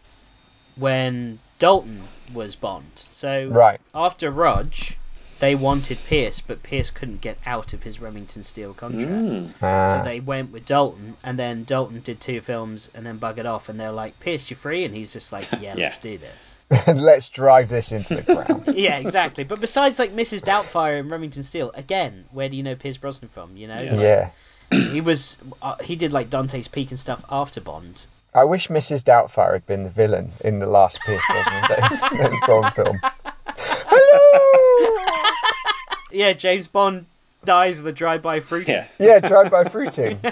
when 0.76 1.38
Dalton 1.58 2.04
was 2.32 2.56
Bond. 2.56 2.92
So 2.94 3.48
Right. 3.48 3.80
after 3.94 4.30
Rudge, 4.30 4.96
they 5.42 5.56
wanted 5.56 5.98
Pierce, 6.06 6.40
but 6.40 6.62
Pierce 6.62 6.92
couldn't 6.92 7.20
get 7.20 7.36
out 7.44 7.72
of 7.72 7.82
his 7.82 8.00
Remington 8.00 8.44
Steele 8.44 8.72
contract. 8.72 9.10
Mm. 9.10 9.52
Ah. 9.60 9.94
So 9.98 10.04
they 10.08 10.20
went 10.20 10.52
with 10.52 10.64
Dalton, 10.64 11.16
and 11.24 11.36
then 11.36 11.64
Dalton 11.64 12.00
did 12.00 12.20
two 12.20 12.40
films 12.40 12.88
and 12.94 13.04
then 13.04 13.18
buggered 13.18 13.44
off, 13.44 13.68
and 13.68 13.80
they're 13.80 13.90
like, 13.90 14.20
Pierce, 14.20 14.50
you're 14.50 14.56
free? 14.56 14.84
And 14.84 14.94
he's 14.94 15.12
just 15.12 15.32
like, 15.32 15.50
yeah, 15.60 15.74
Yeah. 15.74 15.86
let's 15.86 15.98
do 15.98 16.16
this. 16.16 16.58
Let's 16.86 17.28
drive 17.28 17.70
this 17.70 17.90
into 17.90 18.14
the 18.14 18.22
ground. 18.22 18.68
yeah, 18.76 18.98
exactly. 18.98 19.42
But 19.42 19.60
besides, 19.60 19.98
like, 19.98 20.14
Mrs. 20.14 20.44
Doubtfire 20.44 21.00
and 21.00 21.10
Remington 21.10 21.42
Steele, 21.42 21.72
again, 21.74 22.26
where 22.30 22.48
do 22.48 22.56
you 22.56 22.62
know 22.62 22.76
Pierce 22.76 22.96
Brosnan 22.96 23.28
from? 23.28 23.56
You 23.56 23.66
know? 23.66 23.78
Yeah. 23.82 24.30
yeah. 24.70 24.90
He 24.92 25.00
was, 25.00 25.38
uh, 25.60 25.74
he 25.82 25.96
did, 25.96 26.12
like, 26.12 26.30
Dante's 26.30 26.68
Peak 26.68 26.90
and 26.90 27.00
stuff 27.00 27.24
after 27.28 27.60
Bond. 27.60 28.06
I 28.32 28.44
wish 28.44 28.68
Mrs. 28.68 29.02
Doubtfire 29.02 29.54
had 29.54 29.66
been 29.66 29.82
the 29.82 29.90
villain 29.90 30.32
in 30.42 30.60
the 30.60 30.66
last 30.68 31.00
Pierce 31.00 31.20
Brosnan 31.28 32.40
Bond 32.46 32.74
film. 32.74 33.00
Hello! 33.94 35.28
Yeah, 36.10 36.32
James 36.34 36.68
Bond 36.68 37.06
dies 37.44 37.78
with 37.78 37.86
a 37.86 37.96
drive-by 37.96 38.40
fruit. 38.40 38.68
Yeah. 38.68 38.86
Yeah, 38.98 39.20
drive-by 39.20 39.64
fruiting. 39.64 40.20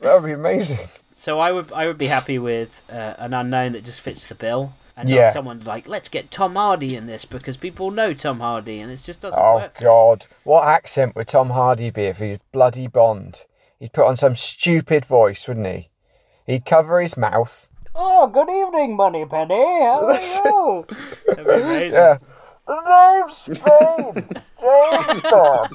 That 0.00 0.20
would 0.22 0.26
be 0.26 0.32
amazing. 0.32 0.86
So 1.12 1.40
I 1.40 1.50
would 1.50 1.72
I 1.72 1.86
would 1.88 1.98
be 1.98 2.06
happy 2.06 2.38
with 2.38 2.80
uh, 2.92 3.14
an 3.18 3.34
unknown 3.34 3.72
that 3.72 3.82
just 3.84 4.00
fits 4.02 4.28
the 4.28 4.36
bill, 4.36 4.74
and 4.96 5.08
Yeah. 5.08 5.24
not 5.24 5.32
someone 5.32 5.60
like 5.64 5.88
let's 5.88 6.08
get 6.08 6.30
Tom 6.30 6.54
Hardy 6.54 6.94
in 6.94 7.06
this 7.08 7.24
because 7.24 7.56
people 7.56 7.90
know 7.90 8.14
Tom 8.14 8.38
Hardy, 8.38 8.78
and 8.78 8.92
it 8.92 9.02
just 9.02 9.20
doesn't 9.20 9.40
Oh 9.42 9.56
work. 9.56 9.80
God, 9.80 10.26
what 10.44 10.68
accent 10.68 11.16
would 11.16 11.26
Tom 11.26 11.50
Hardy 11.50 11.90
be 11.90 12.04
if 12.04 12.18
he 12.20 12.30
was 12.30 12.38
bloody 12.52 12.86
Bond? 12.86 13.42
He'd 13.80 13.92
put 13.94 14.06
on 14.06 14.14
some 14.14 14.36
stupid 14.36 15.04
voice, 15.04 15.48
wouldn't 15.48 15.66
he? 15.66 15.88
He'd 16.46 16.64
cover 16.64 17.00
his 17.00 17.16
mouth. 17.16 17.68
Oh, 17.92 18.28
good 18.28 18.48
evening, 18.48 18.94
Moneypenny. 18.94 19.54
How 19.82 20.06
are 20.06 20.20
you? 20.20 20.86
That'd 21.26 21.46
be 21.46 21.52
amazing. 21.52 21.92
Yeah. 21.98 22.18
James 22.68 23.60
Bond. 23.60 24.42
James 24.60 25.22
Bond. 25.30 25.72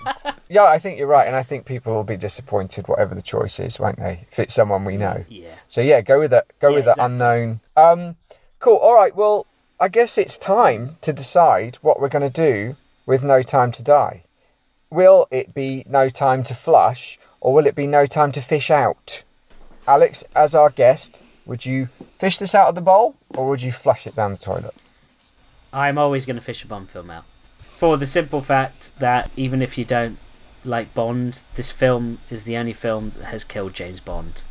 Yeah, 0.49 0.63
I 0.65 0.77
think 0.79 0.97
you're 0.97 1.07
right, 1.07 1.25
and 1.27 1.35
I 1.35 1.43
think 1.43 1.65
people 1.65 1.93
will 1.93 2.03
be 2.03 2.17
disappointed, 2.17 2.87
whatever 2.87 3.15
the 3.15 3.21
choice 3.21 3.59
is, 3.59 3.79
won't 3.79 3.97
they? 3.99 4.25
If 4.31 4.39
it's 4.39 4.53
someone 4.53 4.83
we 4.83 4.97
know. 4.97 5.23
Yeah. 5.29 5.55
So 5.69 5.79
yeah, 5.81 6.01
go 6.01 6.19
with 6.19 6.31
that. 6.31 6.47
Go 6.59 6.69
Yeah, 6.69 6.75
with 6.75 6.85
the 6.85 6.91
exactly. 6.91 7.13
unknown. 7.13 7.59
Um, 7.77 8.15
cool. 8.59 8.75
All 8.77 8.93
right. 8.95 9.15
Well, 9.15 9.45
I 9.79 9.87
guess 9.87 10.17
it's 10.17 10.37
time 10.37 10.97
to 11.01 11.13
decide 11.13 11.77
what 11.77 11.99
we're 12.01 12.09
going 12.09 12.29
to 12.29 12.41
do 12.47 12.75
with 13.05 13.23
No 13.23 13.41
Time 13.41 13.71
to 13.73 13.83
Die. 13.83 14.23
Will 14.89 15.27
it 15.31 15.53
be 15.53 15.85
No 15.87 16.09
Time 16.09 16.43
to 16.43 16.53
Flush, 16.53 17.17
or 17.39 17.53
will 17.53 17.65
it 17.65 17.75
be 17.75 17.87
No 17.87 18.05
Time 18.05 18.31
to 18.33 18.41
Fish 18.41 18.69
Out? 18.69 19.23
Alex, 19.87 20.23
as 20.35 20.53
our 20.53 20.69
guest, 20.69 21.21
would 21.45 21.65
you 21.65 21.87
fish 22.19 22.37
this 22.37 22.53
out 22.53 22.67
of 22.67 22.75
the 22.75 22.81
bowl, 22.81 23.15
or 23.35 23.47
would 23.47 23.61
you 23.61 23.71
flush 23.71 24.05
it 24.05 24.15
down 24.15 24.31
the 24.31 24.37
toilet? 24.37 24.75
I'm 25.73 25.97
always 25.97 26.25
going 26.25 26.35
to 26.35 26.41
fish 26.41 26.63
a 26.63 26.67
Bond 26.67 26.89
film 26.89 27.09
out. 27.09 27.25
For 27.77 27.97
the 27.97 28.05
simple 28.05 28.41
fact 28.41 28.91
that 28.99 29.31
even 29.35 29.61
if 29.61 29.77
you 29.77 29.85
don't 29.85 30.17
like 30.63 30.93
Bond, 30.93 31.43
this 31.55 31.71
film 31.71 32.19
is 32.29 32.43
the 32.43 32.55
only 32.57 32.73
film 32.73 33.13
that 33.17 33.25
has 33.25 33.43
killed 33.43 33.73
James 33.73 33.99
Bond. 33.99 34.43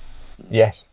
Yes, 0.49 0.89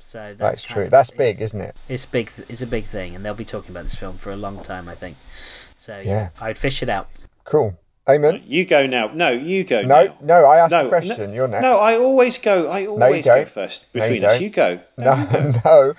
So 0.00 0.34
that's, 0.36 0.38
that's 0.38 0.62
true. 0.62 0.84
of- 0.84 0.90
That's 0.90 1.10
big, 1.10 1.40
isn't 1.40 1.60
it? 1.60 1.76
It's 1.88 2.06
big. 2.06 2.30
It's 2.48 2.62
a 2.62 2.66
big 2.66 2.86
thing, 2.86 3.14
and 3.14 3.24
they'll 3.24 3.34
be 3.34 3.44
talking 3.44 3.70
about 3.70 3.84
this 3.84 3.94
film 3.94 4.16
for 4.16 4.32
a 4.32 4.36
long 4.36 4.62
time, 4.62 4.88
I 4.88 4.94
think. 4.94 5.16
So 5.76 5.98
yeah, 5.98 6.04
Yeah. 6.04 6.28
I'd 6.40 6.58
fish 6.58 6.82
it 6.82 6.88
out. 6.88 7.08
Cool. 7.44 7.78
Amen. 8.08 8.42
You 8.46 8.64
go 8.64 8.86
now. 8.86 9.10
No, 9.12 9.28
you 9.30 9.64
go 9.64 9.82
No, 9.82 10.04
now. 10.04 10.14
no. 10.22 10.44
I 10.46 10.56
asked 10.56 10.70
No, 10.70 10.84
the 10.84 10.88
question. 10.88 11.30
no, 11.30 11.36
You're 11.36 11.48
next. 11.48 11.62
No, 11.62 11.76
I 11.76 11.94
always 11.96 12.38
go. 12.38 12.66
I 12.68 12.86
always 12.86 13.26
go 13.26 13.34
don't. 13.36 13.48
first 13.50 13.86
No, 13.94 14.04
you 14.06 14.10
between 14.14 14.24
us. 14.24 14.32
don't. 14.32 14.42
You 14.42 14.50
go. 14.50 14.80
No, 14.96 15.60
no, 15.64 15.92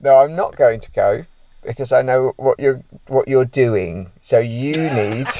no, 0.00 0.18
I'm 0.18 0.36
not 0.36 0.56
going 0.56 0.78
to 0.80 0.90
go 0.90 1.24
because 1.66 1.92
I 1.92 2.02
know 2.02 2.32
what 2.36 2.58
you're 2.60 2.82
what 3.08 3.28
you're 3.28 3.44
doing. 3.44 4.10
So 4.20 4.38
you 4.38 4.72
need 4.74 5.26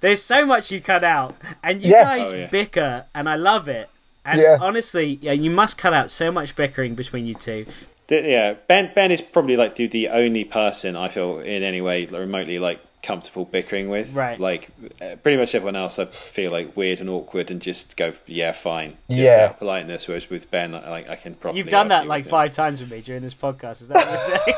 There's 0.00 0.22
so 0.22 0.44
much 0.44 0.70
you 0.70 0.80
cut 0.80 1.02
out, 1.02 1.34
and 1.64 1.82
you 1.82 1.90
Yeah. 1.90 2.02
guys 2.04 2.32
Oh, 2.32 2.36
yeah. 2.36 2.46
bicker, 2.48 3.04
and 3.14 3.28
I 3.28 3.34
love 3.36 3.66
it. 3.68 3.88
And 4.24 4.40
Yeah. 4.40 4.58
honestly, 4.60 5.18
yeah, 5.22 5.32
you 5.32 5.50
must 5.50 5.78
cut 5.78 5.92
out 5.94 6.10
so 6.10 6.30
much 6.30 6.54
bickering 6.54 6.94
between 6.94 7.26
you 7.26 7.34
two. 7.34 7.66
Th- 8.08 8.24
yeah, 8.24 8.54
Ben 8.68 8.90
Ben 8.94 9.10
is 9.10 9.20
probably 9.20 9.56
like 9.56 9.74
the, 9.76 9.86
the 9.86 10.08
only 10.08 10.44
person 10.44 10.96
I 10.96 11.08
feel 11.08 11.38
in 11.40 11.62
any 11.62 11.80
way 11.80 12.04
remotely 12.06 12.58
like 12.58 12.78
comfortable 13.06 13.44
bickering 13.44 13.88
with. 13.88 14.12
Right. 14.14 14.38
Like 14.38 14.68
uh, 15.00 15.16
pretty 15.22 15.38
much 15.38 15.54
everyone 15.54 15.76
else, 15.76 15.98
I 15.98 16.06
feel 16.06 16.50
like 16.50 16.76
weird 16.76 17.00
and 17.00 17.08
awkward 17.08 17.50
and 17.50 17.62
just 17.62 17.96
go, 17.96 18.12
yeah, 18.26 18.52
fine. 18.52 18.96
Just 19.08 19.20
Yeah. 19.20 19.44
out 19.44 19.50
of 19.52 19.58
politeness. 19.60 20.08
Whereas 20.08 20.28
with 20.28 20.50
Ben, 20.50 20.72
like 20.72 21.08
I 21.08 21.14
can 21.16 21.34
probably. 21.34 21.60
You've 21.60 21.68
done 21.68 21.88
that 21.88 22.06
like 22.06 22.20
with 22.24 22.26
him. 22.26 22.30
five 22.30 22.52
times 22.52 22.80
with 22.80 22.90
me 22.90 23.00
during 23.00 23.22
this 23.22 23.34
podcast. 23.34 23.80
Is 23.82 23.88
that 23.88 23.96
what 23.96 24.08
you're 24.28 24.38
saying? 24.38 24.56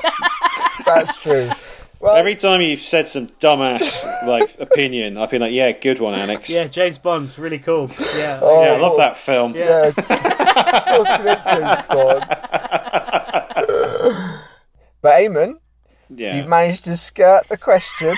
That's 0.86 1.16
true. 1.22 1.50
Well, 2.00 2.14
Every 2.14 2.36
time 2.36 2.60
you've 2.60 2.78
said 2.78 3.08
some 3.08 3.26
dumbass 3.26 4.04
like 4.28 4.54
opinion, 4.60 5.18
I've 5.18 5.30
been 5.30 5.40
like, 5.42 5.52
yeah, 5.52 5.72
good 5.72 5.98
one, 5.98 6.14
Alex. 6.14 6.48
yeah, 6.48 6.68
James 6.68 6.96
Bond, 6.96 7.36
really 7.38 7.58
cool. 7.58 7.90
Yeah. 8.16 8.38
Oh, 8.40 8.62
Yeah, 8.64 8.72
I 8.74 8.78
love 8.78 8.96
that 8.98 9.16
film. 9.16 9.54
Yeah. 9.56 9.90
yeah. 10.08 11.44
James 11.44 11.86
Bond. 11.88 12.24
but 15.02 15.20
Eamon, 15.20 15.58
Yeah. 16.08 16.36
you've 16.36 16.46
managed 16.48 16.84
to 16.84 16.96
skirt 16.96 17.48
the 17.48 17.56
question. 17.56 18.16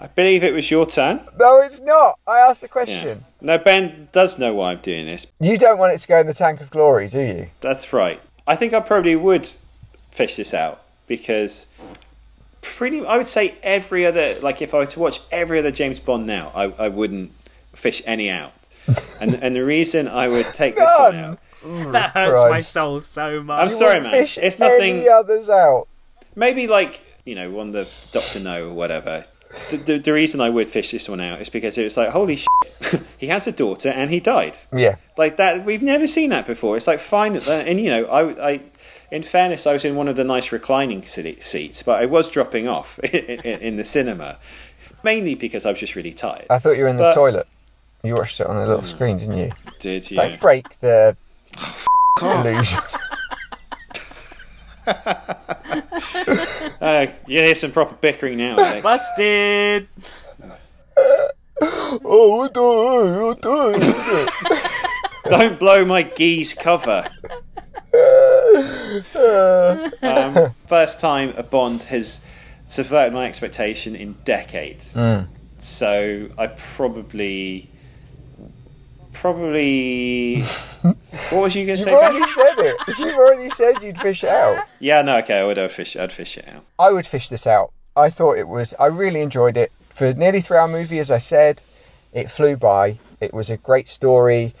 I 0.00 0.06
believe 0.06 0.44
it 0.44 0.54
was 0.54 0.70
your 0.70 0.86
turn. 0.86 1.20
No, 1.38 1.60
it's 1.60 1.80
not. 1.80 2.18
I 2.26 2.38
asked 2.38 2.60
the 2.60 2.66
Yeah. 2.66 2.72
question. 2.72 3.24
No, 3.40 3.58
Ben 3.58 4.08
does 4.12 4.38
know 4.38 4.54
why 4.54 4.72
I'm 4.72 4.78
doing 4.78 5.06
this. 5.06 5.26
You 5.40 5.58
don't 5.58 5.78
want 5.78 5.92
it 5.92 5.98
to 5.98 6.08
go 6.08 6.18
in 6.18 6.26
the 6.26 6.34
tank 6.34 6.60
of 6.60 6.70
glory, 6.70 7.08
do 7.08 7.20
you? 7.20 7.46
That's 7.60 7.92
right. 7.92 8.20
I 8.46 8.54
think 8.56 8.72
I 8.72 8.80
probably 8.80 9.16
would 9.16 9.50
fish 10.10 10.36
this 10.36 10.54
out 10.54 10.80
because 11.06 11.66
pretty. 12.62 13.04
I 13.04 13.16
would 13.16 13.28
say 13.28 13.54
every 13.62 14.06
other, 14.06 14.36
like 14.40 14.62
if 14.62 14.72
I 14.74 14.78
were 14.78 14.86
to 14.86 15.00
watch 15.00 15.20
every 15.32 15.58
other 15.58 15.70
James 15.70 16.00
Bond 16.00 16.26
now, 16.26 16.52
I, 16.54 16.64
I 16.84 16.88
wouldn't 16.88 17.32
fish 17.74 18.02
any 18.06 18.30
out. 18.30 18.52
and 19.20 19.34
and 19.42 19.54
the 19.54 19.64
reason 19.64 20.08
I 20.08 20.28
would 20.28 20.46
take 20.54 20.76
this 20.76 20.88
one 20.98 21.16
None. 21.16 21.24
out, 21.24 21.38
that 21.92 22.10
hurts 22.12 22.50
my 22.50 22.60
soul 22.60 23.00
so 23.00 23.42
much. 23.42 23.60
I'm 23.62 23.68
You 23.68 23.74
sorry, 23.74 23.92
won't 23.94 24.04
man. 24.04 24.12
Fish 24.12 24.38
It's 24.38 24.58
nothing. 24.58 24.96
Any 25.00 25.08
others 25.08 25.48
out. 25.50 25.86
Maybe 26.34 26.66
like 26.66 27.02
you 27.26 27.34
know 27.34 27.50
one 27.50 27.68
of 27.68 27.72
the 27.74 27.88
Doctor 28.12 28.40
No 28.40 28.68
or 28.68 28.72
whatever. 28.72 29.24
The, 29.70 29.76
the, 29.78 29.98
the 29.98 30.12
reason 30.12 30.40
I 30.40 30.50
would 30.50 30.68
fish 30.68 30.90
this 30.90 31.08
one 31.08 31.20
out 31.20 31.40
is 31.40 31.48
because 31.48 31.78
it 31.78 31.84
was 31.84 31.96
like 31.96 32.10
holy 32.10 32.36
shit, 32.36 33.02
he 33.18 33.28
has 33.28 33.46
a 33.46 33.52
daughter 33.52 33.88
and 33.88 34.10
he 34.10 34.20
died. 34.20 34.58
Yeah. 34.72 34.96
like 35.16 35.36
that 35.36 35.64
we've 35.64 35.82
never 35.82 36.06
seen 36.06 36.30
that 36.30 36.46
before 36.46 36.76
it's 36.76 36.86
like 36.86 37.00
fine 37.00 37.36
and 37.36 37.80
you 37.80 37.88
know 37.90 38.04
i 38.06 38.50
i 38.50 38.60
in 39.10 39.22
fairness 39.22 39.66
i 39.66 39.72
was 39.72 39.84
in 39.84 39.96
one 39.96 40.06
of 40.06 40.16
the 40.16 40.24
nice 40.24 40.52
reclining 40.52 41.02
seats 41.02 41.82
but 41.82 42.02
i 42.02 42.06
was 42.06 42.28
dropping 42.28 42.68
off 42.68 42.98
in, 43.14 43.40
in, 43.40 43.60
in 43.60 43.76
the 43.76 43.84
cinema 43.84 44.38
mainly 45.02 45.34
because 45.34 45.64
i 45.64 45.70
was 45.70 45.80
just 45.80 45.94
really 45.94 46.12
tired 46.12 46.46
I 46.50 46.58
thought 46.58 46.76
you 46.76 46.82
were 46.84 46.88
in 46.88 46.96
the 46.96 47.12
toilet. 47.12 47.46
You 48.02 48.14
watched 48.14 48.40
it 48.40 48.46
on 48.46 48.56
a 48.56 48.60
little 48.60 48.78
mm. 48.78 48.84
screen, 48.84 49.16
didn't 49.16 49.38
you? 49.38 49.52
did 49.80 50.10
you 50.10 50.16
Don't 50.16 50.40
break 50.40 50.78
the 50.78 51.16
illusion. 52.22 52.78
uh, 56.80 57.06
you 57.26 57.40
hear 57.40 57.54
some 57.54 57.70
proper 57.72 57.94
bickering 57.96 58.38
now 58.38 58.56
Alex. 58.58 58.82
Busted. 58.82 59.88
oh, 61.60 62.36
what 62.40 62.54
the- 62.54 63.24
what 63.24 63.42
the- 63.42 65.28
don't 65.28 65.58
blow 65.58 65.84
my 65.84 66.02
geese 66.02 66.54
cover. 66.54 67.04
Um, 70.02 70.50
first 70.66 71.00
time 71.00 71.34
a 71.36 71.42
bond 71.42 71.82
has 71.84 72.24
subverted 72.66 73.12
my 73.12 73.26
expectation 73.26 73.94
in 73.94 74.14
decades. 74.24 74.96
So 75.58 76.28
i 76.38 76.46
probably 76.46 77.68
probably 79.20 80.42
what 80.82 81.42
was 81.42 81.54
you 81.54 81.66
going 81.66 81.78
to 81.78 81.84
say? 81.84 81.90
You've 81.90 82.00
already 82.00 82.30
said 82.30 82.58
it. 82.58 82.98
You've 82.98 83.16
already 83.16 83.50
said 83.50 83.82
you'd 83.82 83.98
fish 83.98 84.22
it 84.22 84.30
out. 84.30 84.66
Yeah, 84.78 85.02
no, 85.02 85.18
okay, 85.18 85.38
I 85.40 85.44
would 85.44 85.56
have 85.56 85.72
fish. 85.72 85.96
I'd 85.96 86.12
fish 86.12 86.38
it 86.38 86.46
out. 86.48 86.64
I 86.78 86.90
would 86.90 87.06
fish 87.06 87.28
this 87.28 87.46
out. 87.46 87.72
I 87.96 88.10
thought 88.10 88.38
it 88.38 88.46
was. 88.48 88.74
I 88.78 88.86
really 88.86 89.20
enjoyed 89.20 89.56
it. 89.56 89.72
For 89.88 90.12
nearly 90.12 90.40
three 90.40 90.56
hour 90.56 90.68
movie, 90.68 91.00
as 91.00 91.10
I 91.10 91.18
said, 91.18 91.62
it 92.12 92.30
flew 92.30 92.56
by. 92.56 92.98
It 93.20 93.34
was 93.34 93.50
a 93.50 93.56
great 93.56 93.88
story, 93.88 94.54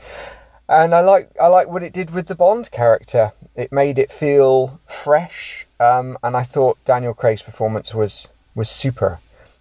and 0.68 0.92
I 0.92 1.00
like 1.00 1.30
I 1.40 1.46
like 1.46 1.68
what 1.68 1.84
it 1.84 1.92
did 1.92 2.10
with 2.10 2.26
the 2.26 2.34
Bond 2.34 2.70
character. 2.72 3.32
It 3.54 3.70
made 3.70 3.98
it 3.98 4.10
feel 4.10 4.80
fresh, 4.86 5.66
um, 5.78 6.18
and 6.24 6.36
I 6.36 6.42
thought 6.42 6.84
Daniel 6.84 7.14
Craig's 7.14 7.42
performance 7.42 7.94
was 7.94 8.26
was 8.56 8.68
super. 8.68 9.20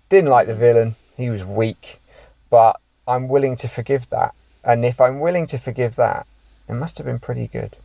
Didn't 0.09 0.31
like 0.31 0.47
the 0.47 0.55
villain. 0.55 0.95
He 1.15 1.29
was 1.29 1.45
weak, 1.45 2.01
but 2.49 2.79
I'm 3.07 3.27
willing 3.27 3.55
to 3.57 3.67
forgive 3.67 4.09
that. 4.09 4.33
And 4.67 4.83
if 4.83 4.99
I'm 4.99 5.21
willing 5.21 5.47
to 5.47 5.57
forgive 5.57 5.95
that, 5.95 6.27
it 6.67 6.73
must 6.73 6.97
have 6.97 7.07
been 7.07 7.19
pretty 7.19 7.47
good. 7.47 7.77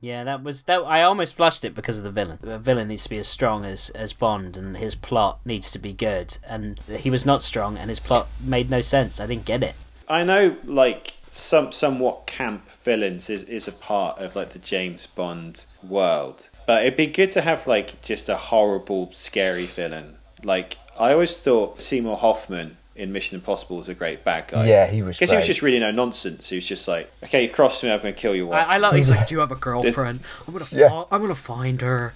Yeah, 0.00 0.22
that 0.24 0.42
was 0.44 0.62
that. 0.64 0.78
I 0.78 1.02
almost 1.02 1.34
flushed 1.34 1.64
it 1.64 1.74
because 1.74 1.98
of 1.98 2.04
the 2.04 2.10
villain. 2.12 2.38
The 2.40 2.58
villain 2.58 2.88
needs 2.88 3.02
to 3.04 3.10
be 3.10 3.18
as 3.18 3.28
strong 3.28 3.64
as 3.64 3.90
as 3.90 4.12
Bond, 4.12 4.56
and 4.56 4.76
his 4.76 4.94
plot 4.94 5.40
needs 5.44 5.70
to 5.72 5.78
be 5.78 5.92
good. 5.92 6.38
And 6.48 6.78
he 6.88 7.10
was 7.10 7.26
not 7.26 7.42
strong, 7.42 7.76
and 7.76 7.90
his 7.90 8.00
plot 8.00 8.28
made 8.40 8.70
no 8.70 8.80
sense. 8.80 9.20
I 9.20 9.26
didn't 9.26 9.44
get 9.44 9.62
it. 9.64 9.74
I 10.08 10.24
know, 10.24 10.56
like 10.64 11.16
some 11.28 11.72
somewhat 11.72 12.26
camp 12.26 12.70
villains 12.70 13.28
is 13.28 13.44
is 13.44 13.66
a 13.66 13.72
part 13.72 14.18
of 14.18 14.36
like 14.36 14.50
the 14.50 14.58
James 14.58 15.06
Bond 15.06 15.66
world, 15.82 16.50
but 16.66 16.82
it'd 16.82 16.96
be 16.96 17.06
good 17.06 17.32
to 17.32 17.40
have 17.40 17.66
like 17.66 18.00
just 18.00 18.28
a 18.28 18.36
horrible, 18.36 19.10
scary 19.12 19.66
villain. 19.66 20.16
Like 20.44 20.78
I 20.98 21.12
always 21.12 21.36
thought 21.36 21.82
Seymour 21.82 22.18
Hoffman 22.18 22.76
in 22.94 23.12
Mission 23.12 23.36
Impossible 23.36 23.78
was 23.78 23.88
a 23.88 23.94
great 23.94 24.22
bad 24.22 24.48
guy. 24.48 24.66
Yeah, 24.66 24.86
he 24.86 25.02
was 25.02 25.16
Because 25.16 25.30
he 25.30 25.36
was 25.36 25.46
just 25.46 25.62
really 25.62 25.78
no 25.78 25.90
nonsense. 25.90 26.48
He 26.48 26.56
was 26.56 26.66
just 26.66 26.86
like, 26.86 27.10
okay, 27.24 27.42
you've 27.42 27.52
crossed 27.52 27.82
me, 27.82 27.90
I'm 27.90 28.00
going 28.02 28.14
to 28.14 28.20
kill 28.20 28.34
your 28.34 28.46
wife. 28.46 28.66
I, 28.68 28.74
I 28.74 28.76
like. 28.78 28.94
He's 28.94 29.08
like, 29.08 29.26
"Do 29.26 29.34
you 29.34 29.40
have 29.40 29.52
a 29.52 29.56
girlfriend? 29.56 30.20
I'm 30.46 30.52
gonna. 30.52 30.66
Yeah. 30.70 30.88
fi- 30.88 31.06
I'm 31.10 31.20
gonna 31.22 31.34
find 31.34 31.80
her. 31.80 32.12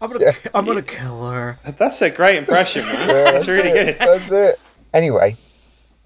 I'm 0.00 0.10
gonna. 0.10 0.24
Yeah. 0.24 0.32
I'm 0.54 0.64
gonna 0.64 0.82
kill 0.82 1.28
her." 1.30 1.58
That's 1.64 2.00
a 2.02 2.10
great 2.10 2.36
impression, 2.36 2.86
man. 2.86 3.08
Yeah, 3.08 3.30
That's 3.32 3.48
really 3.48 3.70
it. 3.70 3.98
good. 3.98 4.06
That's 4.06 4.30
it. 4.30 4.60
Anyway, 4.94 5.36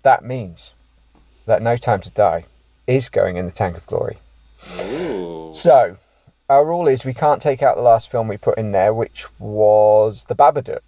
that 0.03 0.25
means 0.25 0.73
that 1.47 1.61
No 1.63 1.77
Time 1.77 2.01
to 2.01 2.11
Die 2.11 2.45
is 2.87 3.09
going 3.09 3.37
in 3.37 3.45
the 3.47 3.53
tank 3.53 3.77
of 3.77 3.87
glory. 3.87 4.19
Ooh. 4.81 5.51
So, 5.53 5.99
our 6.49 6.65
rule 6.67 6.89
is 6.89 7.05
we 7.05 7.15
can't 7.15 7.41
take 7.43 7.63
out 7.63 7.77
the 7.77 7.83
last 7.83 8.11
film 8.11 8.29
we 8.29 8.37
put 8.37 8.59
in 8.59 8.73
there, 8.73 8.93
which 8.95 9.27
was 9.39 10.25
The 10.25 10.35
Babadook. 10.35 10.81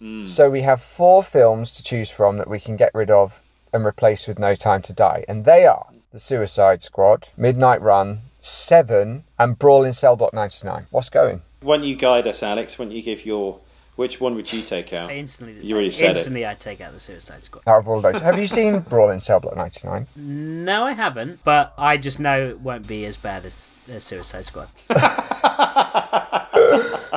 Mm. 0.00 0.26
So, 0.26 0.50
we 0.50 0.62
have 0.62 0.80
four 0.80 1.22
films 1.22 1.74
to 1.76 1.82
choose 1.82 2.10
from 2.10 2.36
that 2.38 2.48
we 2.48 2.60
can 2.60 2.76
get 2.76 2.94
rid 2.94 3.10
of 3.10 3.42
and 3.72 3.84
replace 3.84 4.26
with 4.26 4.38
No 4.38 4.54
Time 4.54 4.82
to 4.82 4.92
Die. 4.92 5.24
And 5.28 5.44
they 5.44 5.66
are 5.66 5.86
The 6.12 6.18
Suicide 6.18 6.82
Squad, 6.82 7.28
Midnight 7.36 7.82
Run, 7.82 8.20
Seven, 8.40 9.24
and 9.38 9.58
Brawl 9.58 9.84
in 9.84 9.92
Cell 9.92 10.16
Block 10.16 10.32
99. 10.32 10.86
What's 10.90 11.08
going? 11.08 11.42
Why 11.60 11.78
don't 11.78 11.86
you 11.86 11.96
guide 11.96 12.26
us, 12.26 12.42
Alex? 12.42 12.78
Why 12.78 12.84
don't 12.84 12.94
you 12.94 13.02
give 13.02 13.24
your 13.26 13.60
which 13.96 14.20
one 14.20 14.34
would 14.34 14.52
you 14.52 14.62
take 14.62 14.92
out? 14.92 15.10
I 15.10 15.14
instantly. 15.14 15.64
You 15.64 15.74
already 15.74 15.90
said 15.90 16.10
it. 16.10 16.16
instantly, 16.16 16.44
I'd 16.44 16.58
take 16.58 16.80
out 16.80 16.92
the 16.92 17.00
Suicide 17.00 17.42
Squad. 17.44 17.62
Out 17.66 17.78
of 17.78 17.88
all 17.88 18.00
those, 18.00 18.20
have 18.20 18.38
you 18.38 18.46
seen 18.46 18.80
Brawl 18.80 19.10
in 19.10 19.20
Cell 19.20 19.40
Block 19.40 19.56
99? 19.56 20.08
No, 20.16 20.84
I 20.84 20.92
haven't. 20.92 21.40
But 21.44 21.74
I 21.78 21.96
just 21.96 22.18
know 22.18 22.48
it 22.48 22.60
won't 22.60 22.86
be 22.86 23.04
as 23.06 23.16
bad 23.16 23.46
as, 23.46 23.72
as 23.88 24.04
Suicide 24.04 24.44
Squad. 24.44 24.68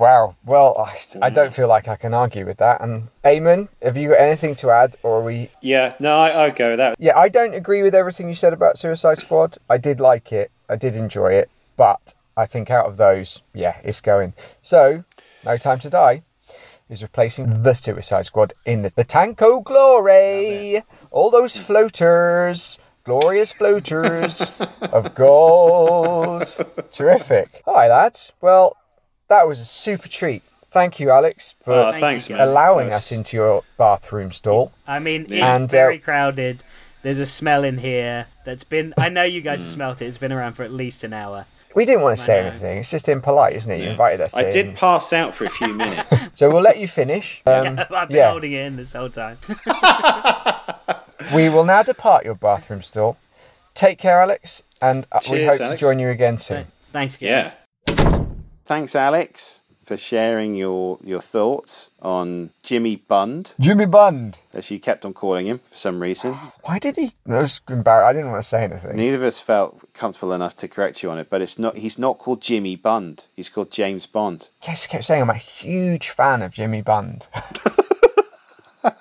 Wow. 0.00 0.34
Well, 0.46 0.74
I, 0.78 0.92
I 1.20 1.30
mm. 1.30 1.34
don't 1.34 1.52
feel 1.52 1.68
like 1.68 1.86
I 1.86 1.94
can 1.94 2.14
argue 2.14 2.46
with 2.46 2.56
that. 2.56 2.80
And 2.80 3.08
Eamon, 3.22 3.68
have 3.82 3.98
you 3.98 4.08
got 4.08 4.20
anything 4.20 4.54
to 4.56 4.70
add, 4.70 4.96
or 5.02 5.20
are 5.20 5.22
we? 5.22 5.50
Yeah, 5.60 5.94
no, 6.00 6.18
I, 6.18 6.30
I'll 6.30 6.52
go 6.52 6.70
with 6.70 6.78
that. 6.78 6.96
Yeah, 6.98 7.18
I 7.18 7.28
don't 7.28 7.52
agree 7.52 7.82
with 7.82 7.94
everything 7.94 8.26
you 8.26 8.34
said 8.34 8.54
about 8.54 8.78
Suicide 8.78 9.18
Squad. 9.18 9.58
I 9.68 9.76
did 9.76 10.00
like 10.00 10.32
it. 10.32 10.50
I 10.70 10.76
did 10.76 10.96
enjoy 10.96 11.32
it, 11.32 11.50
but 11.76 12.14
I 12.34 12.46
think 12.46 12.70
out 12.70 12.86
of 12.86 12.96
those, 12.96 13.42
yeah, 13.52 13.78
it's 13.84 14.00
going. 14.00 14.32
So, 14.62 15.04
No 15.44 15.58
Time 15.58 15.80
to 15.80 15.90
Die 15.90 16.22
is 16.88 17.02
replacing 17.02 17.62
the 17.62 17.74
Suicide 17.74 18.24
Squad 18.24 18.54
in 18.64 18.80
the, 18.80 18.92
the 18.96 19.04
Tanko 19.04 19.62
Glory. 19.62 20.82
All 21.10 21.30
those 21.30 21.58
floaters, 21.58 22.78
glorious 23.04 23.52
floaters 23.52 24.50
of 24.80 25.14
gold. 25.14 26.46
Terrific. 26.90 27.62
All 27.66 27.74
right, 27.74 27.90
lads. 27.90 28.32
Well, 28.40 28.78
that 29.30 29.48
was 29.48 29.58
a 29.60 29.64
super 29.64 30.08
treat. 30.08 30.42
Thank 30.66 31.00
you, 31.00 31.10
Alex, 31.10 31.54
for 31.62 31.72
Oh, 31.74 31.90
thanks, 31.92 32.28
you, 32.28 32.36
man. 32.36 32.46
allowing 32.46 32.92
us 32.92 33.10
into 33.10 33.36
your 33.36 33.64
bathroom 33.76 34.30
stall. 34.30 34.70
I 34.86 34.98
mean, 35.00 35.22
it's 35.22 35.32
Yeah. 35.32 35.54
And, 35.56 35.64
uh, 35.64 35.66
very 35.66 35.98
crowded. 35.98 36.62
There's 37.02 37.18
a 37.18 37.26
smell 37.26 37.64
in 37.64 37.78
here 37.78 38.26
that's 38.44 38.62
been. 38.62 38.92
I 38.98 39.08
know 39.08 39.22
you 39.24 39.40
Hmm. 39.40 39.46
guys 39.46 39.60
have 39.62 39.70
smelt 39.70 40.02
it. 40.02 40.06
It's 40.06 40.18
been 40.18 40.32
around 40.32 40.52
for 40.52 40.62
at 40.64 40.70
least 40.72 41.02
an 41.02 41.12
hour. 41.14 41.46
We 41.74 41.84
didn't 41.84 42.02
want 42.02 42.18
to 42.18 42.22
say 42.22 42.40
know. 42.40 42.48
anything. 42.48 42.78
It's 42.78 42.90
just 42.90 43.08
impolite, 43.08 43.54
isn't 43.54 43.70
it? 43.70 43.80
You 43.80 43.90
invited 43.90 44.20
us 44.20 44.34
I 44.34 44.42
in. 44.42 44.52
did 44.52 44.76
pass 44.76 45.12
out 45.12 45.34
for 45.34 45.44
a 45.46 45.50
few 45.50 45.68
minutes. 45.72 46.14
So 46.34 46.50
we'll 46.50 46.62
let 46.62 46.78
you 46.78 46.86
finish. 46.88 47.42
Um, 47.46 47.78
I've 47.90 48.08
been 48.08 48.16
yeah. 48.18 48.30
holding 48.30 48.52
it 48.52 48.64
in 48.66 48.76
this 48.76 48.92
whole 48.92 49.08
time. 49.10 49.38
We 51.34 51.48
will 51.48 51.64
now 51.64 51.82
depart 51.82 52.24
your 52.24 52.34
bathroom 52.34 52.82
stall. 52.82 53.16
Take 53.74 53.98
care, 53.98 54.20
Alex, 54.22 54.62
and 54.82 55.06
uh, 55.12 55.20
we 55.30 55.38
Cheers, 55.38 55.58
hope 55.58 55.70
to 55.70 55.76
join 55.76 55.98
you 55.98 56.08
again 56.08 56.38
soon. 56.38 56.64
Thanks, 56.92 57.16
guys. 57.16 57.22
yeah. 57.28 57.50
Thanks, 58.70 58.94
Alex, 58.94 59.62
for 59.82 59.96
sharing 59.96 60.54
your 60.54 61.00
your 61.02 61.20
thoughts 61.20 61.90
on 62.00 62.50
Jimmy 62.62 62.94
Bund, 62.94 63.52
Jimmy 63.58 63.84
Bund. 63.84 64.38
as 64.54 64.70
you 64.70 64.78
kept 64.78 65.04
on 65.04 65.12
calling 65.12 65.46
him 65.46 65.58
for 65.58 65.74
some 65.74 65.98
reason. 65.98 66.34
Why 66.62 66.78
did 66.78 66.94
he? 66.94 67.14
That 67.26 67.40
was 67.40 67.60
embarrassing. 67.68 68.08
I 68.08 68.12
didn't 68.12 68.30
want 68.30 68.44
to 68.44 68.48
say 68.48 68.62
anything. 68.62 68.94
Neither 68.94 69.16
of 69.16 69.24
us 69.24 69.40
felt 69.40 69.92
comfortable 69.92 70.32
enough 70.32 70.54
to 70.54 70.68
correct 70.68 71.02
you 71.02 71.10
on 71.10 71.18
it, 71.18 71.28
but 71.28 71.42
it's 71.42 71.58
not. 71.58 71.78
He's 71.78 71.98
not 71.98 72.18
called 72.18 72.42
Jimmy 72.42 72.76
Bund. 72.76 73.26
He's 73.34 73.48
called 73.48 73.72
James 73.72 74.06
Bond. 74.06 74.50
Yes, 74.64 74.86
kept 74.86 75.02
saying 75.02 75.22
I'm 75.22 75.30
a 75.30 75.34
huge 75.34 76.10
fan 76.10 76.40
of 76.40 76.52
Jimmy 76.52 76.80
Bund. 76.80 77.26
I'm 78.84 78.92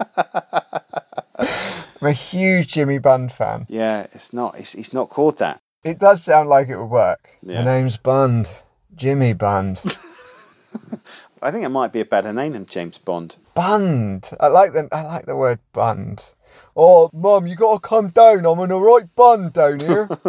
a 2.08 2.12
huge 2.12 2.70
Jimmy 2.70 2.98
Bund 2.98 3.32
fan. 3.32 3.68
Yeah, 3.70 4.08
it's 4.14 4.34
not. 4.34 4.58
It's, 4.58 4.72
he's 4.72 4.94
not 4.94 5.10
called 5.10 5.38
that. 5.38 5.62
It 5.84 6.00
does 6.00 6.24
sound 6.24 6.50
like 6.50 6.70
it 6.70 6.80
would 6.80 6.90
work. 6.90 7.38
Yeah. 7.44 7.64
My 7.64 7.66
name's 7.66 7.98
Bund. 7.98 8.50
Jimmy 8.96 9.34
Bund. 9.34 9.82
I 11.42 11.52
think 11.52 11.64
it 11.66 11.70
might 11.70 11.94
be 11.94 12.02
a 12.02 12.06
better 12.06 12.34
name 12.34 12.54
than 12.54 12.66
James 12.66 12.98
Bond. 12.98 13.38
Bund. 13.56 14.30
I 14.40 14.48
like 14.48 14.74
the 14.74 14.90
I 14.92 15.04
like 15.04 15.26
the 15.26 15.36
word 15.36 15.60
Bund. 15.74 16.32
Oh, 16.76 17.10
Mum, 17.14 17.48
you 17.48 17.56
gotta 17.56 17.80
come 17.80 18.10
down. 18.10 18.46
I'm 18.46 18.60
in 18.60 18.72
a 18.72 18.78
right 18.78 19.14
bund 19.16 19.54
down 19.54 19.80
here. 19.80 20.08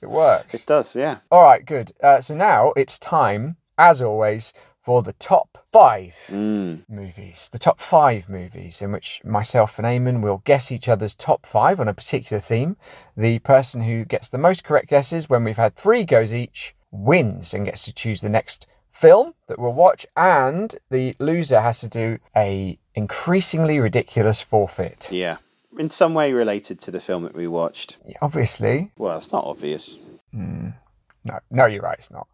it 0.00 0.08
works. 0.08 0.54
It 0.54 0.64
does, 0.66 0.94
yeah. 0.94 1.18
All 1.30 1.42
right, 1.44 1.64
good. 1.64 1.92
Uh, 2.02 2.20
so 2.20 2.34
now 2.34 2.72
it's 2.76 2.98
time, 2.98 3.56
as 3.78 4.02
always, 4.02 4.52
for 4.82 5.02
the 5.02 5.12
top 5.14 5.58
five 5.72 6.14
Mm. 6.28 6.82
movies. 6.88 7.48
The 7.52 7.58
top 7.58 7.80
five 7.80 8.28
movies 8.28 8.82
in 8.82 8.90
which 8.92 9.20
myself 9.24 9.78
and 9.78 9.86
Eamon 9.86 10.20
will 10.22 10.42
guess 10.44 10.72
each 10.72 10.88
other's 10.88 11.14
top 11.14 11.46
five 11.46 11.80
on 11.80 11.88
a 11.88 11.94
particular 11.94 12.40
theme. 12.40 12.76
The 13.16 13.38
person 13.40 13.82
who 13.82 14.04
gets 14.04 14.28
the 14.28 14.38
most 14.38 14.64
correct 14.64 14.88
guesses 14.88 15.28
when 15.30 15.44
we've 15.44 15.56
had 15.56 15.76
three 15.76 16.04
goes 16.04 16.34
each 16.34 16.74
wins 16.90 17.54
and 17.54 17.64
gets 17.64 17.84
to 17.84 17.92
choose 17.94 18.20
the 18.20 18.28
next 18.28 18.66
film 18.90 19.34
that 19.46 19.58
we'll 19.58 19.72
watch 19.72 20.06
and 20.16 20.76
the 20.90 21.14
loser 21.18 21.60
has 21.62 21.80
to 21.80 21.88
do 21.88 22.18
a 22.36 22.78
increasingly 22.94 23.78
ridiculous 23.78 24.42
forfeit 24.42 25.08
Yeah. 25.10 25.38
In 25.78 25.88
some 25.88 26.12
way 26.12 26.34
related 26.34 26.78
to 26.80 26.90
the 26.90 27.00
film 27.00 27.22
that 27.22 27.34
we 27.34 27.46
watched. 27.46 27.96
obviously 28.20 28.90
Well, 28.98 29.16
it's 29.16 29.32
not 29.32 29.44
obvious. 29.46 29.96
no 30.32 31.38
no 31.50 31.66
you're 31.66 31.82
right 31.82 31.98
it's 31.98 32.10
not 32.10 32.26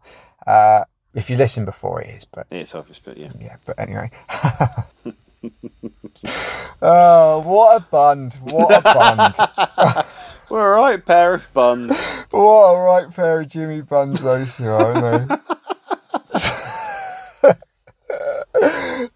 uh, 0.45 0.83
if 1.19 1.29
you 1.29 1.35
listen 1.35 1.65
before 1.65 2.01
it 2.01 2.09
is 2.09 2.25
but 2.25 2.47
It's 2.49 2.73
obvious, 2.73 2.99
but 2.99 3.17
yeah. 3.17 3.31
yeah, 3.39 3.57
but 3.65 3.77
anyway. 3.77 4.09
oh, 6.81 7.39
what 7.41 7.81
a 7.81 7.85
band! 7.91 8.33
What 8.43 8.71
a 8.71 8.81
band! 8.81 10.05
We're 10.49 10.73
a 10.73 10.81
right 10.81 11.05
pair 11.05 11.35
of 11.35 11.53
buns. 11.53 12.01
what 12.31 12.71
a 12.71 12.81
right 12.81 13.13
pair 13.13 13.41
of 13.41 13.49
Jimmy 13.49 13.81
Buns 13.81 14.23
those 14.23 14.57
two 14.57 14.65
are, 14.65 14.95
aren't 14.95 15.29
they? 15.29 15.35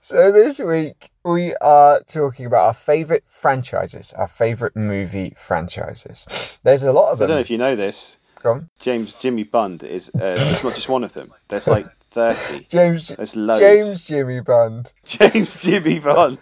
so 0.01 0.31
this 0.31 0.59
week 0.59 1.09
we 1.25 1.55
are 1.55 2.01
talking 2.03 2.45
about 2.45 2.67
our 2.67 2.73
favourite 2.73 3.23
franchises, 3.25 4.13
our 4.13 4.27
favourite 4.27 4.75
movie 4.75 5.33
franchises. 5.35 6.27
There's 6.61 6.83
a 6.83 6.91
lot 6.91 7.11
of 7.13 7.17
them. 7.17 7.25
I 7.25 7.27
don't 7.29 7.37
know 7.37 7.41
if 7.41 7.49
you 7.49 7.57
know 7.57 7.75
this. 7.75 8.19
James 8.79 9.13
Jimmy 9.15 9.43
Bund 9.43 9.83
is 9.83 10.09
uh, 10.15 10.35
it's 10.37 10.63
not 10.63 10.75
just 10.75 10.89
one 10.89 11.03
of 11.03 11.13
them. 11.13 11.31
There's 11.47 11.67
like 11.67 11.87
thirty. 12.11 12.65
James 12.69 13.09
There's 13.09 13.35
loads. 13.35 13.59
James 13.59 14.05
Jimmy 14.05 14.39
Bund. 14.39 14.91
James 15.05 15.63
Jimmy 15.63 15.99
Bond. 15.99 16.37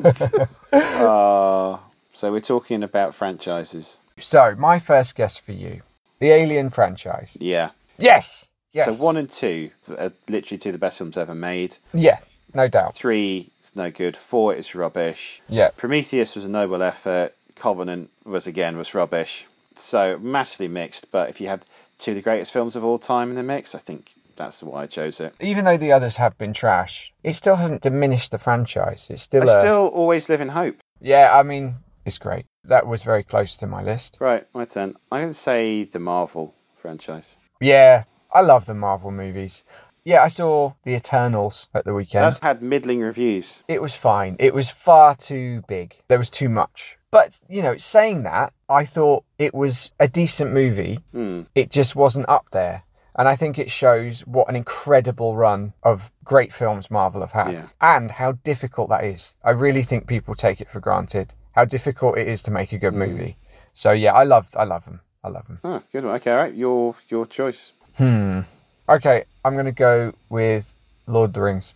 uh, 0.73 1.77
so 2.11 2.31
we're 2.31 2.39
talking 2.39 2.83
about 2.83 3.15
franchises. 3.15 4.01
So 4.17 4.55
my 4.57 4.79
first 4.79 5.15
guess 5.15 5.37
for 5.37 5.53
you, 5.53 5.81
the 6.19 6.29
Alien 6.29 6.69
franchise. 6.69 7.37
Yeah. 7.39 7.71
Yes. 7.97 8.49
Yes. 8.73 8.85
So 8.85 9.03
one 9.03 9.17
and 9.17 9.29
two 9.29 9.71
are 9.89 10.13
literally 10.29 10.57
two 10.57 10.69
of 10.69 10.73
the 10.73 10.79
best 10.79 10.97
films 10.97 11.17
ever 11.17 11.35
made. 11.35 11.77
Yeah, 11.93 12.19
no 12.53 12.67
doubt. 12.67 12.95
Three 12.95 13.49
is 13.61 13.75
no 13.75 13.91
good. 13.91 14.15
Four 14.15 14.53
is 14.53 14.73
rubbish. 14.75 15.41
Yeah. 15.49 15.71
Prometheus 15.75 16.35
was 16.35 16.45
a 16.45 16.49
noble 16.49 16.81
effort. 16.81 17.35
Covenant 17.55 18.09
was 18.23 18.47
again 18.47 18.77
was 18.77 18.93
rubbish. 18.95 19.45
So 19.75 20.17
massively 20.19 20.67
mixed. 20.67 21.11
But 21.11 21.29
if 21.29 21.41
you 21.41 21.47
have 21.47 21.65
two 22.01 22.11
of 22.11 22.15
the 22.15 22.21
greatest 22.21 22.51
films 22.53 22.75
of 22.75 22.83
all 22.83 22.99
time 22.99 23.29
in 23.29 23.35
the 23.35 23.43
mix, 23.43 23.73
I 23.75 23.79
think 23.79 24.11
that's 24.35 24.61
why 24.63 24.83
I 24.83 24.87
chose 24.87 25.19
it. 25.19 25.33
Even 25.39 25.65
though 25.65 25.77
the 25.77 25.91
others 25.91 26.17
have 26.17 26.37
been 26.37 26.53
trash, 26.53 27.13
it 27.23 27.33
still 27.33 27.55
hasn't 27.57 27.81
diminished 27.81 28.31
the 28.31 28.37
franchise. 28.37 29.07
It's 29.09 29.21
still, 29.21 29.49
I 29.49 29.55
a- 29.55 29.59
still 29.59 29.87
always 29.93 30.27
live 30.29 30.41
in 30.41 30.49
hope. 30.49 30.77
yeah. 30.99 31.29
I 31.37 31.43
mean, 31.43 31.75
it's 32.05 32.17
great. 32.17 32.45
That 32.63 32.87
was 32.87 33.03
very 33.03 33.23
close 33.23 33.55
to 33.57 33.67
my 33.67 33.81
list. 33.83 34.17
Right, 34.19 34.47
my 34.53 34.65
turn. 34.65 34.95
I'm 35.11 35.21
going 35.21 35.29
to 35.29 35.33
say 35.33 35.83
the 35.83 35.99
Marvel 35.99 36.55
franchise. 36.75 37.37
Yeah, 37.59 38.03
I 38.31 38.41
love 38.41 38.65
the 38.65 38.73
Marvel 38.73 39.11
movies. 39.11 39.63
Yeah, 40.03 40.23
I 40.23 40.29
saw 40.29 40.73
the 40.83 40.95
Eternals 40.95 41.69
at 41.75 41.85
the 41.85 41.93
weekend. 41.93 42.23
That's 42.23 42.39
had 42.39 42.61
middling 42.63 43.01
reviews. 43.01 43.63
It 43.67 43.81
was 43.81 43.93
fine. 43.95 44.35
It 44.39 44.53
was 44.53 44.69
far 44.71 45.13
too 45.15 45.63
big. 45.67 45.95
There 46.07 46.17
was 46.17 46.29
too 46.31 46.49
much. 46.49 46.97
But, 47.11 47.39
you 47.49 47.61
know, 47.61 47.75
saying 47.77 48.23
that, 48.23 48.53
I 48.69 48.85
thought 48.85 49.23
it 49.37 49.53
was 49.53 49.91
a 49.99 50.07
decent 50.07 50.51
movie. 50.53 50.99
Hmm. 51.11 51.41
It 51.53 51.69
just 51.69 51.95
wasn't 51.95 52.29
up 52.29 52.45
there. 52.51 52.83
And 53.15 53.27
I 53.27 53.35
think 53.35 53.59
it 53.59 53.69
shows 53.69 54.21
what 54.25 54.47
an 54.47 54.55
incredible 54.55 55.35
run 55.35 55.73
of 55.83 56.11
great 56.23 56.53
films 56.53 56.89
Marvel 56.89 57.19
have 57.19 57.33
had 57.33 57.51
Yeah. 57.53 57.65
and 57.81 58.09
how 58.11 58.31
difficult 58.31 58.87
that 58.89 59.03
is. 59.03 59.33
I 59.43 59.49
really 59.51 59.83
think 59.83 60.07
people 60.07 60.33
take 60.33 60.61
it 60.61 60.69
for 60.69 60.79
granted 60.79 61.33
how 61.51 61.65
difficult 61.65 62.17
it 62.17 62.29
is 62.29 62.41
to 62.43 62.51
make 62.51 62.71
a 62.71 62.77
good 62.77 62.93
movie. 62.93 63.35
So 63.73 63.91
yeah, 63.91 64.13
I 64.13 64.23
love 64.23 64.47
I 64.55 64.63
love 64.63 64.85
them. 64.85 65.01
I 65.25 65.27
love 65.27 65.47
them. 65.47 65.59
Oh, 65.65 65.83
good 65.91 66.05
one. 66.05 66.15
Okay, 66.15 66.31
all 66.31 66.37
right. 66.37 66.53
Your 66.53 66.95
your 67.09 67.25
choice. 67.25 67.73
Hmm. 67.97 68.41
Okay, 68.87 69.25
I'm 69.43 69.53
going 69.53 69.65
to 69.65 69.71
go 69.73 70.13
with 70.29 70.73
Lord 71.07 71.31
of 71.31 71.33
the 71.33 71.41
Rings. 71.41 71.73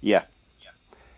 Yeah, 0.00 0.22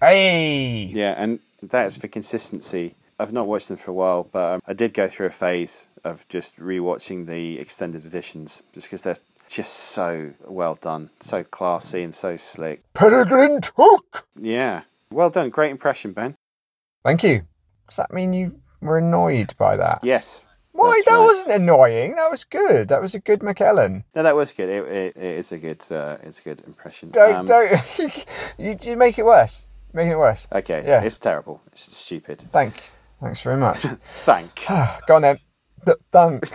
Hey. 0.01 0.85
yeah, 0.85 1.15
and 1.19 1.41
that 1.63 1.87
is 1.87 1.99
for 1.99 2.09
consistency. 2.09 2.95
I've 3.19 3.33
not 3.33 3.49
watched 3.49 3.69
them 3.69 3.77
for 3.77 3.91
a 3.91 3.95
while, 3.95 4.29
but 4.31 4.55
um, 4.55 4.61
I 4.67 4.73
did 4.73 4.95
go 4.95 5.09
through 5.09 5.27
a 5.27 5.31
phase 5.31 5.89
of 6.05 6.27
just 6.29 6.59
rewatching 6.59 7.27
the 7.27 7.59
extended 7.59 8.05
editions, 8.05 8.63
just 8.73 8.89
because 8.89 9.03
they're 9.03 9.17
just 9.49 9.73
so 9.73 10.35
well 10.47 10.77
done, 10.77 11.11
so 11.21 11.43
classy, 11.43 12.03
and 12.03 12.15
so 12.15 12.37
slick. 12.37 12.83
Peregrine 12.95 13.61
Took. 13.61 14.29
Yeah, 14.39 14.83
well 15.11 15.31
done. 15.31 15.51
Great 15.51 15.71
impression, 15.71 16.13
Ben. 16.13 16.37
Thank 17.05 17.25
you. 17.25 17.43
Does 17.89 17.97
that 17.97 18.13
mean 18.13 18.33
you 18.33 18.61
were 18.81 18.99
annoyed 18.99 19.55
by 19.59 19.77
that? 19.77 20.01
Yes. 20.03 20.49
Why? 20.73 21.03
That 21.07 21.13
right. 21.13 21.25
wasn't 21.25 21.51
annoying. 21.51 22.15
That 22.15 22.31
was 22.31 22.45
good. 22.45 22.89
That 22.89 23.03
was 23.03 23.15
a 23.15 23.19
good 23.19 23.41
McKellen. 23.41 24.05
No, 24.15 24.23
that 24.23 24.37
was 24.37 24.53
good. 24.53 24.69
It, 24.69 24.85
it, 24.87 25.17
it 25.17 25.39
is 25.39 25.51
a 25.51 25.59
good. 25.59 25.83
Uh, 25.91 26.19
it's 26.23 26.39
a 26.39 26.43
good 26.43 26.63
impression. 26.67 27.11
Don't 27.11 27.35
Um, 27.35 27.47
don't. 27.47 27.83
you, 28.59 28.77
you 28.81 28.97
make 28.97 29.19
it 29.19 29.25
worse. 29.25 29.67
Making 29.93 30.13
it 30.13 30.19
worse. 30.19 30.47
Okay. 30.53 30.85
Yeah. 30.87 31.03
It's 31.03 31.19
terrible. 31.19 31.63
It's 31.73 31.97
stupid. 31.97 32.43
Thank. 32.53 32.75
Thanks 33.21 33.41
very 33.41 33.57
much. 33.57 33.79
Thank. 34.05 34.67
Go 35.07 35.17
on 35.17 35.23
then. 35.23 35.39
Th- 35.85 35.97
Thank. 36.13 36.49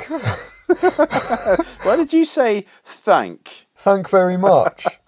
Why 1.84 1.96
did 1.96 2.14
you 2.14 2.26
say 2.26 2.66
thank? 2.84 3.68
Thank 3.76 4.10
very 4.10 4.38
much. 4.38 4.86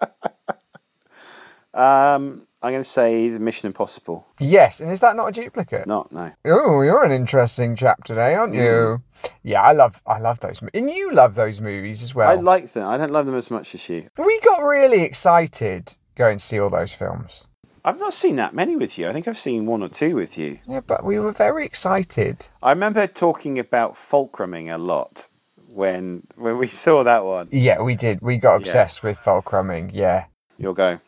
Um, 1.74 2.46
I'm 2.62 2.72
going 2.72 2.80
to 2.82 2.84
say 2.84 3.28
the 3.28 3.38
Mission 3.38 3.66
Impossible. 3.66 4.26
Yes, 4.40 4.80
and 4.80 4.90
is 4.90 5.00
that 5.00 5.14
not 5.14 5.28
a 5.28 5.32
duplicate? 5.32 5.86
Not 5.86 6.10
no. 6.10 6.32
Oh, 6.46 6.80
you're 6.80 7.04
an 7.04 7.12
interesting 7.12 7.76
chap 7.76 8.04
today, 8.04 8.34
aren't 8.34 8.54
you? 8.54 9.02
Yeah, 9.42 9.60
I 9.60 9.72
love 9.72 10.02
I 10.06 10.18
love 10.18 10.40
those, 10.40 10.62
and 10.72 10.90
you 10.90 11.12
love 11.12 11.34
those 11.34 11.60
movies 11.60 12.02
as 12.02 12.14
well. 12.14 12.30
I 12.30 12.34
like 12.40 12.72
them. 12.72 12.88
I 12.88 12.96
don't 12.96 13.12
love 13.12 13.26
them 13.26 13.34
as 13.34 13.50
much 13.50 13.74
as 13.74 13.86
you. 13.90 14.08
we 14.16 14.40
got 14.40 14.60
really 14.64 15.02
excited 15.02 15.96
going 16.14 16.38
to 16.38 16.44
see 16.44 16.58
all 16.58 16.70
those 16.70 16.94
films. 16.94 17.46
I've 17.86 18.00
not 18.00 18.14
seen 18.14 18.34
that 18.34 18.52
many 18.52 18.74
with 18.74 18.98
you. 18.98 19.08
I 19.08 19.12
think 19.12 19.28
I've 19.28 19.38
seen 19.38 19.64
one 19.64 19.80
or 19.80 19.88
two 19.88 20.16
with 20.16 20.36
you. 20.36 20.58
Yeah, 20.66 20.80
but 20.80 21.04
we 21.04 21.20
were 21.20 21.30
very 21.30 21.64
excited. 21.64 22.48
I 22.60 22.70
remember 22.70 23.06
talking 23.06 23.60
about 23.60 23.94
fulcrumming 23.94 24.74
a 24.74 24.76
lot 24.76 25.28
when 25.68 26.26
when 26.34 26.58
we 26.58 26.66
saw 26.84 27.04
that 27.04 27.24
one. 27.24 27.46
Yeah, 27.52 27.80
we 27.80 27.94
did. 27.94 28.20
We 28.22 28.38
got 28.38 28.56
obsessed 28.56 29.04
with 29.04 29.18
fulcrumming. 29.18 29.92
Yeah. 29.94 30.24
You'll 30.58 30.74
go. 30.74 30.98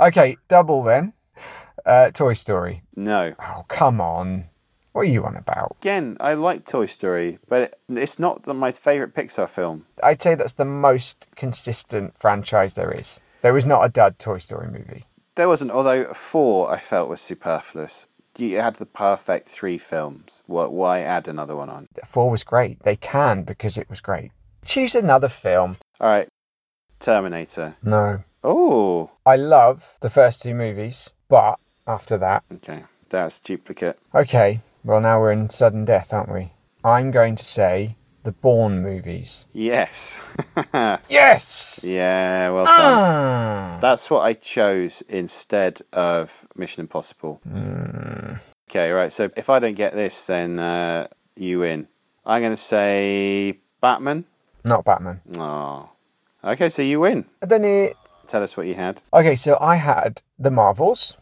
Okay, 0.00 0.38
double 0.48 0.82
then. 0.82 1.12
Uh, 1.84 2.10
Toy 2.12 2.32
Story. 2.32 2.82
No. 2.96 3.34
Oh, 3.38 3.66
come 3.68 4.00
on. 4.00 4.46
What 4.92 5.02
are 5.02 5.04
you 5.04 5.26
on 5.26 5.36
about? 5.36 5.76
Again, 5.82 6.16
I 6.18 6.32
like 6.32 6.64
Toy 6.64 6.86
Story, 6.86 7.38
but 7.46 7.78
it's 7.90 8.18
not 8.18 8.44
the, 8.44 8.54
my 8.54 8.72
favourite 8.72 9.12
Pixar 9.14 9.50
film. 9.50 9.84
I'd 10.02 10.22
say 10.22 10.34
that's 10.34 10.54
the 10.54 10.64
most 10.64 11.28
consistent 11.36 12.14
franchise 12.18 12.72
there 12.72 12.90
is. 12.90 13.20
There 13.42 13.58
is 13.58 13.66
not 13.66 13.84
a 13.84 13.90
dud 13.90 14.18
Toy 14.18 14.38
Story 14.38 14.68
movie. 14.68 15.04
There 15.36 15.48
wasn't, 15.48 15.70
although 15.70 16.04
four 16.14 16.70
I 16.72 16.78
felt 16.78 17.08
was 17.08 17.20
superfluous. 17.20 18.08
You 18.38 18.60
had 18.60 18.76
the 18.76 18.86
perfect 18.86 19.46
three 19.46 19.78
films. 19.78 20.42
Why, 20.46 20.66
why 20.66 21.00
add 21.00 21.28
another 21.28 21.54
one 21.56 21.70
on? 21.70 21.88
Four 22.06 22.30
was 22.30 22.42
great. 22.42 22.80
They 22.82 22.96
can 22.96 23.42
because 23.44 23.78
it 23.78 23.88
was 23.88 24.00
great. 24.00 24.32
Choose 24.64 24.94
another 24.94 25.28
film. 25.28 25.76
All 26.00 26.08
right, 26.08 26.28
Terminator. 27.00 27.76
No. 27.82 28.24
Oh, 28.42 29.10
I 29.24 29.36
love 29.36 29.96
the 30.00 30.10
first 30.10 30.42
two 30.42 30.54
movies, 30.54 31.10
but 31.28 31.58
after 31.86 32.16
that, 32.18 32.44
okay, 32.52 32.84
that's 33.08 33.40
duplicate. 33.40 33.98
okay, 34.14 34.60
well, 34.84 35.00
now 35.00 35.20
we're 35.20 35.32
in 35.32 35.50
sudden 35.50 35.84
death, 35.84 36.12
aren't 36.12 36.32
we? 36.32 36.52
I'm 36.84 37.10
going 37.10 37.36
to 37.36 37.44
say 37.44 37.96
the 38.26 38.32
Bourne 38.32 38.82
movies. 38.82 39.46
Yes. 39.52 40.20
Yes! 41.08 41.80
yeah, 41.84 42.50
well 42.50 42.64
done. 42.64 42.74
Ah! 42.76 43.78
That's 43.80 44.10
what 44.10 44.22
I 44.22 44.32
chose 44.32 45.02
instead 45.08 45.80
of 45.92 46.46
Mission 46.56 46.80
Impossible. 46.80 47.40
Okay, 48.68 48.90
right. 48.90 49.12
So 49.12 49.30
if 49.36 49.48
I 49.48 49.58
don't 49.60 49.76
get 49.76 49.94
this, 49.94 50.26
then 50.26 50.58
uh, 50.58 51.06
you 51.36 51.60
win. 51.60 51.86
I'm 52.24 52.42
going 52.42 52.52
to 52.52 52.56
say 52.56 53.60
Batman. 53.80 54.24
Not 54.64 54.84
Batman. 54.84 55.20
Oh. 55.38 55.90
Okay, 56.42 56.68
so 56.68 56.82
you 56.82 57.00
win. 57.00 57.26
And 57.40 57.50
then 57.50 57.64
it. 57.64 57.96
Tell 58.26 58.42
us 58.42 58.56
what 58.56 58.66
you 58.66 58.74
had. 58.74 59.02
Okay, 59.12 59.36
so 59.36 59.56
I 59.60 59.76
had 59.76 60.22
the 60.38 60.50
Marvels, 60.50 61.16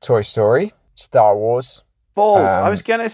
Toy 0.00 0.22
Story, 0.22 0.74
Star 0.94 1.34
Wars. 1.34 1.82
Balls. 2.14 2.50
I 2.50 2.62
Um, 2.64 2.70
was 2.70 2.82
gonna. 2.82 3.08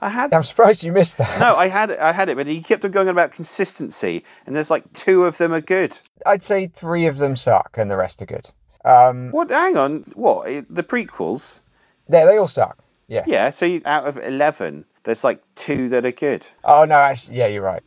I 0.00 0.08
had. 0.10 0.32
I'm 0.32 0.44
surprised 0.44 0.82
you 0.84 0.92
missed 0.92 1.16
that. 1.18 1.40
No, 1.40 1.56
I 1.56 1.68
had 1.68 1.90
it. 1.90 1.98
I 1.98 2.12
had 2.12 2.28
it, 2.28 2.36
but 2.36 2.46
you 2.46 2.62
kept 2.62 2.84
on 2.84 2.90
going 2.90 3.08
on 3.08 3.12
about 3.12 3.32
consistency, 3.32 4.24
and 4.46 4.54
there's 4.54 4.70
like 4.70 4.92
two 4.92 5.24
of 5.24 5.38
them 5.38 5.52
are 5.52 5.60
good. 5.60 5.98
I'd 6.26 6.44
say 6.44 6.66
three 6.66 7.06
of 7.06 7.18
them 7.18 7.34
suck 7.34 7.76
and 7.78 7.90
the 7.90 7.96
rest 7.96 8.20
are 8.22 8.26
good. 8.26 8.50
Um, 8.84 9.30
What? 9.30 9.50
Hang 9.50 9.76
on. 9.76 10.04
What? 10.14 10.48
eh, 10.48 10.62
The 10.68 10.82
prequels? 10.82 11.60
yeah, 12.08 12.24
they 12.26 12.36
all 12.36 12.46
suck. 12.46 12.78
Yeah. 13.08 13.24
Yeah. 13.26 13.50
So 13.50 13.64
you, 13.66 13.80
out 13.86 14.06
of 14.06 14.16
eleven, 14.18 14.84
there's 15.04 15.24
like 15.24 15.42
two 15.54 15.88
that 15.88 16.04
are 16.04 16.10
good. 16.12 16.46
Oh 16.64 16.84
no, 16.84 16.96
actually, 16.96 17.38
yeah, 17.38 17.46
you're 17.46 17.62
right. 17.62 17.82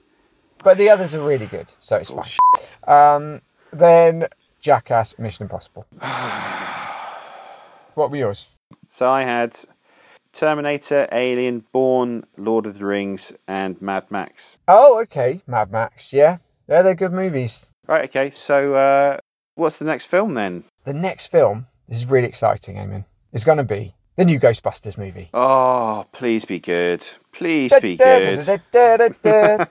But 0.64 0.78
the 0.78 0.90
others 0.90 1.14
are 1.14 1.26
really 1.26 1.46
good, 1.46 1.72
so 1.80 1.96
it's 1.98 2.10
fine. 2.10 2.24
Shit. 2.24 2.80
Um, 2.90 3.42
then 3.72 4.28
Jackass, 4.62 5.18
Mission 5.20 5.44
Impossible. 5.44 5.86
what 7.94 8.10
were 8.12 8.18
yours? 8.18 8.48
So 8.88 9.10
I 9.12 9.22
had 9.24 9.56
Terminator, 10.36 11.08
Alien, 11.14 11.64
Bourne, 11.72 12.26
Lord 12.38 12.66
of 12.66 12.78
the 12.78 12.86
Rings, 12.86 13.32
and 13.48 13.82
Mad 13.82 14.12
Max. 14.12 14.58
Oh, 14.68 15.00
okay, 15.04 15.42
Mad 15.48 15.72
Max. 15.72 16.12
Yeah, 16.12 16.40
yeah, 16.68 16.82
they're 16.82 16.94
good 16.94 17.14
movies. 17.14 17.72
Right. 17.88 18.04
Okay. 18.06 18.30
So 18.30 18.74
uh, 18.74 19.20
what's 19.56 19.80
the 19.80 19.86
next 19.86 20.08
film 20.08 20.34
then? 20.34 20.66
The 20.84 20.94
next 20.94 21.28
film, 21.28 21.68
this 21.88 22.00
is 22.00 22.06
really 22.06 22.28
exciting, 22.28 22.76
Eamon. 22.76 23.06
It's 23.32 23.46
going 23.46 23.60
to 23.60 23.64
be 23.64 23.96
the 24.18 24.26
new 24.26 24.38
Ghostbusters 24.40 24.98
movie. 24.98 25.30
Oh, 25.34 26.06
please 26.12 26.44
be 26.44 26.60
good. 26.60 27.08
Please 27.32 27.74
be 27.82 27.96
good. 27.96 28.46
Dun, 28.46 28.60
dun, 28.72 29.16
dun, 29.24 29.68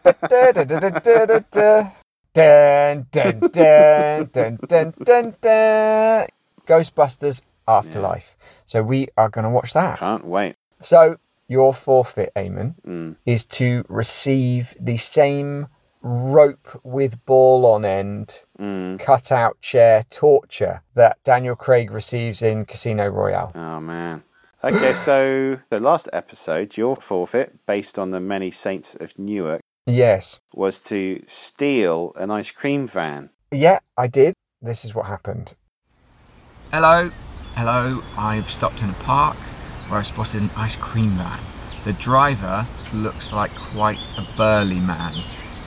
dun, 4.32 4.58
dun, 4.66 4.94
dun, 5.04 5.34
dun. 5.40 6.26
Ghostbusters 6.66 7.42
Afterlife. 7.66 8.36
So 8.66 8.82
we 8.82 9.08
are 9.16 9.28
going 9.28 9.44
to 9.44 9.50
watch 9.50 9.72
that. 9.74 9.98
Can't 9.98 10.24
wait. 10.26 10.56
So 10.80 11.16
your 11.48 11.74
forfeit, 11.74 12.32
Eamon, 12.34 12.74
Mm. 12.86 13.16
is 13.26 13.44
to 13.46 13.84
receive 13.88 14.74
the 14.80 14.96
same 14.96 15.68
rope 16.02 16.80
with 16.82 17.24
ball 17.24 17.64
on 17.66 17.84
end, 17.84 18.42
Mm. 18.58 18.98
cutout 18.98 19.60
chair 19.60 20.04
torture 20.10 20.82
that 20.94 21.18
Daniel 21.24 21.56
Craig 21.56 21.90
receives 21.90 22.42
in 22.42 22.64
Casino 22.66 23.08
Royale. 23.08 23.52
Oh 23.54 23.80
man. 23.80 24.22
Okay, 24.62 24.94
so 25.08 25.60
the 25.70 25.80
last 25.80 26.08
episode, 26.12 26.76
your 26.76 26.96
forfeit, 26.96 27.66
based 27.66 27.98
on 27.98 28.10
the 28.10 28.20
many 28.20 28.50
saints 28.50 28.94
of 28.94 29.18
Newark, 29.18 29.60
Yes. 29.86 30.40
was 30.54 30.78
to 30.80 31.22
steal 31.26 32.12
an 32.16 32.30
ice 32.30 32.50
cream 32.50 32.86
van. 32.86 33.30
Yeah, 33.50 33.78
I 33.96 34.06
did. 34.06 34.34
This 34.62 34.84
is 34.84 34.94
what 34.94 35.06
happened. 35.06 35.54
Hello, 36.72 37.10
hello. 37.56 38.02
I've 38.18 38.50
stopped 38.50 38.82
in 38.82 38.90
a 38.90 38.94
park 38.94 39.36
where 39.88 40.00
I 40.00 40.02
spotted 40.02 40.42
an 40.42 40.50
ice 40.56 40.74
cream 40.74 41.10
van. 41.10 41.38
The 41.84 41.92
driver 41.92 42.66
looks 42.92 43.32
like 43.32 43.54
quite 43.54 44.00
a 44.18 44.26
burly 44.36 44.80
man. 44.80 45.22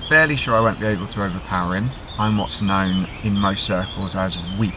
Fairly 0.10 0.36
sure 0.36 0.56
I 0.56 0.60
won't 0.60 0.82
be 0.82 0.86
able 0.86 1.08
to 1.08 1.24
overpower 1.24 1.76
him. 1.76 1.90
I'm 2.20 2.38
what's 2.38 2.62
known 2.62 3.08
in 3.24 3.38
most 3.38 3.66
circles 3.66 4.16
as 4.16 4.38
weak. 4.60 4.74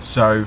So 0.00 0.46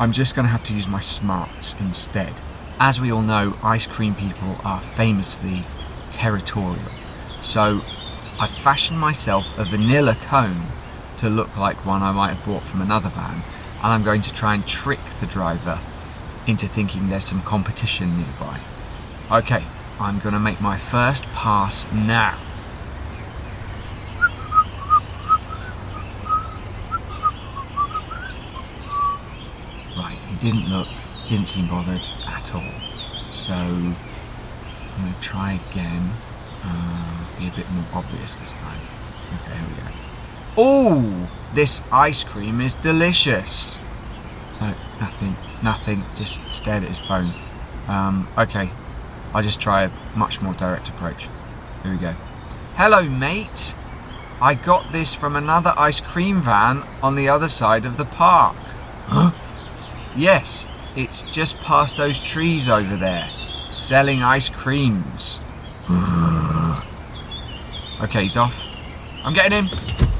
I'm 0.00 0.12
just 0.12 0.34
going 0.34 0.46
to 0.46 0.50
have 0.50 0.64
to 0.64 0.74
use 0.74 0.88
my 0.88 1.00
smarts 1.00 1.76
instead. 1.78 2.32
As 2.80 3.00
we 3.00 3.12
all 3.12 3.22
know, 3.22 3.56
ice 3.62 3.86
cream 3.86 4.16
people 4.16 4.56
are 4.64 4.80
famously 4.80 5.62
territorial. 6.10 6.90
So 7.40 7.82
I 8.40 8.48
fashioned 8.48 8.98
myself 8.98 9.46
a 9.56 9.64
vanilla 9.64 10.16
cone 10.26 10.66
to 11.18 11.28
look 11.28 11.56
like 11.56 11.86
one 11.86 12.02
I 12.02 12.10
might 12.10 12.34
have 12.34 12.44
bought 12.44 12.64
from 12.64 12.80
another 12.80 13.10
van, 13.10 13.42
and 13.84 13.92
I'm 13.92 14.02
going 14.02 14.22
to 14.22 14.32
try 14.32 14.54
and 14.54 14.66
trick 14.66 14.98
the 15.20 15.26
driver 15.26 15.78
into 16.46 16.66
thinking 16.66 17.10
there's 17.10 17.26
some 17.26 17.42
competition 17.42 18.16
nearby. 18.16 18.58
Okay, 19.30 19.62
I'm 20.00 20.20
going 20.20 20.32
to 20.32 20.40
make 20.40 20.58
my 20.58 20.78
first 20.78 21.24
pass 21.34 21.84
now. 21.92 22.38
Right, 29.98 30.16
he 30.30 30.50
didn't 30.50 30.70
look, 30.70 30.88
didn't 31.28 31.48
seem 31.48 31.68
bothered 31.68 32.00
at 32.26 32.54
all. 32.54 32.62
So 33.34 33.52
I'm 33.52 33.94
going 34.98 35.12
to 35.12 35.20
try 35.20 35.60
again. 35.70 36.08
Uh, 36.64 37.38
be 37.38 37.48
a 37.48 37.50
bit 37.50 37.70
more 37.72 37.84
obvious 37.92 38.34
this 38.36 38.52
time. 38.52 38.80
Okay, 39.42 39.58
here 39.58 39.68
we 39.68 39.82
go. 39.82 39.93
Oh, 40.56 41.30
this 41.52 41.82
ice 41.90 42.22
cream 42.22 42.60
is 42.60 42.76
delicious. 42.76 43.78
No, 44.60 44.74
nothing, 45.00 45.34
nothing. 45.62 46.04
Just 46.16 46.40
stared 46.52 46.84
at 46.84 46.90
his 46.90 46.98
phone. 46.98 47.34
Um, 47.88 48.28
okay, 48.38 48.70
I'll 49.32 49.42
just 49.42 49.60
try 49.60 49.82
a 49.84 49.90
much 50.16 50.40
more 50.40 50.54
direct 50.54 50.88
approach. 50.88 51.28
Here 51.82 51.92
we 51.92 51.98
go. 51.98 52.14
Hello, 52.76 53.02
mate. 53.02 53.74
I 54.40 54.54
got 54.54 54.92
this 54.92 55.14
from 55.14 55.34
another 55.36 55.74
ice 55.76 56.00
cream 56.00 56.40
van 56.40 56.84
on 57.02 57.16
the 57.16 57.28
other 57.28 57.48
side 57.48 57.84
of 57.84 57.96
the 57.96 58.04
park. 58.04 58.56
Huh? 59.06 59.32
Yes, 60.16 60.66
it's 60.94 61.22
just 61.32 61.58
past 61.58 61.96
those 61.96 62.20
trees 62.20 62.68
over 62.68 62.96
there, 62.96 63.28
selling 63.70 64.22
ice 64.22 64.48
creams. 64.48 65.40
okay, 68.02 68.22
he's 68.22 68.36
off. 68.36 68.60
I'm 69.24 69.34
getting 69.34 69.66
him. 69.66 70.13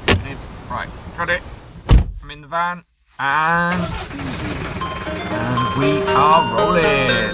Right, 0.74 0.88
got 1.16 1.30
it. 1.30 1.40
I'm 2.20 2.32
in 2.32 2.40
the 2.40 2.48
van, 2.48 2.82
and 3.20 3.80
and 5.30 5.78
we 5.78 6.02
are 6.02 6.42
rolling. 6.50 7.30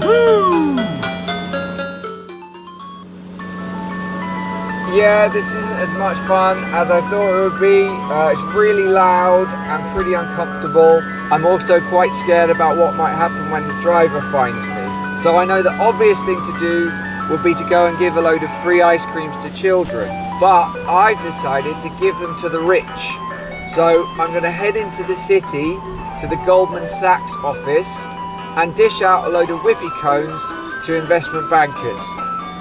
Woo! 0.00 0.74
Yeah, 4.98 5.28
this 5.32 5.46
isn't 5.46 5.78
as 5.78 5.94
much 5.94 6.16
fun 6.26 6.58
as 6.74 6.90
I 6.90 7.08
thought 7.08 7.38
it 7.38 7.50
would 7.52 7.60
be. 7.60 7.86
Uh, 7.86 8.32
it's 8.32 8.42
really 8.56 8.88
loud 8.88 9.46
and 9.46 9.94
pretty 9.94 10.14
uncomfortable. 10.14 11.02
I'm 11.30 11.46
also 11.46 11.80
quite 11.88 12.12
scared 12.24 12.50
about 12.50 12.76
what 12.76 12.96
might 12.96 13.14
happen 13.14 13.48
when 13.52 13.68
the 13.68 13.80
driver 13.80 14.20
finds 14.32 14.58
me. 14.58 15.22
So 15.22 15.36
I 15.36 15.44
know 15.44 15.62
the 15.62 15.72
obvious 15.74 16.20
thing 16.24 16.44
to 16.44 16.58
do 16.58 16.90
would 17.30 17.42
be 17.42 17.54
to 17.54 17.68
go 17.68 17.86
and 17.86 17.98
give 17.98 18.16
a 18.16 18.20
load 18.20 18.42
of 18.42 18.62
free 18.62 18.82
ice 18.82 19.04
creams 19.06 19.36
to 19.44 19.50
children. 19.54 20.08
But 20.40 20.68
I've 20.86 21.20
decided 21.22 21.80
to 21.82 21.88
give 22.00 22.16
them 22.18 22.36
to 22.38 22.48
the 22.48 22.60
rich. 22.60 22.84
So 23.74 24.06
I'm 24.18 24.30
going 24.30 24.44
to 24.44 24.50
head 24.50 24.76
into 24.76 25.02
the 25.04 25.16
city 25.16 25.74
to 26.20 26.26
the 26.28 26.40
Goldman 26.46 26.86
Sachs 26.86 27.34
office 27.42 27.90
and 28.56 28.74
dish 28.74 29.02
out 29.02 29.26
a 29.26 29.28
load 29.28 29.50
of 29.50 29.60
whippy 29.60 29.90
cones 30.00 30.42
to 30.86 30.94
investment 30.94 31.50
bankers. 31.50 32.00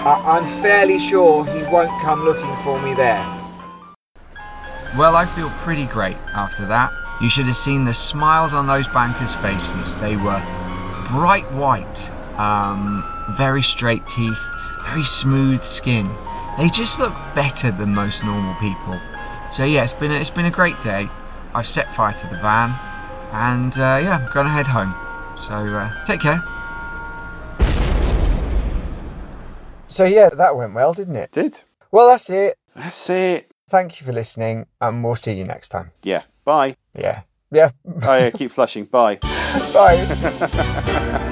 I- 0.05 0.22
I'm 0.26 0.45
fairly 0.61 0.99
sure 0.99 1.45
he 1.45 1.63
won't 1.63 2.01
come 2.01 2.24
looking 2.24 2.55
for 2.63 2.80
me 2.82 2.93
there. 2.95 3.26
Well, 4.97 5.16
I 5.16 5.26
feel 5.26 5.49
pretty 5.63 5.86
great 5.86 6.18
after 6.34 6.66
that. 6.68 6.91
You 7.22 7.30
should 7.30 7.45
have 7.45 7.57
seen 7.57 7.86
the 7.86 7.93
smiles 7.93 8.53
on 8.53 8.68
those 8.68 8.88
bankers' 8.89 9.36
faces. 9.36 9.95
They 9.97 10.16
were 10.18 10.41
bright 11.11 11.49
white, 11.53 12.11
um, 12.38 13.03
very 13.32 13.61
straight 13.61 14.07
teeth, 14.09 14.43
very 14.84 15.03
smooth 15.03 15.63
skin. 15.63 16.09
They 16.57 16.69
just 16.69 16.99
look 16.99 17.13
better 17.34 17.71
than 17.71 17.93
most 17.93 18.23
normal 18.23 18.55
people. 18.55 18.99
So 19.51 19.63
yeah, 19.65 19.84
it's 19.84 19.93
been 19.93 20.11
a, 20.11 20.15
it's 20.15 20.30
been 20.30 20.45
a 20.45 20.51
great 20.51 20.82
day. 20.84 21.09
I've 21.53 21.67
set 21.67 21.93
fire 21.93 22.13
to 22.13 22.28
the 22.28 22.38
van, 22.38 22.78
and 23.32 23.73
uh, 23.73 23.99
yeah, 24.03 24.17
I'm 24.17 24.32
gonna 24.34 24.49
head 24.49 24.67
home. 24.67 24.93
So 25.38 25.53
uh, 25.53 26.05
take 26.05 26.21
care. 26.21 26.43
So 29.88 30.03
yeah, 30.03 30.30
that 30.30 30.55
went 30.55 30.73
well, 30.73 30.93
didn't 30.93 31.15
it? 31.15 31.32
Did. 31.32 31.61
Well, 31.91 32.09
that's 32.09 32.30
it. 32.30 32.57
That's 32.76 33.09
it. 33.09 33.51
Thank 33.69 33.99
you 33.99 34.05
for 34.05 34.13
listening, 34.13 34.67
and 34.82 35.03
we'll 35.03 35.15
see 35.15 35.34
you 35.34 35.45
next 35.45 35.69
time. 35.69 35.91
Yeah. 36.03 36.23
Bye. 36.43 36.76
Yeah. 36.97 37.21
Yeah. 37.51 37.71
Oh 38.03 38.17
yeah, 38.17 38.30
keep 38.32 38.51
flushing. 38.51 38.86
Bye. 38.86 39.19
Bye. 39.73 41.32